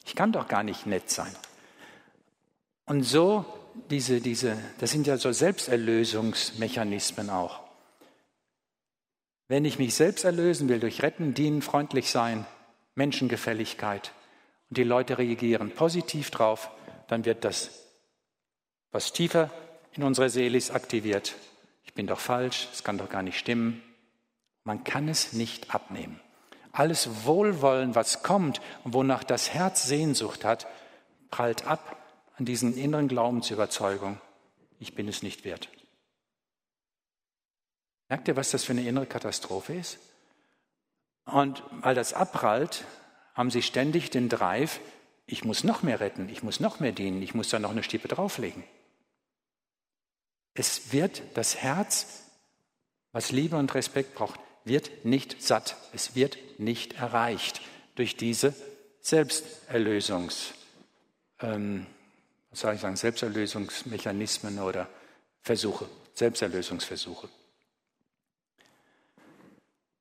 Ich 0.06 0.16
kann 0.16 0.32
doch 0.32 0.48
gar 0.48 0.64
nicht 0.64 0.86
nett 0.86 1.10
sein. 1.10 1.36
Und 2.86 3.04
so, 3.04 3.44
diese, 3.90 4.22
diese, 4.22 4.58
das 4.80 4.92
sind 4.92 5.06
ja 5.06 5.18
so 5.18 5.34
Selbsterlösungsmechanismen 5.34 7.30
auch. 7.30 7.60
Wenn 9.50 9.66
ich 9.66 9.80
mich 9.80 9.96
selbst 9.96 10.24
erlösen 10.24 10.70
will 10.70 10.80
durch 10.80 11.04
Retten, 11.04 11.34
Dienen, 11.34 11.62
freundlich 11.62 12.10
sein, 12.10 12.46
Menschengefälligkeit 12.96 14.14
und 14.70 14.78
die 14.78 14.86
Leute 14.86 15.18
reagieren 15.18 15.72
positiv 15.72 16.32
drauf, 16.32 16.72
dann 17.10 17.26
wird 17.26 17.44
das, 17.44 17.84
was 18.94 19.12
tiefer 19.12 19.52
in 20.00 20.06
unserer 20.06 20.30
Seele 20.30 20.58
ist, 20.58 20.72
aktiviert. 20.72 21.36
Ich 21.84 21.94
bin 21.94 22.08
doch 22.08 22.22
falsch, 22.22 22.70
es 22.72 22.86
kann 22.86 22.98
doch 22.98 23.10
gar 23.10 23.22
nicht 23.22 23.38
stimmen. 23.38 23.84
Man 24.64 24.86
kann 24.86 25.10
es 25.10 25.34
nicht 25.34 25.76
abnehmen. 25.76 26.22
Alles 26.72 27.26
Wohlwollen, 27.26 27.96
was 27.96 28.24
kommt 28.24 28.62
und 28.86 28.94
wonach 28.94 29.26
das 29.26 29.54
Herz 29.54 29.88
Sehnsucht 29.88 30.46
hat, 30.46 30.68
prallt 31.30 31.68
ab 31.68 31.98
an 32.38 32.46
diesen 32.46 32.78
inneren 32.78 33.10
Glaubensüberzeugung, 33.10 34.22
ich 34.80 34.96
bin 34.96 35.10
es 35.10 35.22
nicht 35.22 35.44
wert. 35.44 35.68
Merkt 38.08 38.30
ihr, 38.30 38.38
was 38.38 38.52
das 38.52 38.64
für 38.64 38.72
eine 38.72 38.88
innere 38.88 39.06
Katastrophe 39.06 39.74
ist? 39.74 40.00
Und 41.26 41.62
weil 41.72 41.96
das 41.96 42.14
abprallt, 42.14 42.86
haben 43.34 43.52
sie 43.52 43.62
ständig 43.62 44.12
den 44.12 44.30
Drive, 44.30 44.80
ich 45.26 45.44
muss 45.44 45.66
noch 45.66 45.84
mehr 45.84 46.00
retten, 46.00 46.30
ich 46.30 46.42
muss 46.42 46.62
noch 46.62 46.80
mehr 46.80 46.94
dienen, 46.94 47.22
ich 47.22 47.34
muss 47.34 47.50
da 47.50 47.60
noch 47.60 47.72
eine 47.72 47.84
Stippe 47.84 48.08
drauflegen. 48.08 48.64
Es 50.60 50.92
wird 50.92 51.22
das 51.36 51.56
Herz, 51.56 52.26
was 53.14 53.32
Liebe 53.32 53.56
und 53.56 53.74
Respekt 53.76 54.14
braucht, 54.14 54.42
wird 54.66 55.06
nicht 55.06 55.42
satt, 55.42 55.78
es 55.94 56.16
wird 56.16 56.38
nicht 56.58 56.96
erreicht 57.00 57.62
durch 57.96 58.18
diese 58.18 58.54
Selbsterlösungs, 59.00 60.54
ähm, 61.40 61.86
was 62.50 62.60
soll 62.60 62.74
ich 62.74 62.82
sagen, 62.82 62.98
Selbsterlösungsmechanismen 62.98 64.60
oder 64.60 64.90
Versuche, 65.44 65.88
Selbsterlösungsversuche. 66.14 67.30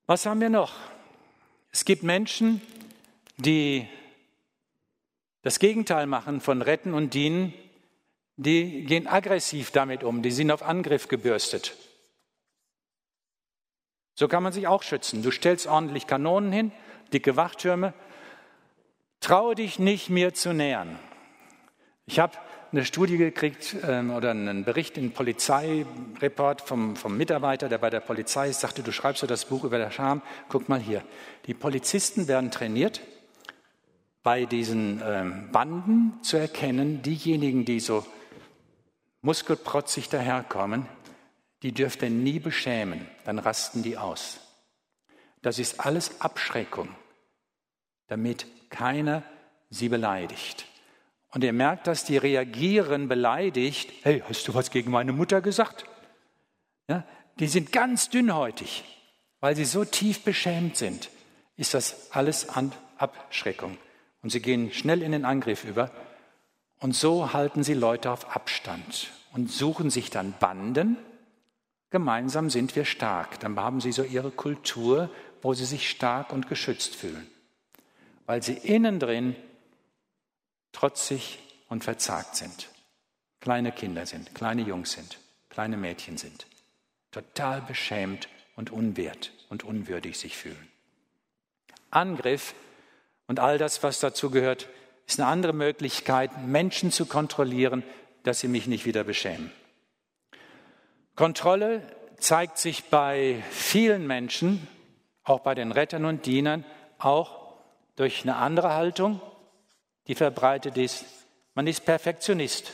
Was 0.07 0.27
haben 0.27 0.41
wir 0.41 0.51
noch? 0.51 0.75
Es 1.71 1.85
gibt 1.85 2.03
Menschen, 2.03 2.61
die 3.37 3.87
das 5.43 5.61
Gegenteil 5.61 6.09
machen 6.09 6.41
von 6.41 6.63
retten 6.63 6.95
und 6.95 7.15
dienen, 7.15 7.55
die 8.39 8.85
gehen 8.85 9.09
aggressiv 9.09 9.73
damit 9.73 10.05
um, 10.05 10.23
die 10.23 10.31
sind 10.31 10.51
auf 10.53 10.63
Angriff 10.63 11.09
gebürstet. 11.09 11.77
So 14.15 14.29
kann 14.29 14.43
man 14.43 14.53
sich 14.53 14.67
auch 14.67 14.83
schützen. 14.83 15.23
Du 15.23 15.31
stellst 15.31 15.67
ordentlich 15.67 16.07
Kanonen 16.07 16.53
hin, 16.53 16.73
dicke 17.13 17.37
Wachtürme. 17.37 17.95
Traue 19.21 19.57
dich 19.57 19.81
nicht, 19.81 20.09
mir 20.09 20.35
zu 20.35 20.53
nähern. 20.53 20.99
Ich 22.07 22.21
habe 22.21 22.39
eine 22.71 22.85
Studie 22.85 23.17
gekriegt 23.17 23.77
ähm, 23.87 24.11
oder 24.11 24.31
einen 24.31 24.65
Bericht 24.65 24.99
in 24.99 25.13
Polizeireport 25.13 26.61
vom, 26.61 26.95
vom 26.95 27.17
Mitarbeiter, 27.17 27.69
der 27.69 27.79
bei 27.79 27.91
der 27.91 28.01
Polizei 28.01 28.51
ist, 28.51 28.61
sagte, 28.61 28.83
du 28.83 28.93
schreibst 28.93 29.23
ja 29.23 29.29
das 29.29 29.47
Buch 29.47 29.65
über 29.65 29.79
der 29.79 29.91
Scham. 29.91 30.23
Guck 30.49 30.69
mal 30.69 30.81
hier. 30.81 31.03
Die 31.47 31.55
Polizisten 31.55 32.29
werden 32.29 32.53
trainiert, 32.53 33.01
bei 34.23 34.45
diesen 34.45 35.03
ähm, 35.05 35.51
Banden 35.51 36.23
zu 36.23 36.37
erkennen, 36.37 37.03
diejenigen, 37.03 37.65
die 37.65 37.81
so 37.81 38.05
muskelprotzig 39.23 40.09
daherkommen, 40.09 40.87
die 41.63 41.73
dürft 41.73 42.03
ihr 42.03 42.11
nie 42.11 42.39
beschämen, 42.39 43.07
dann 43.25 43.39
rasten 43.39 43.83
die 43.83 43.97
aus. 43.97 44.41
Das 45.43 45.59
ist 45.59 45.81
alles 45.81 46.21
Abschreckung, 46.21 46.89
damit 48.07 48.47
keiner 48.71 49.23
sie 49.71 49.89
beleidigt. 49.89 50.67
Und 51.31 51.45
ihr 51.45 51.53
merkt, 51.53 51.87
dass 51.87 52.05
die 52.05 52.17
reagieren 52.17 53.09
beleidigt. 53.09 53.93
Hey, 54.03 54.23
hast 54.29 54.49
du 54.49 54.55
was 54.55 54.71
gegen 54.71 54.91
meine 54.91 55.13
Mutter 55.13 55.41
gesagt? 55.41 55.85
Ja, 56.89 57.05
die 57.39 57.49
sind 57.49 57.71
ganz 57.71 58.09
dünnhäutig, 58.09 58.85
weil 59.41 59.55
sie 59.55 59.67
so 59.67 59.85
tief 59.85 60.25
beschämt 60.25 60.77
sind. 60.77 61.11
Ist 61.57 61.75
das 61.75 62.13
alles 62.13 62.49
Abschreckung? 62.97 63.77
Und 64.23 64.31
sie 64.31 64.41
gehen 64.41 64.73
schnell 64.73 65.03
in 65.03 65.13
den 65.13 65.25
Angriff 65.25 65.65
über. 65.65 65.91
Und 66.81 66.95
so 66.95 67.33
halten 67.33 67.65
sie 67.65 67.75
Leute 67.75 68.11
auf 68.11 68.35
Abstand 68.35 69.11
und 69.33 69.51
suchen 69.51 69.91
sich 69.91 70.11
dann 70.11 70.35
Banden. 70.39 70.97
Gemeinsam 71.91 72.51
sind 72.51 72.77
wir 72.77 72.85
stark. 72.85 73.41
Dann 73.41 73.59
haben 73.59 73.81
sie 73.81 73.93
so 73.93 74.03
ihre 74.03 74.31
Kultur, 74.31 75.11
wo 75.43 75.55
sie 75.55 75.65
sich 75.65 75.91
stark 75.91 76.33
und 76.33 76.49
geschützt 76.49 76.95
fühlen. 76.95 77.27
Weil 78.27 78.43
sie 78.43 78.55
innen 78.55 79.01
drin 79.01 79.35
trotzig 80.73 81.39
und 81.69 81.85
verzagt 81.85 82.37
sind, 82.37 82.69
kleine 83.41 83.73
Kinder 83.73 84.07
sind, 84.07 84.35
kleine 84.35 84.63
Jungs 84.63 84.93
sind, 84.93 85.19
kleine 85.49 85.77
Mädchen 85.77 86.19
sind, 86.19 86.47
total 87.11 87.63
beschämt 87.63 88.29
und 88.55 88.71
unwert 88.71 89.33
und 89.49 89.65
unwürdig 89.65 90.19
sich 90.19 90.37
fühlen. 90.37 90.69
Angriff 91.91 92.55
und 93.27 93.41
all 93.41 93.59
das, 93.59 93.83
was 93.83 93.99
dazu 94.01 94.31
gehört, 94.31 94.69
ist 95.09 95.19
eine 95.19 95.29
andere 95.29 95.55
Möglichkeit, 95.55 96.47
Menschen 96.47 96.93
zu 96.93 97.07
kontrollieren, 97.07 97.83
dass 98.25 98.41
sie 98.41 98.49
mich 98.49 98.67
nicht 98.67 98.85
wieder 98.85 99.05
beschämen. 99.05 99.51
Kontrolle 101.17 101.83
zeigt 102.19 102.59
sich 102.59 102.85
bei 102.85 103.43
vielen 103.51 104.07
Menschen, 104.07 104.69
auch 105.25 105.41
bei 105.41 105.55
den 105.55 105.73
Rettern 105.73 106.05
und 106.05 106.27
Dienern, 106.27 106.65
auch 106.99 107.55
durch 107.97 108.23
eine 108.23 108.37
andere 108.37 108.75
Haltung, 108.75 109.21
die 110.07 110.15
verbreitet 110.15 110.77
ist. 110.77 111.05
Man 111.55 111.67
ist 111.67 111.85
Perfektionist. 111.85 112.73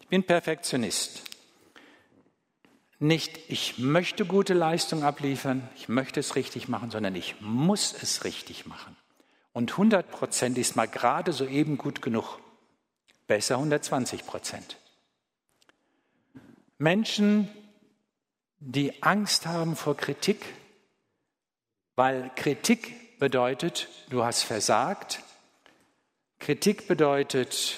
Ich 0.00 0.08
bin 0.08 0.24
Perfektionist. 0.24 1.27
Nicht, 3.00 3.38
ich 3.48 3.78
möchte 3.78 4.24
gute 4.24 4.54
Leistung 4.54 5.04
abliefern, 5.04 5.68
ich 5.76 5.88
möchte 5.88 6.18
es 6.18 6.34
richtig 6.34 6.68
machen, 6.68 6.90
sondern 6.90 7.14
ich 7.14 7.40
muss 7.40 7.92
es 7.92 8.24
richtig 8.24 8.66
machen. 8.66 8.96
Und 9.52 9.72
100 9.72 10.10
Prozent 10.10 10.58
ist 10.58 10.74
mal 10.74 10.88
gerade 10.88 11.32
so 11.32 11.46
eben 11.46 11.78
gut 11.78 12.02
genug. 12.02 12.38
Besser 13.28 13.56
120 13.56 14.26
Prozent. 14.26 14.76
Menschen, 16.78 17.48
die 18.58 19.02
Angst 19.02 19.46
haben 19.46 19.76
vor 19.76 19.96
Kritik, 19.96 20.44
weil 21.94 22.30
Kritik 22.34 23.18
bedeutet, 23.18 23.88
du 24.10 24.24
hast 24.24 24.42
versagt. 24.42 25.22
Kritik 26.38 26.88
bedeutet, 26.88 27.76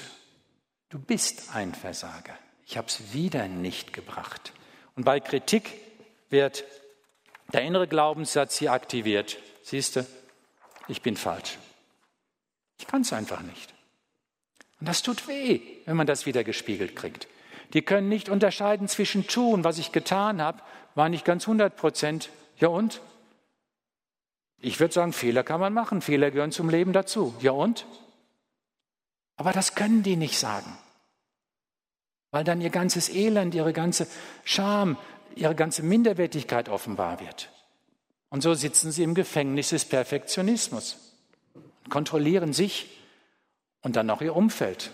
du 0.90 0.98
bist 0.98 1.54
ein 1.54 1.74
Versager. 1.74 2.38
Ich 2.66 2.76
habe 2.76 2.88
es 2.88 3.12
wieder 3.12 3.48
nicht 3.48 3.92
gebracht. 3.92 4.52
Und 5.00 5.04
bei 5.04 5.18
Kritik 5.18 5.72
wird 6.28 6.62
der 7.54 7.62
innere 7.62 7.88
Glaubenssatz 7.88 8.58
hier 8.58 8.74
aktiviert. 8.74 9.38
Siehst 9.62 9.96
du, 9.96 10.06
ich 10.88 11.00
bin 11.00 11.16
falsch. 11.16 11.56
Ich 12.78 12.86
kann 12.86 13.00
es 13.00 13.10
einfach 13.14 13.40
nicht. 13.40 13.72
Und 14.78 14.86
das 14.90 15.00
tut 15.00 15.26
weh, 15.26 15.62
wenn 15.86 15.96
man 15.96 16.06
das 16.06 16.26
wieder 16.26 16.44
gespiegelt 16.44 16.96
kriegt. 16.96 17.28
Die 17.72 17.80
können 17.80 18.10
nicht 18.10 18.28
unterscheiden 18.28 18.88
zwischen 18.88 19.26
tun, 19.26 19.64
was 19.64 19.78
ich 19.78 19.90
getan 19.90 20.42
habe, 20.42 20.60
war 20.94 21.08
nicht 21.08 21.24
ganz 21.24 21.44
100 21.44 21.74
Prozent. 21.74 22.28
Ja 22.58 22.68
und? 22.68 23.00
Ich 24.58 24.80
würde 24.80 24.92
sagen, 24.92 25.14
Fehler 25.14 25.44
kann 25.44 25.60
man 25.60 25.72
machen, 25.72 26.02
Fehler 26.02 26.30
gehören 26.30 26.52
zum 26.52 26.68
Leben 26.68 26.92
dazu. 26.92 27.34
Ja 27.40 27.52
und? 27.52 27.86
Aber 29.36 29.52
das 29.52 29.74
können 29.74 30.02
die 30.02 30.16
nicht 30.16 30.38
sagen, 30.38 30.76
weil 32.30 32.44
dann 32.44 32.60
ihr 32.60 32.70
ganzes 32.70 33.08
Elend, 33.08 33.54
ihre 33.54 33.72
ganze 33.72 34.06
Scham, 34.44 34.96
ihre 35.34 35.54
ganze 35.54 35.82
Minderwertigkeit 35.82 36.68
offenbar 36.68 37.20
wird. 37.20 37.50
Und 38.28 38.42
so 38.42 38.54
sitzen 38.54 38.92
sie 38.92 39.02
im 39.02 39.14
Gefängnis 39.14 39.70
des 39.70 39.84
Perfektionismus, 39.84 40.96
kontrollieren 41.88 42.52
sich 42.52 42.90
und 43.82 43.96
dann 43.96 44.06
noch 44.06 44.22
ihr 44.22 44.36
Umfeld. 44.36 44.90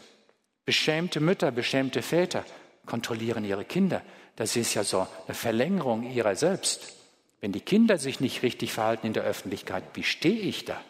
Beschämte 0.65 1.21
Mütter, 1.21 1.51
beschämte 1.51 2.03
Väter 2.03 2.45
kontrollieren 2.87 3.45
ihre 3.45 3.65
Kinder. 3.65 4.03
Das 4.37 4.57
ist 4.57 4.75
ja 4.75 4.85
so 4.85 5.07
eine 5.27 5.35
Verlängerung 5.35 6.11
ihrer 6.11 6.37
selbst. 6.37 6.95
Wenn 7.41 7.53
die 7.53 7.61
Kinder 7.61 7.99
sich 7.99 8.21
nicht 8.21 8.43
richtig 8.43 8.73
verhalten 8.73 9.09
in 9.09 9.13
der 9.13 9.25
Öffentlichkeit, 9.25 9.85
wie 9.95 10.05
stehe 10.05 10.41
ich 10.41 10.65
da? 10.65 10.81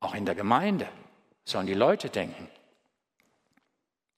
Auch 0.00 0.14
in 0.14 0.26
der 0.26 0.34
Gemeinde 0.34 0.86
sollen 1.44 1.66
die 1.66 1.74
Leute 1.74 2.10
denken. 2.10 2.48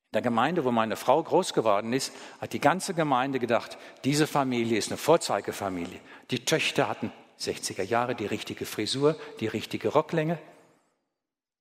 In 0.08 0.12
der 0.12 0.22
Gemeinde, 0.22 0.64
wo 0.64 0.70
meine 0.70 0.96
Frau 0.96 1.22
groß 1.22 1.52
geworden 1.52 1.92
ist, 1.92 2.14
hat 2.40 2.54
die 2.54 2.60
ganze 2.60 2.94
Gemeinde 2.94 3.38
gedacht, 3.38 3.76
diese 4.04 4.26
Familie 4.26 4.78
ist 4.78 4.90
eine 4.90 4.96
Vorzeigefamilie. 4.96 6.00
Die 6.30 6.46
Töchter 6.46 6.88
hatten 6.88 7.12
60er 7.38 7.82
Jahre 7.82 8.14
die 8.14 8.24
richtige 8.24 8.64
Frisur, 8.64 9.20
die 9.40 9.48
richtige 9.48 9.88
Rocklänge. 9.88 10.38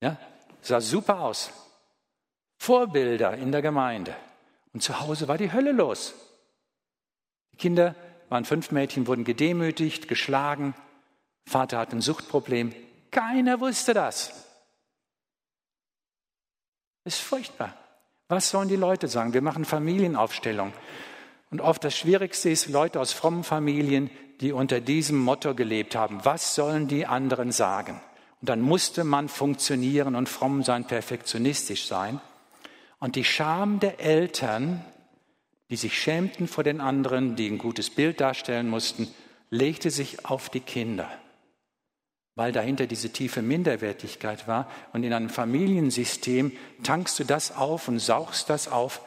Ja, 0.01 0.17
sah 0.61 0.79
super 0.79 1.19
aus. 1.19 1.51
Vorbilder 2.57 3.33
in 3.33 3.51
der 3.51 3.61
Gemeinde. 3.61 4.15
Und 4.73 4.81
zu 4.81 5.01
Hause 5.01 5.27
war 5.27 5.37
die 5.37 5.51
Hölle 5.51 5.73
los. 5.73 6.13
Die 7.51 7.57
Kinder 7.57 7.95
waren 8.29 8.45
fünf 8.45 8.71
Mädchen, 8.71 9.07
wurden 9.07 9.25
gedemütigt, 9.25 10.07
geschlagen. 10.07 10.73
Vater 11.45 11.79
hatte 11.79 11.97
ein 11.97 12.01
Suchtproblem. 12.01 12.73
Keiner 13.11 13.59
wusste 13.59 13.93
das. 13.93 14.31
Ist 17.03 17.19
furchtbar. 17.19 17.77
Was 18.29 18.49
sollen 18.49 18.67
die 18.67 18.75
Leute 18.75 19.07
sagen? 19.07 19.33
Wir 19.33 19.41
machen 19.41 19.63
Familienaufstellung. 19.63 20.73
Und 21.49 21.61
oft 21.61 21.83
das 21.83 21.95
Schwierigste 21.95 22.49
ist, 22.49 22.67
Leute 22.67 22.99
aus 22.99 23.13
frommen 23.13 23.43
Familien, 23.43 24.09
die 24.41 24.51
unter 24.51 24.81
diesem 24.81 25.17
Motto 25.17 25.55
gelebt 25.55 25.95
haben. 25.95 26.19
Was 26.23 26.53
sollen 26.53 26.87
die 26.87 27.05
anderen 27.05 27.51
sagen? 27.51 28.01
Und 28.41 28.49
dann 28.49 28.61
musste 28.61 29.03
man 29.03 29.29
funktionieren 29.29 30.15
und 30.15 30.29
fromm 30.29 30.61
sein, 30.63 30.85
perfektionistisch 30.85 31.87
sein. 31.87 32.19
Und 32.99 33.15
die 33.15 33.23
Scham 33.23 33.79
der 33.79 33.99
Eltern, 33.99 34.83
die 35.69 35.77
sich 35.77 35.97
schämten 35.97 36.47
vor 36.47 36.63
den 36.63 36.81
anderen, 36.81 37.35
die 37.35 37.47
ein 37.47 37.57
gutes 37.57 37.89
Bild 37.89 38.19
darstellen 38.19 38.69
mussten, 38.69 39.07
legte 39.49 39.89
sich 39.89 40.25
auf 40.25 40.49
die 40.49 40.59
Kinder, 40.59 41.09
weil 42.37 42.51
dahinter 42.51 42.85
diese 42.85 43.09
tiefe 43.09 43.41
Minderwertigkeit 43.41 44.47
war. 44.47 44.69
Und 44.93 45.03
in 45.03 45.11
einem 45.11 45.29
Familiensystem 45.29 46.51
tankst 46.83 47.17
du 47.17 47.23
das 47.23 47.57
auf 47.57 47.87
und 47.87 47.97
saugst 47.97 48.51
das 48.51 48.67
auf, 48.67 49.01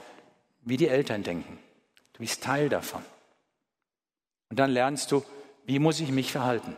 wie 0.63 0.77
die 0.77 0.89
Eltern 0.89 1.23
denken. 1.23 1.59
Du 2.13 2.19
bist 2.19 2.43
Teil 2.43 2.69
davon. 2.69 3.03
Und 4.51 4.59
dann 4.59 4.73
lernst 4.73 5.13
du, 5.13 5.25
wie 5.65 5.79
muss 5.79 6.01
ich 6.01 6.11
mich 6.11 6.33
verhalten. 6.33 6.77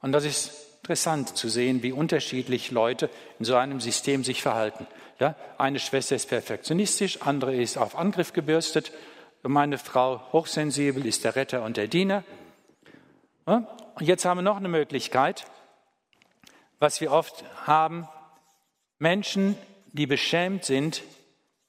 Und 0.00 0.12
das 0.12 0.24
ist 0.24 0.52
interessant 0.80 1.36
zu 1.36 1.50
sehen, 1.50 1.82
wie 1.82 1.92
unterschiedlich 1.92 2.70
Leute 2.70 3.10
in 3.38 3.44
so 3.44 3.56
einem 3.56 3.80
System 3.80 4.24
sich 4.24 4.40
verhalten. 4.40 4.86
Ja, 5.20 5.36
eine 5.58 5.80
Schwester 5.80 6.16
ist 6.16 6.30
perfektionistisch, 6.30 7.20
andere 7.20 7.54
ist 7.54 7.76
auf 7.76 7.94
Angriff 7.96 8.32
gebürstet. 8.32 8.90
Meine 9.42 9.76
Frau 9.76 10.32
hochsensibel 10.32 11.04
ist 11.04 11.24
der 11.24 11.36
Retter 11.36 11.62
und 11.62 11.76
der 11.76 11.88
Diener. 11.88 12.24
Und 13.94 14.06
jetzt 14.06 14.24
haben 14.24 14.38
wir 14.38 14.42
noch 14.42 14.56
eine 14.56 14.68
Möglichkeit, 14.68 15.46
was 16.78 17.00
wir 17.00 17.12
oft 17.12 17.44
haben. 17.66 18.08
Menschen, 18.98 19.56
die 19.92 20.06
beschämt 20.06 20.64
sind, 20.64 21.02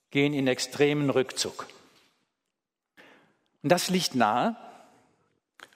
gehen 0.10 0.34
in 0.34 0.48
extremen 0.48 1.10
Rückzug. 1.10 1.68
Und 3.62 3.72
das 3.72 3.90
liegt 3.90 4.16
nahe. 4.16 4.56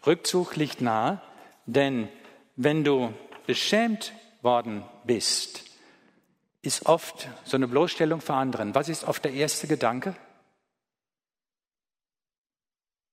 Rückzug 0.06 0.56
liegt 0.56 0.82
nahe, 0.82 1.22
denn 1.66 2.08
wenn 2.56 2.84
du 2.84 3.14
beschämt 3.45 4.14
worden 4.41 4.84
bist, 5.04 5.64
ist 6.62 6.86
oft 6.86 7.30
so 7.45 7.58
eine 7.58 7.68
Bloßstellung 7.68 8.22
für 8.22 8.34
anderen. 8.34 8.76
Was 8.76 8.89
ist 8.89 9.04
oft 9.04 9.24
der 9.24 9.34
erste 9.34 9.68
Gedanke? 9.68 10.16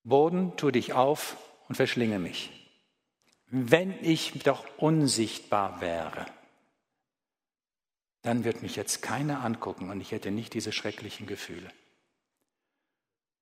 Boden, 0.05 0.57
tu 0.57 0.70
dich 0.70 0.93
auf 0.93 1.37
und 1.68 1.74
verschlinge 1.74 2.18
mich. 2.18 2.66
Wenn 3.49 3.92
ich 4.03 4.32
doch 4.42 4.64
unsichtbar 4.76 5.80
wäre, 5.80 6.26
dann 8.22 8.42
wird 8.44 8.62
mich 8.62 8.74
jetzt 8.74 9.03
keiner 9.03 9.44
angucken 9.44 9.90
und 9.90 10.01
ich 10.01 10.11
hätte 10.11 10.32
nicht 10.32 10.53
diese 10.55 10.72
schrecklichen 10.72 11.26
Gefühle. 11.26 11.70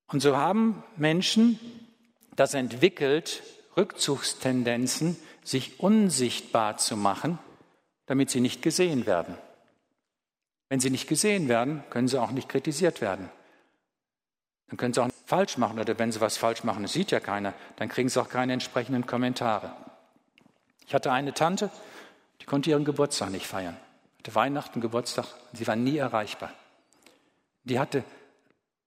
Und 0.08 0.20
so 0.20 0.36
haben 0.36 0.82
Menschen 0.96 1.58
das 2.36 2.52
entwickelt, 2.52 3.42
Rückzugstendenzen, 3.76 5.16
sich 5.42 5.80
unsichtbar 5.80 6.76
zu 6.76 6.96
machen, 6.96 7.38
damit 8.06 8.30
sie 8.30 8.40
nicht 8.40 8.60
gesehen 8.60 9.06
werden. 9.06 9.38
Wenn 10.68 10.80
sie 10.80 10.90
nicht 10.90 11.08
gesehen 11.08 11.48
werden, 11.48 11.82
können 11.90 12.08
sie 12.08 12.20
auch 12.20 12.30
nicht 12.30 12.48
kritisiert 12.48 13.00
werden. 13.00 13.30
Dann 14.68 14.76
können 14.76 14.92
sie 14.92 15.02
auch 15.02 15.08
falsch 15.26 15.56
machen 15.56 15.78
oder 15.78 15.98
wenn 15.98 16.12
sie 16.12 16.20
was 16.20 16.36
falsch 16.36 16.64
machen, 16.64 16.82
das 16.82 16.92
sieht 16.92 17.10
ja 17.10 17.20
keiner, 17.20 17.54
dann 17.76 17.88
kriegen 17.88 18.08
sie 18.08 18.20
auch 18.20 18.28
keine 18.28 18.52
entsprechenden 18.52 19.06
Kommentare. 19.06 19.74
Ich 20.86 20.94
hatte 20.94 21.12
eine 21.12 21.34
Tante, 21.34 21.70
die 22.40 22.44
konnte 22.44 22.70
ihren 22.70 22.84
Geburtstag 22.84 23.30
nicht 23.30 23.46
feiern. 23.46 23.76
Hatte 24.18 24.34
Weihnachten, 24.34 24.80
Geburtstag, 24.80 25.26
sie 25.52 25.66
war 25.66 25.76
nie 25.76 25.96
erreichbar. 25.96 26.52
Die 27.64 27.78
hatte 27.78 28.04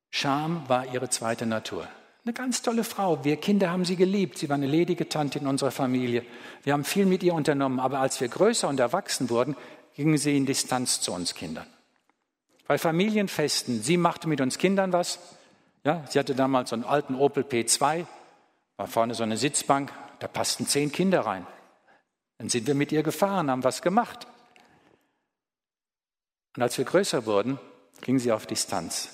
Scham 0.10 0.68
war 0.68 0.86
ihre 0.94 1.10
zweite 1.10 1.46
Natur. 1.46 1.88
Eine 2.24 2.34
ganz 2.34 2.62
tolle 2.62 2.84
Frau. 2.84 3.24
Wir 3.24 3.38
Kinder 3.38 3.70
haben 3.72 3.86
sie 3.86 3.96
geliebt. 3.96 4.38
Sie 4.38 4.50
war 4.50 4.56
eine 4.56 4.68
ledige 4.68 5.08
Tante 5.08 5.40
in 5.40 5.48
unserer 5.48 5.72
Familie. 5.72 6.26
Wir 6.64 6.74
haben 6.74 6.84
viel 6.84 7.06
mit 7.06 7.24
ihr 7.24 7.34
unternommen. 7.34 7.80
Aber 7.80 8.00
als 8.00 8.20
wir 8.20 8.28
größer 8.28 8.68
und 8.68 8.80
erwachsen 8.80 9.30
wurden, 9.30 9.56
gingen 9.96 10.18
sie 10.18 10.36
in 10.36 10.46
Distanz 10.46 11.02
zu 11.02 11.14
uns 11.14 11.36
Kindern. 11.36 11.68
Bei 12.68 12.78
Familienfesten, 12.78 13.82
sie 13.82 13.98
machte 13.98 14.28
mit 14.28 14.42
uns 14.42 14.58
Kindern 14.58 14.92
was. 14.92 15.20
Ja, 15.86 16.04
sie 16.10 16.20
hatte 16.20 16.36
damals 16.36 16.72
so 16.72 16.76
einen 16.76 16.84
alten 16.84 17.16
Opel 17.16 17.44
P2, 17.44 18.06
war 18.76 18.88
vorne 18.88 19.14
so 19.14 19.24
eine 19.24 19.38
Sitzbank, 19.38 19.92
da 20.20 20.28
passten 20.28 20.68
zehn 20.68 20.92
Kinder 20.92 21.22
rein. 21.22 21.48
Dann 22.38 22.50
sind 22.50 22.68
wir 22.68 22.76
mit 22.76 22.92
ihr 22.92 23.04
gefahren, 23.04 23.50
haben 23.50 23.64
was 23.64 23.82
gemacht. 23.82 24.28
Und 26.56 26.64
als 26.64 26.78
wir 26.78 26.86
größer 26.86 27.26
wurden, 27.26 27.60
ging 28.02 28.20
sie 28.20 28.32
auf 28.32 28.46
Distanz. 28.46 29.10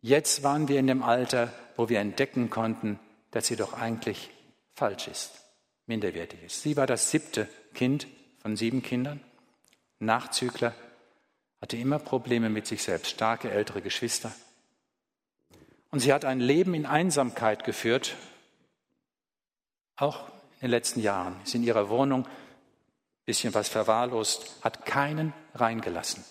Jetzt 0.00 0.42
waren 0.42 0.68
wir 0.68 0.78
in 0.78 0.86
dem 0.86 1.02
Alter, 1.02 1.52
wo 1.76 1.88
wir 1.88 2.00
entdecken 2.00 2.50
konnten, 2.50 2.98
dass 3.30 3.46
sie 3.46 3.56
doch 3.56 3.72
eigentlich 3.72 4.30
falsch 4.74 5.08
ist, 5.08 5.32
minderwertig 5.86 6.42
ist. 6.42 6.62
Sie 6.62 6.76
war 6.76 6.86
das 6.86 7.10
siebte 7.10 7.48
Kind 7.72 8.06
von 8.40 8.56
sieben 8.56 8.82
Kindern. 8.82 9.20
Nachzügler, 9.98 10.74
hatte 11.60 11.78
immer 11.78 11.98
Probleme 11.98 12.50
mit 12.50 12.66
sich 12.66 12.82
selbst, 12.82 13.10
starke 13.10 13.50
ältere 13.50 13.80
Geschwister. 13.80 14.30
Und 15.90 16.00
sie 16.00 16.12
hat 16.12 16.26
ein 16.26 16.40
Leben 16.40 16.74
in 16.74 16.84
Einsamkeit 16.84 17.64
geführt, 17.64 18.16
auch 19.96 20.30
in 20.64 20.70
den 20.70 20.78
letzten 20.78 21.00
Jahren. 21.00 21.36
Ist 21.44 21.54
in 21.54 21.62
ihrer 21.62 21.90
Wohnung 21.90 22.24
ein 22.24 22.30
bisschen 23.26 23.52
was 23.52 23.68
verwahrlost, 23.68 24.50
hat 24.62 24.86
keinen 24.86 25.34
reingelassen. 25.54 26.24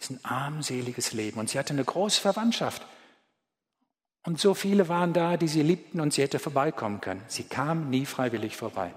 Ist 0.00 0.10
ein 0.10 0.24
armseliges 0.24 1.12
Leben. 1.12 1.38
Und 1.38 1.48
sie 1.48 1.60
hatte 1.60 1.72
eine 1.72 1.84
große 1.84 2.20
Verwandtschaft. 2.20 2.84
Und 4.24 4.40
so 4.40 4.54
viele 4.54 4.88
waren 4.88 5.12
da, 5.12 5.36
die 5.36 5.46
sie 5.46 5.62
liebten 5.62 6.00
und 6.00 6.12
sie 6.12 6.22
hätte 6.22 6.40
vorbeikommen 6.40 7.00
können. 7.00 7.22
Sie 7.28 7.44
kam 7.44 7.88
nie 7.88 8.04
freiwillig 8.04 8.56
vorbei, 8.56 8.92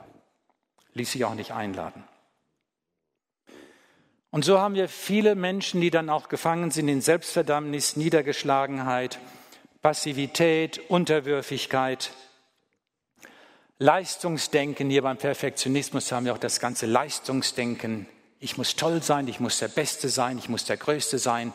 ließ 0.96 1.12
sich 1.12 1.24
auch 1.24 1.36
nicht 1.36 1.52
einladen. 1.52 2.04
Und 4.32 4.44
so 4.44 4.60
haben 4.60 4.74
wir 4.74 4.90
viele 4.90 5.36
Menschen, 5.36 5.80
die 5.80 5.92
dann 5.92 6.10
auch 6.10 6.28
gefangen 6.28 6.72
sind 6.72 6.88
in 6.88 7.02
Selbstverdammnis, 7.02 7.98
Niedergeschlagenheit, 7.98 9.20
Passivität, 9.84 10.82
Unterwürfigkeit, 10.90 12.12
Leistungsdenken. 13.80 14.90
Hier 14.90 15.02
beim 15.02 15.18
Perfektionismus 15.18 16.12
haben 16.12 16.26
wir 16.26 16.34
auch 16.34 16.38
das 16.38 16.60
ganze 16.60 16.86
Leistungsdenken. 16.86 18.08
Ich 18.40 18.58
muss 18.58 18.76
toll 18.76 19.02
sein, 19.02 19.28
ich 19.28 19.40
muss 19.40 19.60
der 19.60 19.68
Beste 19.68 20.10
sein, 20.10 20.38
ich 20.38 20.50
muss 20.50 20.66
der 20.66 20.78
Größte 20.78 21.18
sein. 21.18 21.54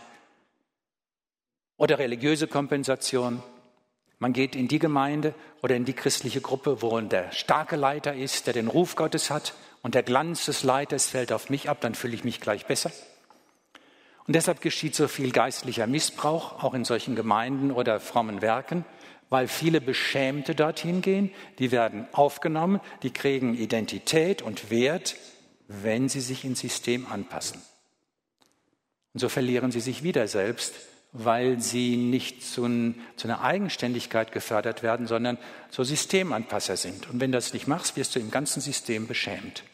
Oder 1.76 1.98
religiöse 1.98 2.48
Kompensation. 2.48 3.42
Man 4.18 4.32
geht 4.32 4.56
in 4.56 4.66
die 4.66 4.80
Gemeinde 4.80 5.32
oder 5.62 5.76
in 5.76 5.84
die 5.84 5.92
christliche 5.92 6.40
Gruppe, 6.40 6.82
wo 6.82 7.00
der 7.00 7.30
starke 7.30 7.76
Leiter 7.76 8.14
ist, 8.14 8.48
der 8.48 8.54
den 8.54 8.66
Ruf 8.66 8.96
Gottes 8.96 9.30
hat 9.30 9.54
und 9.82 9.94
der 9.94 10.02
Glanz 10.02 10.46
des 10.46 10.64
Leiters 10.64 11.06
fällt 11.06 11.30
auf 11.30 11.50
mich 11.50 11.70
ab, 11.70 11.80
dann 11.80 11.94
fühle 11.94 12.14
ich 12.14 12.24
mich 12.24 12.40
gleich 12.40 12.66
besser. 12.66 12.90
Und 14.26 14.34
deshalb 14.34 14.60
geschieht 14.60 14.96
so 14.96 15.06
viel 15.06 15.30
geistlicher 15.30 15.86
Missbrauch, 15.86 16.64
auch 16.64 16.74
in 16.74 16.84
solchen 16.84 17.14
Gemeinden 17.14 17.70
oder 17.70 18.00
frommen 18.00 18.42
Werken, 18.42 18.84
weil 19.30 19.48
viele 19.48 19.80
Beschämte 19.80 20.54
dorthin 20.54 21.02
gehen, 21.02 21.30
die 21.58 21.70
werden 21.70 22.06
aufgenommen, 22.12 22.80
die 23.02 23.12
kriegen 23.12 23.56
Identität 23.56 24.42
und 24.42 24.70
Wert, 24.70 25.16
wenn 25.68 26.08
sie 26.08 26.20
sich 26.20 26.44
ins 26.44 26.60
System 26.60 27.06
anpassen. 27.06 27.60
Und 29.14 29.20
so 29.20 29.28
verlieren 29.28 29.70
sie 29.70 29.80
sich 29.80 30.02
wieder 30.02 30.28
selbst, 30.28 30.74
weil 31.12 31.60
sie 31.60 31.96
nicht 31.96 32.44
zu, 32.44 32.64
einer 32.64 33.40
Eigenständigkeit 33.40 34.32
gefördert 34.32 34.82
werden, 34.82 35.06
sondern 35.06 35.38
so 35.70 35.82
Systemanpasser 35.82 36.76
sind. 36.76 37.08
Und 37.08 37.20
wenn 37.20 37.32
du 37.32 37.38
das 37.38 37.52
nicht 37.52 37.66
machst, 37.66 37.96
wirst 37.96 38.14
du 38.14 38.20
im 38.20 38.30
ganzen 38.30 38.60
System 38.60 39.06
beschämt. 39.06 39.64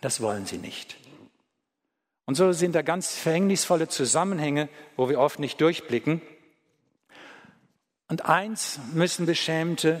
Das 0.00 0.20
wollen 0.20 0.46
sie 0.46 0.58
nicht. 0.58 0.96
Und 2.26 2.34
so 2.34 2.52
sind 2.52 2.74
da 2.74 2.82
ganz 2.82 3.16
verhängnisvolle 3.16 3.88
Zusammenhänge, 3.88 4.68
wo 4.96 5.08
wir 5.08 5.20
oft 5.20 5.38
nicht 5.38 5.60
durchblicken. 5.60 6.20
Und 8.08 8.24
eins 8.26 8.78
müssen 8.92 9.26
beschämte 9.26 10.00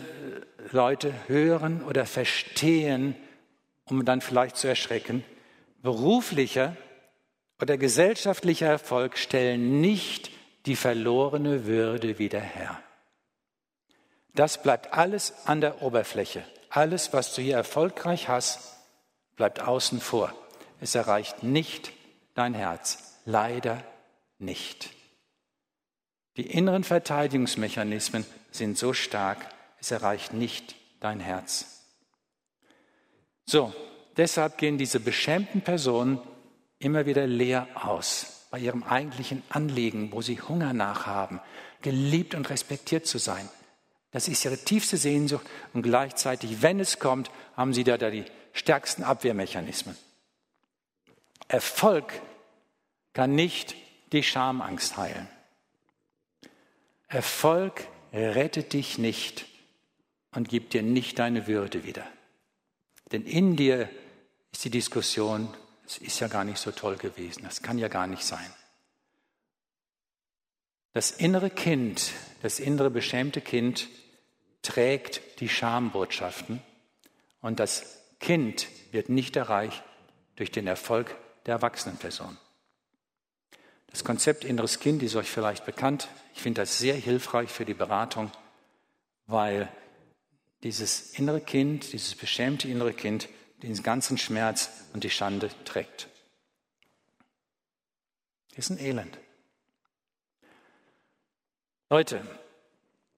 Leute 0.70 1.12
hören 1.26 1.82
oder 1.82 2.06
verstehen, 2.06 3.16
um 3.84 4.04
dann 4.04 4.20
vielleicht 4.20 4.56
zu 4.56 4.68
erschrecken. 4.68 5.24
Beruflicher 5.82 6.76
oder 7.60 7.76
gesellschaftlicher 7.76 8.66
Erfolg 8.66 9.18
stellen 9.18 9.80
nicht 9.80 10.30
die 10.66 10.76
verlorene 10.76 11.66
Würde 11.66 12.18
wieder 12.18 12.40
her. 12.40 12.80
Das 14.34 14.62
bleibt 14.62 14.92
alles 14.92 15.46
an 15.46 15.60
der 15.60 15.82
Oberfläche. 15.82 16.44
Alles, 16.68 17.12
was 17.12 17.34
du 17.34 17.40
hier 17.40 17.56
erfolgreich 17.56 18.28
hast, 18.28 18.76
bleibt 19.36 19.60
außen 19.60 20.00
vor. 20.00 20.32
Es 20.80 20.94
erreicht 20.94 21.42
nicht 21.42 21.92
dein 22.34 22.52
Herz. 22.52 23.20
Leider 23.24 23.82
nicht. 24.38 24.95
Die 26.36 26.50
inneren 26.50 26.84
Verteidigungsmechanismen 26.84 28.26
sind 28.50 28.76
so 28.76 28.92
stark, 28.92 29.38
es 29.80 29.90
erreicht 29.90 30.32
nicht 30.32 30.74
dein 31.00 31.20
Herz. 31.20 31.84
So, 33.46 33.72
deshalb 34.16 34.58
gehen 34.58 34.76
diese 34.76 35.00
beschämten 35.00 35.62
Personen 35.62 36.20
immer 36.78 37.06
wieder 37.06 37.26
leer 37.26 37.68
aus 37.74 38.46
bei 38.50 38.58
ihrem 38.58 38.82
eigentlichen 38.82 39.42
Anliegen, 39.48 40.12
wo 40.12 40.20
sie 40.22 40.40
Hunger 40.40 40.72
nachhaben, 40.72 41.40
geliebt 41.82 42.34
und 42.34 42.50
respektiert 42.50 43.06
zu 43.06 43.18
sein. 43.18 43.48
Das 44.10 44.28
ist 44.28 44.44
ihre 44.44 44.56
tiefste 44.56 44.96
Sehnsucht 44.96 45.46
und 45.72 45.82
gleichzeitig, 45.82 46.62
wenn 46.62 46.80
es 46.80 46.98
kommt, 46.98 47.30
haben 47.56 47.72
sie 47.72 47.84
da, 47.84 47.98
da 47.98 48.10
die 48.10 48.24
stärksten 48.52 49.04
Abwehrmechanismen. 49.04 49.96
Erfolg 51.48 52.20
kann 53.12 53.34
nicht 53.34 53.74
die 54.12 54.22
Schamangst 54.22 54.96
heilen. 54.96 55.28
Erfolg 57.08 57.86
rettet 58.12 58.72
dich 58.72 58.98
nicht 58.98 59.46
und 60.32 60.48
gibt 60.48 60.74
dir 60.74 60.82
nicht 60.82 61.18
deine 61.18 61.46
Würde 61.46 61.84
wieder. 61.84 62.06
Denn 63.12 63.24
in 63.24 63.56
dir 63.56 63.88
ist 64.52 64.64
die 64.64 64.70
Diskussion, 64.70 65.52
es 65.86 65.98
ist 65.98 66.20
ja 66.20 66.28
gar 66.28 66.44
nicht 66.44 66.58
so 66.58 66.72
toll 66.72 66.96
gewesen, 66.96 67.44
das 67.44 67.62
kann 67.62 67.78
ja 67.78 67.88
gar 67.88 68.06
nicht 68.06 68.24
sein. 68.24 68.52
Das 70.92 71.10
innere 71.10 71.50
Kind, 71.50 72.12
das 72.42 72.58
innere 72.58 72.90
beschämte 72.90 73.40
Kind 73.40 73.88
trägt 74.62 75.40
die 75.40 75.48
Schambotschaften 75.48 76.62
und 77.40 77.60
das 77.60 78.00
Kind 78.18 78.66
wird 78.92 79.08
nicht 79.08 79.36
erreicht 79.36 79.82
durch 80.36 80.50
den 80.50 80.66
Erfolg 80.66 81.14
der 81.44 81.56
erwachsenen 81.56 81.98
Person. 81.98 82.36
Das 83.96 84.04
Konzept 84.04 84.44
inneres 84.44 84.78
Kind 84.78 85.02
ist 85.02 85.16
euch 85.16 85.30
vielleicht 85.30 85.64
bekannt. 85.64 86.08
Ich 86.34 86.42
finde 86.42 86.60
das 86.60 86.78
sehr 86.78 86.94
hilfreich 86.94 87.48
für 87.48 87.64
die 87.64 87.72
Beratung, 87.72 88.30
weil 89.26 89.72
dieses 90.62 91.18
innere 91.18 91.40
Kind, 91.40 91.94
dieses 91.94 92.14
beschämte 92.14 92.68
innere 92.68 92.92
Kind, 92.92 93.30
den 93.62 93.82
ganzen 93.82 94.18
Schmerz 94.18 94.70
und 94.92 95.02
die 95.02 95.08
Schande 95.08 95.48
trägt. 95.64 96.10
Ist 98.54 98.68
ein 98.68 98.78
Elend. 98.78 99.16
Leute, 101.88 102.20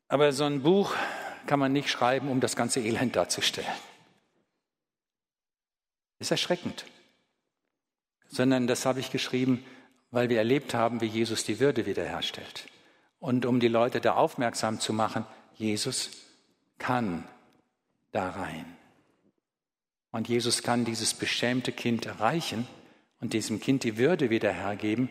aber 0.07 0.33
so 0.33 0.45
ein 0.45 0.63
Buch 0.63 0.95
kann 1.49 1.59
man 1.59 1.73
nicht 1.73 1.91
schreiben, 1.91 2.29
um 2.29 2.39
das 2.39 2.55
ganze 2.55 2.79
Elend 2.79 3.17
darzustellen. 3.17 3.67
Ist 6.21 6.31
erschreckend. 6.31 6.85
Sondern 8.29 8.69
das 8.69 8.87
habe 8.87 9.01
ich 9.01 9.11
geschrieben, 9.11 9.65
weil 10.11 10.29
wir 10.29 10.39
erlebt 10.39 10.75
haben, 10.75 11.01
wie 11.01 11.07
Jesus 11.07 11.45
die 11.45 11.61
Würde 11.61 11.87
wiederherstellt. 11.87 12.67
Und 13.21 13.47
um 13.47 13.61
die 13.61 13.69
Leute 13.69 14.01
da 14.01 14.15
aufmerksam 14.15 14.81
zu 14.81 14.93
machen, 14.93 15.25
Jesus 15.57 16.11
kann 16.79 17.25
da 18.13 18.31
rein. 18.31 18.65
Und 20.11 20.29
Jesus 20.29 20.63
kann 20.63 20.85
dieses 20.85 21.15
beschämte 21.15 21.73
Kind 21.73 22.07
erreichen 22.07 22.67
und 23.21 23.33
diesem 23.33 23.61
Kind 23.61 23.85
die 23.85 23.99
Würde 23.99 24.31
wieder 24.31 24.53
hergeben. 24.53 25.11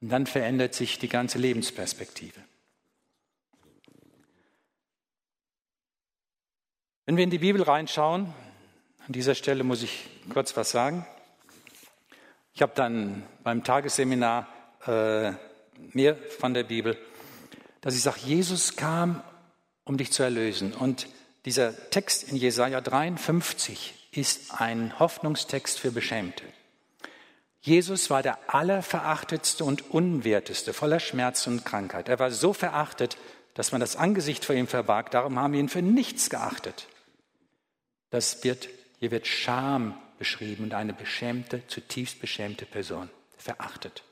Und 0.00 0.08
dann 0.08 0.26
verändert 0.26 0.74
sich 0.74 0.98
die 0.98 1.08
ganze 1.08 1.38
Lebensperspektive. 1.38 2.40
Wenn 7.04 7.16
wir 7.16 7.24
in 7.24 7.30
die 7.30 7.38
Bibel 7.38 7.62
reinschauen, 7.62 8.32
an 9.06 9.12
dieser 9.12 9.34
Stelle 9.34 9.64
muss 9.64 9.82
ich 9.82 10.06
kurz 10.32 10.56
was 10.56 10.70
sagen. 10.70 11.06
Ich 12.54 12.60
habe 12.60 12.72
dann 12.74 13.22
beim 13.42 13.64
Tagesseminar 13.64 14.46
äh, 14.86 15.32
mehr 15.92 16.16
von 16.38 16.52
der 16.52 16.64
Bibel, 16.64 16.98
dass 17.80 17.94
ich 17.94 18.02
sage, 18.02 18.20
Jesus 18.24 18.76
kam, 18.76 19.22
um 19.84 19.96
dich 19.96 20.12
zu 20.12 20.22
erlösen. 20.22 20.74
Und 20.74 21.08
dieser 21.46 21.90
Text 21.90 22.24
in 22.30 22.36
Jesaja 22.36 22.82
53 22.82 24.08
ist 24.12 24.60
ein 24.60 24.98
Hoffnungstext 24.98 25.78
für 25.78 25.90
Beschämte. 25.92 26.44
Jesus 27.62 28.10
war 28.10 28.22
der 28.22 28.38
allerverachtetste 28.48 29.64
und 29.64 29.90
unwerteste, 29.90 30.74
voller 30.74 31.00
Schmerz 31.00 31.46
und 31.46 31.64
Krankheit. 31.64 32.08
Er 32.08 32.18
war 32.18 32.30
so 32.30 32.52
verachtet, 32.52 33.16
dass 33.54 33.72
man 33.72 33.80
das 33.80 33.96
Angesicht 33.96 34.44
vor 34.44 34.54
ihm 34.54 34.66
verbarg. 34.66 35.10
Darum 35.10 35.38
haben 35.38 35.54
wir 35.54 35.60
ihn 35.60 35.68
für 35.70 35.82
nichts 35.82 36.28
geachtet. 36.28 36.88
Das 38.10 38.44
wird, 38.44 38.68
hier 38.98 39.10
wird 39.10 39.26
Scham 39.26 39.94
beschrieben 40.22 40.64
und 40.64 40.74
eine 40.74 40.92
beschämte, 40.92 41.66
zutiefst 41.66 42.20
beschämte 42.20 42.64
Person, 42.64 43.10
verachtet. 43.36 44.04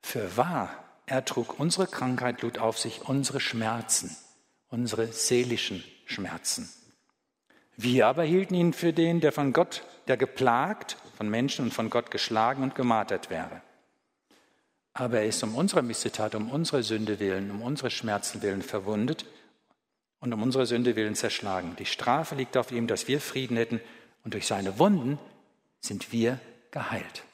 Für 0.00 0.36
wahr, 0.36 0.70
er 1.06 1.24
trug 1.24 1.58
unsere 1.58 1.88
Krankheit, 1.88 2.42
lud 2.42 2.58
auf 2.58 2.78
sich 2.78 3.02
unsere 3.02 3.40
Schmerzen 3.40 4.16
unsere 4.74 5.06
seelischen 5.06 5.84
Schmerzen. 6.04 6.68
Wir 7.76 8.08
aber 8.08 8.24
hielten 8.24 8.54
ihn 8.54 8.72
für 8.72 8.92
den, 8.92 9.20
der 9.20 9.30
von 9.30 9.52
Gott, 9.52 9.84
der 10.08 10.16
geplagt, 10.16 10.96
von 11.16 11.28
Menschen 11.28 11.66
und 11.66 11.72
von 11.72 11.90
Gott 11.90 12.10
geschlagen 12.10 12.62
und 12.62 12.74
gemartert 12.74 13.30
wäre. 13.30 13.62
Aber 14.92 15.20
er 15.20 15.26
ist 15.26 15.42
um 15.44 15.54
unsere 15.54 15.82
Missetat, 15.82 16.34
um 16.34 16.50
unsere 16.50 16.82
Sünde 16.82 17.20
willen, 17.20 17.52
um 17.52 17.62
unsere 17.62 17.90
Schmerzen 17.90 18.42
willen 18.42 18.62
verwundet 18.62 19.26
und 20.18 20.32
um 20.32 20.42
unsere 20.42 20.66
Sünde 20.66 20.96
willen 20.96 21.14
zerschlagen. 21.14 21.76
Die 21.78 21.86
Strafe 21.86 22.34
liegt 22.34 22.56
auf 22.56 22.72
ihm, 22.72 22.88
dass 22.88 23.06
wir 23.06 23.20
Frieden 23.20 23.56
hätten, 23.56 23.80
und 24.24 24.34
durch 24.34 24.46
seine 24.46 24.78
Wunden 24.78 25.18
sind 25.80 26.10
wir 26.12 26.40
geheilt. 26.70 27.24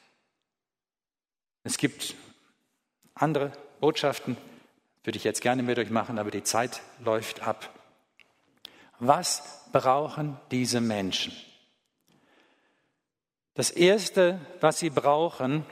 Es 1.63 1.77
gibt 1.77 2.15
andere 3.15 3.51
Botschaften, 3.79 4.37
würde 5.03 5.17
ich 5.17 5.23
jetzt 5.23 5.41
gerne 5.41 5.63
mit 5.63 5.79
euch 5.79 5.89
machen, 5.89 6.19
aber 6.19 6.31
die 6.31 6.43
Zeit 6.43 6.81
läuft 6.99 7.41
ab. 7.41 7.73
Was 8.99 9.61
brauchen 9.71 10.39
diese 10.51 10.81
Menschen? 10.81 11.33
Das 13.53 13.71
Erste, 13.71 14.39
was 14.59 14.79
sie 14.79 14.89
brauchen, 14.89 15.65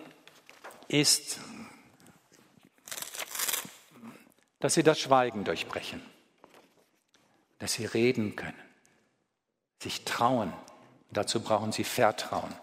ist, 0.87 1.39
dass 4.59 4.73
sie 4.73 4.83
das 4.83 4.99
Schweigen 4.99 5.43
durchbrechen, 5.43 6.01
dass 7.59 7.73
sie 7.73 7.85
reden 7.85 8.35
können, 8.35 8.59
sich 9.81 10.03
trauen. 10.05 10.51
Dazu 11.11 11.41
brauchen 11.41 11.71
sie 11.71 11.83
Vertrauen. 11.83 12.53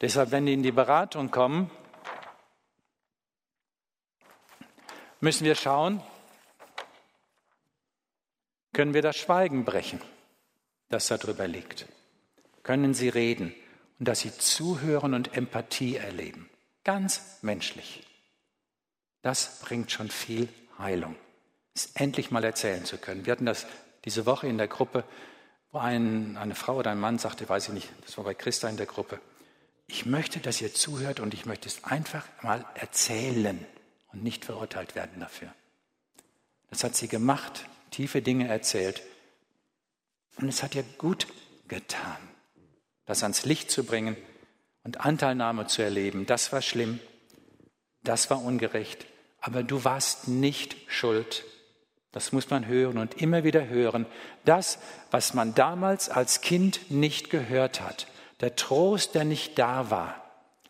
Deshalb, 0.00 0.30
wenn 0.32 0.46
die 0.46 0.52
in 0.52 0.62
die 0.62 0.72
Beratung 0.72 1.30
kommen, 1.30 1.70
müssen 5.20 5.44
wir 5.44 5.54
schauen, 5.54 6.02
können 8.72 8.92
wir 8.92 9.02
das 9.02 9.16
Schweigen 9.16 9.64
brechen, 9.64 10.00
das 10.88 11.06
darüber 11.06 11.46
liegt? 11.46 11.86
Können 12.64 12.92
Sie 12.92 13.08
reden 13.08 13.54
und 13.98 14.08
dass 14.08 14.20
Sie 14.20 14.36
zuhören 14.36 15.14
und 15.14 15.36
Empathie 15.36 15.96
erleben? 15.96 16.50
Ganz 16.82 17.38
menschlich. 17.42 18.06
Das 19.22 19.60
bringt 19.60 19.90
schon 19.90 20.10
viel 20.10 20.48
Heilung, 20.78 21.16
es 21.74 21.92
endlich 21.94 22.30
mal 22.30 22.44
erzählen 22.44 22.84
zu 22.84 22.98
können. 22.98 23.24
Wir 23.24 23.32
hatten 23.32 23.46
das 23.46 23.66
diese 24.04 24.26
Woche 24.26 24.48
in 24.48 24.58
der 24.58 24.68
Gruppe, 24.68 25.04
wo 25.74 25.80
ein, 25.80 26.36
eine 26.36 26.54
Frau 26.54 26.76
oder 26.76 26.92
ein 26.92 27.00
Mann 27.00 27.18
sagte, 27.18 27.48
weiß 27.48 27.68
ich 27.68 27.74
nicht, 27.74 27.88
das 28.06 28.16
war 28.16 28.24
bei 28.24 28.34
Christa 28.34 28.68
in 28.68 28.76
der 28.76 28.86
Gruppe, 28.86 29.20
ich 29.88 30.06
möchte, 30.06 30.38
dass 30.38 30.60
ihr 30.60 30.72
zuhört 30.72 31.18
und 31.18 31.34
ich 31.34 31.46
möchte 31.46 31.68
es 31.68 31.82
einfach 31.82 32.24
mal 32.42 32.64
erzählen 32.74 33.66
und 34.12 34.22
nicht 34.22 34.44
verurteilt 34.44 34.94
werden 34.94 35.18
dafür. 35.20 35.52
Das 36.70 36.84
hat 36.84 36.94
sie 36.94 37.08
gemacht, 37.08 37.66
tiefe 37.90 38.22
Dinge 38.22 38.48
erzählt. 38.48 39.02
Und 40.36 40.48
es 40.48 40.62
hat 40.62 40.74
ihr 40.74 40.84
gut 40.96 41.26
getan, 41.68 42.16
das 43.04 43.22
ans 43.22 43.44
Licht 43.44 43.70
zu 43.70 43.84
bringen 43.84 44.16
und 44.84 45.00
Anteilnahme 45.00 45.66
zu 45.66 45.82
erleben. 45.82 46.24
Das 46.24 46.52
war 46.52 46.62
schlimm, 46.62 47.00
das 48.04 48.30
war 48.30 48.42
ungerecht, 48.42 49.06
aber 49.40 49.64
du 49.64 49.84
warst 49.84 50.28
nicht 50.28 50.76
schuld. 50.86 51.44
Das 52.14 52.30
muss 52.30 52.48
man 52.48 52.68
hören 52.68 52.98
und 52.98 53.20
immer 53.20 53.42
wieder 53.42 53.66
hören. 53.66 54.06
Das, 54.44 54.78
was 55.10 55.34
man 55.34 55.52
damals 55.56 56.08
als 56.08 56.42
Kind 56.42 56.88
nicht 56.88 57.28
gehört 57.28 57.80
hat, 57.80 58.06
der 58.38 58.54
Trost, 58.54 59.16
der 59.16 59.24
nicht 59.24 59.58
da 59.58 59.90
war, 59.90 60.14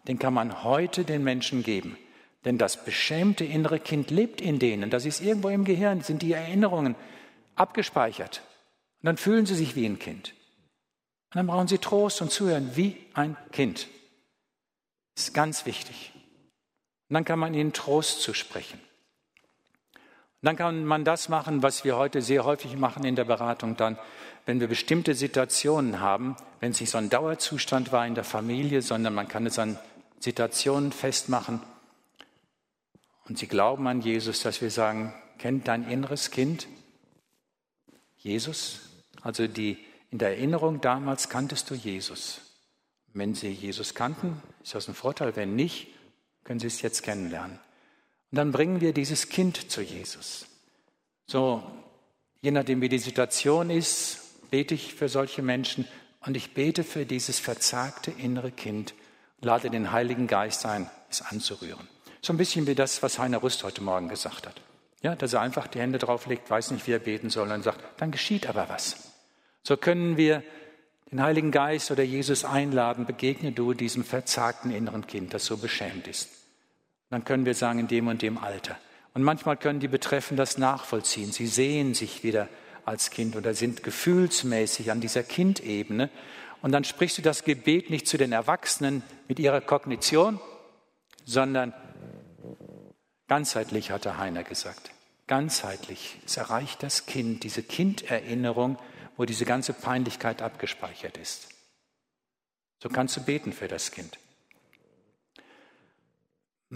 den 0.09 0.19
kann 0.19 0.33
man 0.33 0.65
heute 0.65 1.05
den 1.05 1.23
Menschen 1.23 1.63
geben. 1.63 1.99
Denn 2.47 2.57
das 2.57 2.83
beschämte 2.83 3.45
innere 3.45 3.79
Kind 3.79 4.11
lebt 4.11 4.41
in 4.41 4.59
denen. 4.59 4.89
Das 4.89 5.05
ist 5.05 5.21
irgendwo 5.21 5.51
im 5.51 5.67
Gehirn, 5.67 6.01
sind 6.01 6.23
die 6.23 6.33
Erinnerungen 6.33 6.95
abgespeichert. 7.57 8.41
Und 9.03 9.07
dann 9.07 9.17
fühlen 9.19 9.45
sie 9.45 9.55
sich 9.55 9.77
wie 9.77 9.85
ein 9.85 9.99
Kind. 9.99 10.31
Und 11.35 11.37
dann 11.37 11.47
brauchen 11.47 11.69
sie 11.69 11.77
Trost 11.77 12.23
und 12.23 12.31
Zuhören 12.31 12.75
wie 12.75 12.97
ein 13.13 13.37
Kind. 13.53 13.89
Das 15.15 15.25
ist 15.25 15.35
ganz 15.35 15.67
wichtig. 15.67 16.13
Und 17.11 17.15
dann 17.15 17.27
kann 17.27 17.39
man 17.39 17.53
ihnen 17.53 17.75
Trost 17.75 18.23
zusprechen. 18.23 18.81
Dann 20.45 20.57
kann 20.57 20.85
man 20.85 21.05
das 21.05 21.29
machen, 21.29 21.63
was 21.63 21.85
wir 21.85 21.97
heute 21.97 22.23
sehr 22.23 22.45
häufig 22.45 22.77
machen 22.77 23.05
in 23.05 23.17
der 23.17 23.25
Beratung 23.25 23.77
dann, 23.77 23.99
wenn 24.47 24.61
wir 24.61 24.69
bestimmte 24.69 25.15
Situationen 25.15 26.01
haben, 26.01 26.37
wenn 26.61 26.73
es 26.73 26.81
nicht 26.81 26.91
so 26.91 26.99
ein 26.99 27.11
Dauerzustand 27.11 27.93
war 27.93 28.07
in 28.07 28.15
der 28.15 28.25
Familie, 28.25 28.83
sondern 28.83 29.15
man 29.15 29.27
kann 29.27 29.47
es 29.47 29.59
an 29.59 29.79
Situationen 30.21 30.93
festmachen, 30.93 31.61
und 33.27 33.39
sie 33.39 33.47
glauben 33.47 33.87
an 33.87 34.03
Jesus, 34.03 34.43
dass 34.43 34.61
wir 34.61 34.71
sagen, 34.71 35.15
kennt 35.39 35.67
dein 35.69 35.89
inneres 35.89 36.31
Kind 36.31 36.67
Jesus, 38.19 38.81
also 39.23 39.47
die 39.47 39.79
in 40.11 40.19
der 40.19 40.31
Erinnerung 40.31 40.81
damals 40.81 41.29
kanntest 41.29 41.71
du 41.71 41.75
Jesus. 41.75 42.41
Wenn 43.13 43.35
Sie 43.35 43.49
Jesus 43.51 43.95
kannten, 43.95 44.43
ist 44.63 44.75
das 44.75 44.89
ein 44.89 44.95
Vorteil. 44.95 45.37
Wenn 45.37 45.55
nicht, 45.55 45.89
können 46.43 46.61
Sie 46.61 46.67
es 46.67 46.83
jetzt 46.83 47.03
kennenlernen. 47.03 47.59
Und 48.35 48.39
dann 48.39 48.51
bringen 48.51 48.81
wir 48.81 48.93
dieses 48.93 49.29
Kind 49.29 49.71
zu 49.71 49.81
Jesus. 49.81 50.47
So, 51.25 51.63
je 52.43 52.51
nachdem, 52.51 52.81
wie 52.81 52.89
die 52.89 52.99
Situation 52.99 53.71
ist, 53.71 54.51
bete 54.51 54.75
ich 54.75 54.93
für 54.93 55.09
solche 55.09 55.41
Menschen 55.41 55.87
und 56.27 56.37
ich 56.37 56.53
bete 56.53 56.83
für 56.83 57.07
dieses 57.07 57.39
verzagte 57.39 58.11
innere 58.11 58.51
Kind, 58.51 58.95
lade 59.41 59.71
den 59.71 59.93
Heiligen 59.93 60.27
Geist 60.27 60.67
ein, 60.67 60.91
es 61.09 61.23
anzurühren. 61.23 61.87
So 62.23 62.33
ein 62.33 62.37
bisschen 62.37 62.67
wie 62.67 62.75
das, 62.75 63.05
was 63.05 63.21
Heiner 63.21 63.39
Rust 63.39 63.63
heute 63.63 63.85
Morgen 63.85 64.09
gesagt 64.09 64.49
hat. 64.49 64.61
Ja, 65.01 65.15
dass 65.15 65.33
er 65.33 65.41
einfach 65.41 65.69
die 65.69 65.79
Hände 65.79 65.99
drauflegt, 65.99 66.51
weiß 66.51 66.73
nicht, 66.73 66.89
wie 66.89 66.93
er 66.95 66.99
beten 66.99 67.31
soll 67.31 67.53
und 67.53 67.63
sagt, 67.63 67.85
dann 68.01 68.11
geschieht 68.11 68.49
aber 68.49 68.69
was. 68.69 68.97
So 69.63 69.77
können 69.77 70.17
wir 70.17 70.43
den 71.13 71.23
Heiligen 71.23 71.53
Geist 71.53 71.93
oder 71.93 72.03
Jesus 72.03 72.45
einladen, 72.45 73.07
begegne 73.07 73.53
du 73.53 73.75
diesem 73.75 74.03
verzagten 74.03 74.73
inneren 74.73 75.07
Kind, 75.07 75.33
das 75.33 75.47
so 75.47 75.57
beschämt 75.57 76.09
ist. 76.09 76.31
Dann 77.15 77.25
können 77.25 77.47
wir 77.47 77.55
sagen, 77.55 77.79
in 77.79 77.87
dem 77.87 78.09
und 78.09 78.23
dem 78.23 78.39
Alter. 78.39 78.77
Und 79.13 79.23
manchmal 79.23 79.57
können 79.57 79.79
die 79.79 79.87
Betreffenden 79.87 80.37
das 80.37 80.59
nachvollziehen. 80.59 81.31
Sie 81.31 81.47
sehen 81.47 81.95
sich 81.95 82.25
wieder 82.25 82.49
als 82.85 83.11
Kind 83.11 83.37
oder 83.37 83.55
sind 83.55 83.85
gefühlsmäßig 83.85 84.91
an 84.91 85.01
dieser 85.01 85.23
Kindebene. 85.23 86.11
Und 86.61 86.73
dann 86.73 86.83
sprichst 86.83 87.17
du 87.19 87.23
das 87.23 87.45
Gebet 87.45 87.89
nicht 87.89 88.09
zu 88.09 88.19
den 88.19 88.33
Erwachsenen 88.33 89.05
mit 89.29 89.39
ihrer 89.39 89.61
Kognition, 89.61 90.41
sondern 91.25 91.73
ganzheitlich, 93.29 93.93
hat 93.93 94.07
der 94.07 94.19
Heiner 94.19 94.43
gesagt. 94.43 94.91
Ganzheitlich. 95.29 96.19
Es 96.27 96.37
erreicht 96.37 96.83
das 96.83 97.07
Kind, 97.07 97.45
diese 97.45 97.63
Kinderinnerung, 97.63 98.77
wo 99.17 99.25
diese 99.25 99.45
ganze 99.45 99.73
Peinlichkeit 99.73 100.43
abgespeichert 100.43 101.17
ist. 101.17 101.47
So 102.83 102.89
kannst 102.89 103.17
du 103.17 103.23
beten 103.23 103.53
für 103.53 103.69
das 103.69 103.93
Kind. 103.93 104.19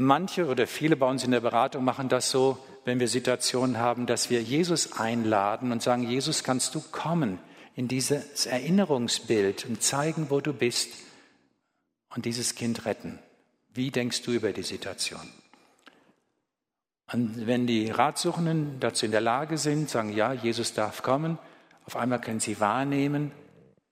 Manche 0.00 0.46
oder 0.46 0.68
viele 0.68 0.94
bei 0.94 1.06
uns 1.06 1.24
in 1.24 1.32
der 1.32 1.40
Beratung 1.40 1.82
machen 1.82 2.08
das 2.08 2.30
so, 2.30 2.56
wenn 2.84 3.00
wir 3.00 3.08
Situationen 3.08 3.78
haben, 3.78 4.06
dass 4.06 4.30
wir 4.30 4.40
Jesus 4.40 4.92
einladen 4.92 5.72
und 5.72 5.82
sagen, 5.82 6.08
Jesus, 6.08 6.44
kannst 6.44 6.76
du 6.76 6.80
kommen 6.80 7.40
in 7.74 7.88
dieses 7.88 8.46
Erinnerungsbild 8.46 9.66
und 9.66 9.82
zeigen, 9.82 10.30
wo 10.30 10.40
du 10.40 10.52
bist 10.52 10.90
und 12.14 12.26
dieses 12.26 12.54
Kind 12.54 12.84
retten. 12.84 13.18
Wie 13.74 13.90
denkst 13.90 14.22
du 14.22 14.30
über 14.30 14.52
die 14.52 14.62
Situation? 14.62 15.32
Und 17.12 17.48
wenn 17.48 17.66
die 17.66 17.90
Ratsuchenden 17.90 18.78
dazu 18.78 19.04
in 19.04 19.10
der 19.10 19.20
Lage 19.20 19.58
sind, 19.58 19.90
sagen, 19.90 20.12
ja, 20.12 20.32
Jesus 20.32 20.74
darf 20.74 21.02
kommen, 21.02 21.38
auf 21.86 21.96
einmal 21.96 22.20
können 22.20 22.38
sie 22.38 22.60
wahrnehmen, 22.60 23.32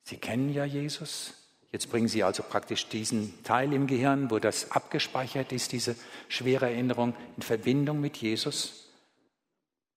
sie 0.04 0.18
kennen 0.18 0.52
ja 0.52 0.64
Jesus. 0.64 1.34
Jetzt 1.76 1.90
bringen 1.90 2.08
sie 2.08 2.22
also 2.22 2.42
praktisch 2.42 2.88
diesen 2.88 3.44
Teil 3.44 3.70
im 3.74 3.86
Gehirn, 3.86 4.30
wo 4.30 4.38
das 4.38 4.70
abgespeichert 4.70 5.52
ist, 5.52 5.72
diese 5.72 5.94
schwere 6.26 6.70
Erinnerung, 6.70 7.14
in 7.36 7.42
Verbindung 7.42 8.00
mit 8.00 8.16
Jesus. 8.16 8.88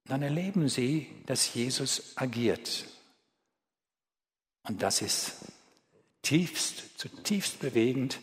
Dann 0.04 0.22
erleben 0.22 0.68
sie, 0.68 1.08
dass 1.26 1.54
Jesus 1.54 2.18
agiert. 2.18 2.84
Und 4.64 4.82
das 4.82 5.02
ist 5.02 5.36
tiefst, 6.22 7.00
zutiefst 7.00 7.62
bewegend, 7.62 8.20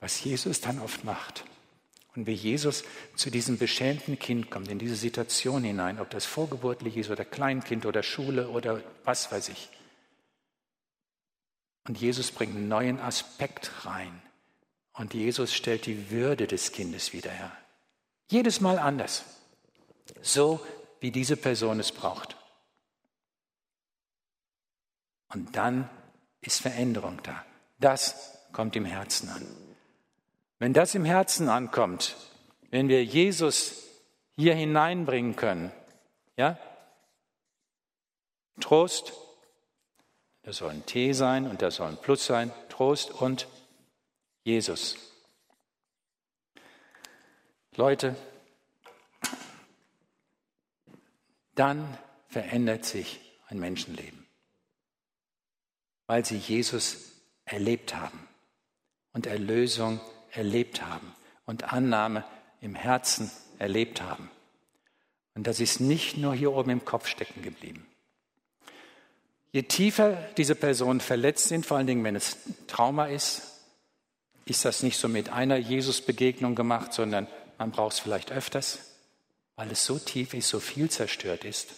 was 0.00 0.24
Jesus 0.24 0.60
dann 0.60 0.80
oft 0.80 1.04
macht. 1.04 1.44
Und 2.16 2.26
wie 2.26 2.32
Jesus 2.32 2.82
zu 3.14 3.30
diesem 3.30 3.56
beschämten 3.56 4.18
Kind 4.18 4.50
kommt, 4.50 4.68
in 4.68 4.80
diese 4.80 4.96
Situation 4.96 5.62
hinein, 5.62 6.00
ob 6.00 6.10
das 6.10 6.26
vorgeburtlich 6.26 6.96
ist 6.96 7.10
oder 7.10 7.24
Kleinkind 7.24 7.86
oder 7.86 8.02
Schule 8.02 8.48
oder 8.48 8.82
was 9.04 9.30
weiß 9.30 9.50
ich. 9.50 9.68
Und 11.86 12.00
Jesus 12.00 12.32
bringt 12.32 12.56
einen 12.56 12.68
neuen 12.68 13.00
Aspekt 13.00 13.86
rein. 13.86 14.22
Und 14.92 15.14
Jesus 15.14 15.54
stellt 15.54 15.86
die 15.86 16.10
Würde 16.10 16.46
des 16.46 16.72
Kindes 16.72 17.12
wieder 17.12 17.30
her. 17.30 17.52
Jedes 18.28 18.60
Mal 18.60 18.78
anders. 18.78 19.24
So 20.22 20.64
wie 21.00 21.10
diese 21.10 21.36
Person 21.36 21.78
es 21.78 21.92
braucht. 21.92 22.36
Und 25.32 25.54
dann 25.54 25.88
ist 26.40 26.60
Veränderung 26.60 27.20
da. 27.22 27.44
Das 27.78 28.38
kommt 28.52 28.74
im 28.74 28.84
Herzen 28.84 29.28
an. 29.28 29.46
Wenn 30.58 30.72
das 30.72 30.94
im 30.94 31.04
Herzen 31.04 31.48
ankommt, 31.48 32.16
wenn 32.70 32.88
wir 32.88 33.04
Jesus 33.04 33.82
hier 34.36 34.54
hineinbringen 34.54 35.36
können, 35.36 35.72
ja, 36.36 36.58
Trost, 38.60 39.12
das 40.46 40.58
soll 40.58 40.70
ein 40.70 40.86
T 40.86 41.12
sein 41.12 41.50
und 41.50 41.60
das 41.60 41.74
soll 41.76 41.88
ein 41.88 41.96
Plus 41.96 42.24
sein, 42.24 42.52
Trost 42.68 43.10
und 43.10 43.48
Jesus. 44.44 44.96
Leute, 47.74 48.14
dann 51.56 51.98
verändert 52.28 52.84
sich 52.84 53.20
ein 53.48 53.58
Menschenleben, 53.58 54.24
weil 56.06 56.24
sie 56.24 56.38
Jesus 56.38 57.10
erlebt 57.44 57.96
haben 57.96 58.28
und 59.12 59.26
Erlösung 59.26 60.00
erlebt 60.30 60.80
haben 60.80 61.12
und 61.44 61.72
Annahme 61.72 62.24
im 62.60 62.76
Herzen 62.76 63.32
erlebt 63.58 64.00
haben. 64.00 64.30
Und 65.34 65.48
das 65.48 65.58
ist 65.58 65.80
nicht 65.80 66.16
nur 66.16 66.36
hier 66.36 66.52
oben 66.52 66.70
im 66.70 66.84
Kopf 66.84 67.08
stecken 67.08 67.42
geblieben. 67.42 67.84
Je 69.56 69.62
tiefer 69.62 70.18
diese 70.36 70.54
Personen 70.54 71.00
verletzt 71.00 71.48
sind, 71.48 71.64
vor 71.64 71.78
allen 71.78 71.86
Dingen 71.86 72.04
wenn 72.04 72.14
es 72.14 72.36
Trauma 72.66 73.06
ist, 73.06 73.40
ist 74.44 74.66
das 74.66 74.82
nicht 74.82 74.98
so 74.98 75.08
mit 75.08 75.30
einer 75.30 75.56
Jesus-Begegnung 75.56 76.54
gemacht, 76.54 76.92
sondern 76.92 77.26
man 77.56 77.70
braucht 77.70 77.94
es 77.94 78.00
vielleicht 78.00 78.32
öfters, 78.32 78.80
weil 79.54 79.70
es 79.70 79.86
so 79.86 79.98
tief 79.98 80.34
ist, 80.34 80.50
so 80.50 80.60
viel 80.60 80.90
zerstört 80.90 81.46
ist. 81.46 81.70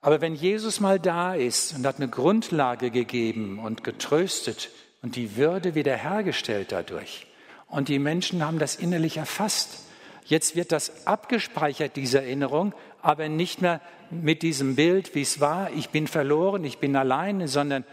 Aber 0.00 0.20
wenn 0.20 0.34
Jesus 0.34 0.80
mal 0.80 0.98
da 0.98 1.36
ist 1.36 1.72
und 1.74 1.86
hat 1.86 1.98
eine 1.98 2.08
Grundlage 2.08 2.90
gegeben 2.90 3.60
und 3.60 3.84
getröstet 3.84 4.70
und 5.02 5.14
die 5.14 5.36
Würde 5.36 5.76
wiederhergestellt 5.76 6.72
dadurch, 6.72 7.28
und 7.68 7.86
die 7.88 8.00
Menschen 8.00 8.44
haben 8.44 8.58
das 8.58 8.74
innerlich 8.74 9.18
erfasst. 9.18 9.84
Jetzt 10.24 10.56
wird 10.56 10.72
das 10.72 11.06
abgespeichert, 11.06 11.94
diese 11.94 12.18
Erinnerung, 12.18 12.74
aber 13.06 13.28
nicht 13.28 13.62
mehr 13.62 13.80
mit 14.10 14.42
diesem 14.42 14.74
Bild, 14.74 15.14
wie 15.14 15.22
es 15.22 15.38
war, 15.38 15.70
ich 15.70 15.90
bin 15.90 16.08
verloren, 16.08 16.64
ich 16.64 16.78
bin 16.78 16.96
alleine, 16.96 17.46
sondern 17.46 17.84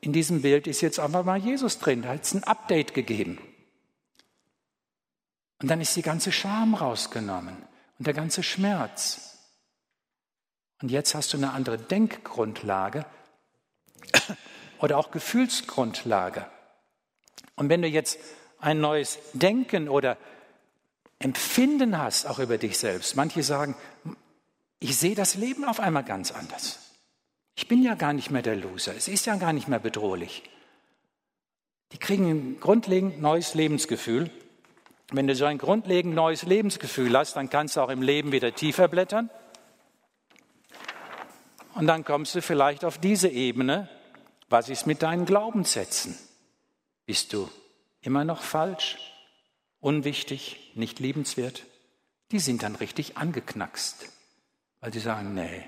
in 0.00 0.14
diesem 0.14 0.40
Bild 0.40 0.66
ist 0.66 0.80
jetzt 0.80 0.98
einfach 0.98 1.22
mal 1.22 1.36
Jesus 1.36 1.78
drin. 1.78 2.00
Da 2.00 2.08
hat 2.08 2.22
es 2.22 2.32
ein 2.32 2.44
Update 2.44 2.94
gegeben. 2.94 3.38
Und 5.60 5.70
dann 5.70 5.82
ist 5.82 5.94
die 5.96 6.02
ganze 6.02 6.32
Scham 6.32 6.74
rausgenommen 6.74 7.58
und 7.98 8.06
der 8.06 8.14
ganze 8.14 8.42
Schmerz. 8.42 9.38
Und 10.80 10.90
jetzt 10.90 11.14
hast 11.14 11.34
du 11.34 11.36
eine 11.36 11.52
andere 11.52 11.76
Denkgrundlage 11.76 13.04
oder 14.78 14.96
auch 14.96 15.10
Gefühlsgrundlage. 15.10 16.46
Und 17.54 17.68
wenn 17.68 17.82
du 17.82 17.88
jetzt 17.88 18.18
ein 18.60 18.80
neues 18.80 19.18
Denken 19.34 19.90
oder 19.90 20.16
Empfinden 21.18 21.98
hast, 21.98 22.24
auch 22.26 22.38
über 22.38 22.56
dich 22.56 22.78
selbst. 22.78 23.14
Manche 23.14 23.42
sagen, 23.42 23.74
ich 24.80 24.96
sehe 24.96 25.14
das 25.14 25.34
Leben 25.34 25.64
auf 25.64 25.80
einmal 25.80 26.04
ganz 26.04 26.30
anders. 26.30 26.78
Ich 27.56 27.66
bin 27.66 27.82
ja 27.82 27.94
gar 27.94 28.12
nicht 28.12 28.30
mehr 28.30 28.42
der 28.42 28.56
Loser. 28.56 28.94
Es 28.94 29.08
ist 29.08 29.26
ja 29.26 29.36
gar 29.36 29.52
nicht 29.52 29.68
mehr 29.68 29.80
bedrohlich. 29.80 30.44
Die 31.92 31.98
kriegen 31.98 32.30
ein 32.30 32.60
grundlegend 32.60 33.20
neues 33.20 33.54
Lebensgefühl. 33.54 34.30
Wenn 35.10 35.26
du 35.26 35.34
so 35.34 35.46
ein 35.46 35.58
grundlegend 35.58 36.14
neues 36.14 36.42
Lebensgefühl 36.42 37.16
hast, 37.16 37.34
dann 37.34 37.50
kannst 37.50 37.76
du 37.76 37.80
auch 37.80 37.88
im 37.88 38.02
Leben 38.02 38.30
wieder 38.30 38.54
tiefer 38.54 38.88
blättern. 38.88 39.30
Und 41.74 41.86
dann 41.86 42.04
kommst 42.04 42.34
du 42.34 42.42
vielleicht 42.42 42.84
auf 42.84 42.98
diese 42.98 43.28
Ebene. 43.28 43.88
Was 44.48 44.68
ist 44.68 44.86
mit 44.86 45.02
deinen 45.02 45.24
Glaubenssätzen? 45.24 46.16
Bist 47.06 47.32
du 47.32 47.48
immer 48.00 48.24
noch 48.24 48.42
falsch, 48.42 48.98
unwichtig, 49.80 50.72
nicht 50.74 50.98
liebenswert, 50.98 51.64
die 52.30 52.38
sind 52.38 52.62
dann 52.62 52.76
richtig 52.76 53.16
angeknackst, 53.16 54.08
weil 54.80 54.92
sie 54.92 55.00
sagen, 55.00 55.34
nee, 55.34 55.64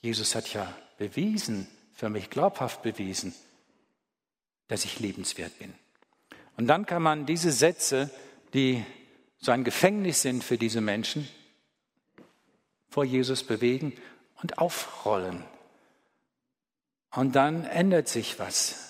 Jesus 0.00 0.34
hat 0.34 0.52
ja 0.52 0.72
bewiesen, 0.98 1.68
für 1.92 2.08
mich 2.08 2.30
glaubhaft 2.30 2.82
bewiesen, 2.82 3.34
dass 4.68 4.84
ich 4.84 5.00
liebenswert 5.00 5.58
bin. 5.58 5.74
Und 6.56 6.66
dann 6.66 6.86
kann 6.86 7.02
man 7.02 7.26
diese 7.26 7.52
Sätze, 7.52 8.10
die 8.54 8.84
so 9.38 9.52
ein 9.52 9.64
Gefängnis 9.64 10.22
sind 10.22 10.44
für 10.44 10.58
diese 10.58 10.80
Menschen, 10.80 11.28
vor 12.88 13.04
Jesus 13.04 13.44
bewegen 13.44 13.94
und 14.42 14.58
aufrollen. 14.58 15.44
Und 17.14 17.36
dann 17.36 17.64
ändert 17.64 18.08
sich 18.08 18.38
was. 18.38 18.86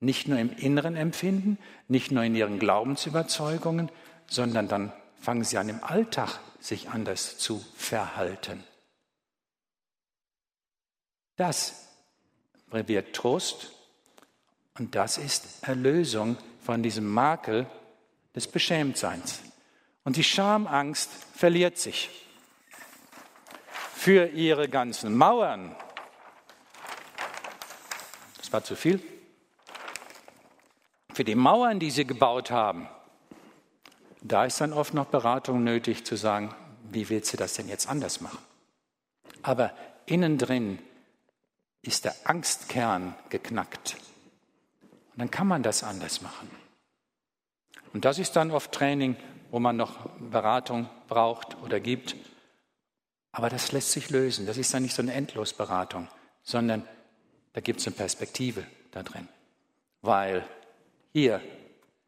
Nicht 0.00 0.28
nur 0.28 0.38
im 0.38 0.50
inneren 0.56 0.96
Empfinden, 0.96 1.58
nicht 1.88 2.10
nur 2.12 2.22
in 2.22 2.34
ihren 2.34 2.58
Glaubensüberzeugungen, 2.58 3.90
sondern 4.28 4.68
dann 4.68 4.92
fangen 5.20 5.44
sie 5.44 5.58
an 5.58 5.68
im 5.68 5.82
Alltag 5.82 6.38
sich 6.60 6.90
anders 6.90 7.38
zu 7.38 7.64
verhalten. 7.76 8.64
Das 11.36 11.86
wird 12.70 13.14
Trost 13.14 13.72
und 14.78 14.94
das 14.94 15.18
ist 15.18 15.62
Erlösung 15.62 16.36
von 16.62 16.82
diesem 16.82 17.08
Makel 17.08 17.66
des 18.34 18.46
Beschämtseins. 18.48 19.40
Und 20.04 20.16
die 20.16 20.24
Schamangst 20.24 21.10
verliert 21.34 21.78
sich. 21.78 22.10
Für 23.94 24.26
ihre 24.28 24.68
ganzen 24.68 25.16
Mauern, 25.16 25.74
das 28.38 28.52
war 28.52 28.62
zu 28.62 28.76
viel, 28.76 29.02
für 31.12 31.24
die 31.24 31.34
Mauern, 31.34 31.80
die 31.80 31.90
sie 31.90 32.06
gebaut 32.06 32.50
haben, 32.50 32.88
da 34.22 34.44
ist 34.44 34.60
dann 34.60 34.72
oft 34.72 34.94
noch 34.94 35.06
Beratung 35.06 35.64
nötig 35.64 36.04
zu 36.04 36.16
sagen, 36.16 36.54
wie 36.90 37.08
willst 37.08 37.32
du 37.32 37.36
das 37.36 37.54
denn 37.54 37.68
jetzt 37.68 37.88
anders 37.88 38.20
machen? 38.20 38.38
Aber 39.42 39.72
innen 40.06 40.38
drin 40.38 40.78
ist 41.82 42.04
der 42.04 42.14
Angstkern 42.24 43.14
geknackt. 43.28 43.96
Und 45.12 45.18
dann 45.18 45.30
kann 45.30 45.46
man 45.46 45.62
das 45.62 45.82
anders 45.82 46.22
machen. 46.22 46.50
Und 47.92 48.04
das 48.04 48.18
ist 48.18 48.36
dann 48.36 48.50
oft 48.50 48.72
Training, 48.72 49.16
wo 49.50 49.58
man 49.58 49.76
noch 49.76 50.10
Beratung 50.18 50.88
braucht 51.08 51.56
oder 51.62 51.80
gibt. 51.80 52.16
Aber 53.32 53.48
das 53.48 53.72
lässt 53.72 53.92
sich 53.92 54.10
lösen. 54.10 54.46
Das 54.46 54.58
ist 54.58 54.72
dann 54.74 54.82
nicht 54.82 54.94
so 54.94 55.02
eine 55.02 55.12
Endlosberatung, 55.12 56.08
sondern 56.42 56.86
da 57.52 57.60
gibt 57.60 57.80
es 57.80 57.86
eine 57.86 57.96
Perspektive 57.96 58.64
da 58.90 59.02
drin, 59.02 59.28
weil 60.02 60.46
hier 61.12 61.40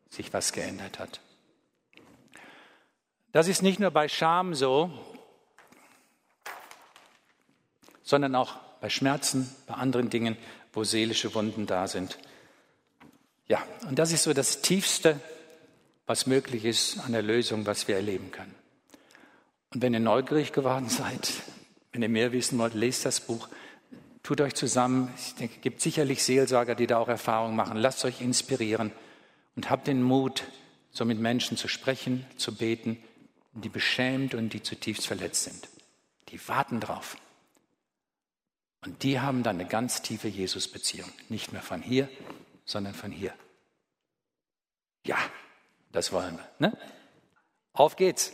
sich 0.08 0.32
was 0.32 0.52
geändert 0.52 0.98
hat. 0.98 1.20
Das 3.32 3.46
ist 3.46 3.62
nicht 3.62 3.78
nur 3.78 3.90
bei 3.90 4.08
Scham 4.08 4.54
so, 4.54 4.90
sondern 8.02 8.34
auch 8.34 8.56
bei 8.80 8.88
Schmerzen, 8.88 9.54
bei 9.66 9.74
anderen 9.74 10.10
Dingen, 10.10 10.36
wo 10.72 10.82
seelische 10.82 11.32
Wunden 11.34 11.66
da 11.66 11.86
sind. 11.86 12.18
Ja, 13.46 13.62
und 13.88 13.98
das 13.98 14.12
ist 14.12 14.24
so 14.24 14.32
das 14.32 14.62
Tiefste, 14.62 15.20
was 16.06 16.26
möglich 16.26 16.64
ist 16.64 16.98
an 17.00 17.12
der 17.12 17.22
Lösung, 17.22 17.66
was 17.66 17.86
wir 17.86 17.94
erleben 17.94 18.32
können. 18.32 18.54
Und 19.72 19.82
wenn 19.82 19.94
ihr 19.94 20.00
neugierig 20.00 20.52
geworden 20.52 20.88
seid, 20.88 21.32
wenn 21.92 22.02
ihr 22.02 22.08
mehr 22.08 22.32
wissen 22.32 22.58
wollt, 22.58 22.74
lest 22.74 23.04
das 23.04 23.20
Buch, 23.20 23.48
tut 24.24 24.40
euch 24.40 24.54
zusammen. 24.54 25.12
Ich 25.16 25.36
denke, 25.36 25.54
es 25.56 25.60
gibt 25.60 25.80
sicherlich 25.80 26.24
Seelsorger, 26.24 26.74
die 26.74 26.88
da 26.88 26.98
auch 26.98 27.08
Erfahrungen 27.08 27.54
machen. 27.54 27.76
Lasst 27.76 28.04
euch 28.04 28.20
inspirieren 28.20 28.90
und 29.54 29.70
habt 29.70 29.86
den 29.86 30.02
Mut, 30.02 30.44
so 30.90 31.04
mit 31.04 31.20
Menschen 31.20 31.56
zu 31.56 31.68
sprechen, 31.68 32.26
zu 32.36 32.56
beten, 32.56 33.00
die 33.52 33.68
beschämt 33.68 34.34
und 34.34 34.50
die 34.50 34.62
zutiefst 34.62 35.06
verletzt 35.06 35.44
sind. 35.44 35.68
Die 36.28 36.48
warten 36.48 36.80
drauf. 36.80 37.16
Und 38.82 39.02
die 39.02 39.20
haben 39.20 39.42
dann 39.42 39.60
eine 39.60 39.68
ganz 39.68 40.02
tiefe 40.02 40.28
Jesus-Beziehung. 40.28 41.10
Nicht 41.28 41.52
mehr 41.52 41.62
von 41.62 41.82
hier, 41.82 42.08
sondern 42.64 42.94
von 42.94 43.10
hier. 43.10 43.34
Ja, 45.04 45.18
das 45.92 46.12
wollen 46.12 46.36
wir. 46.36 46.68
Ne? 46.68 46.78
Auf 47.72 47.96
geht's. 47.96 48.32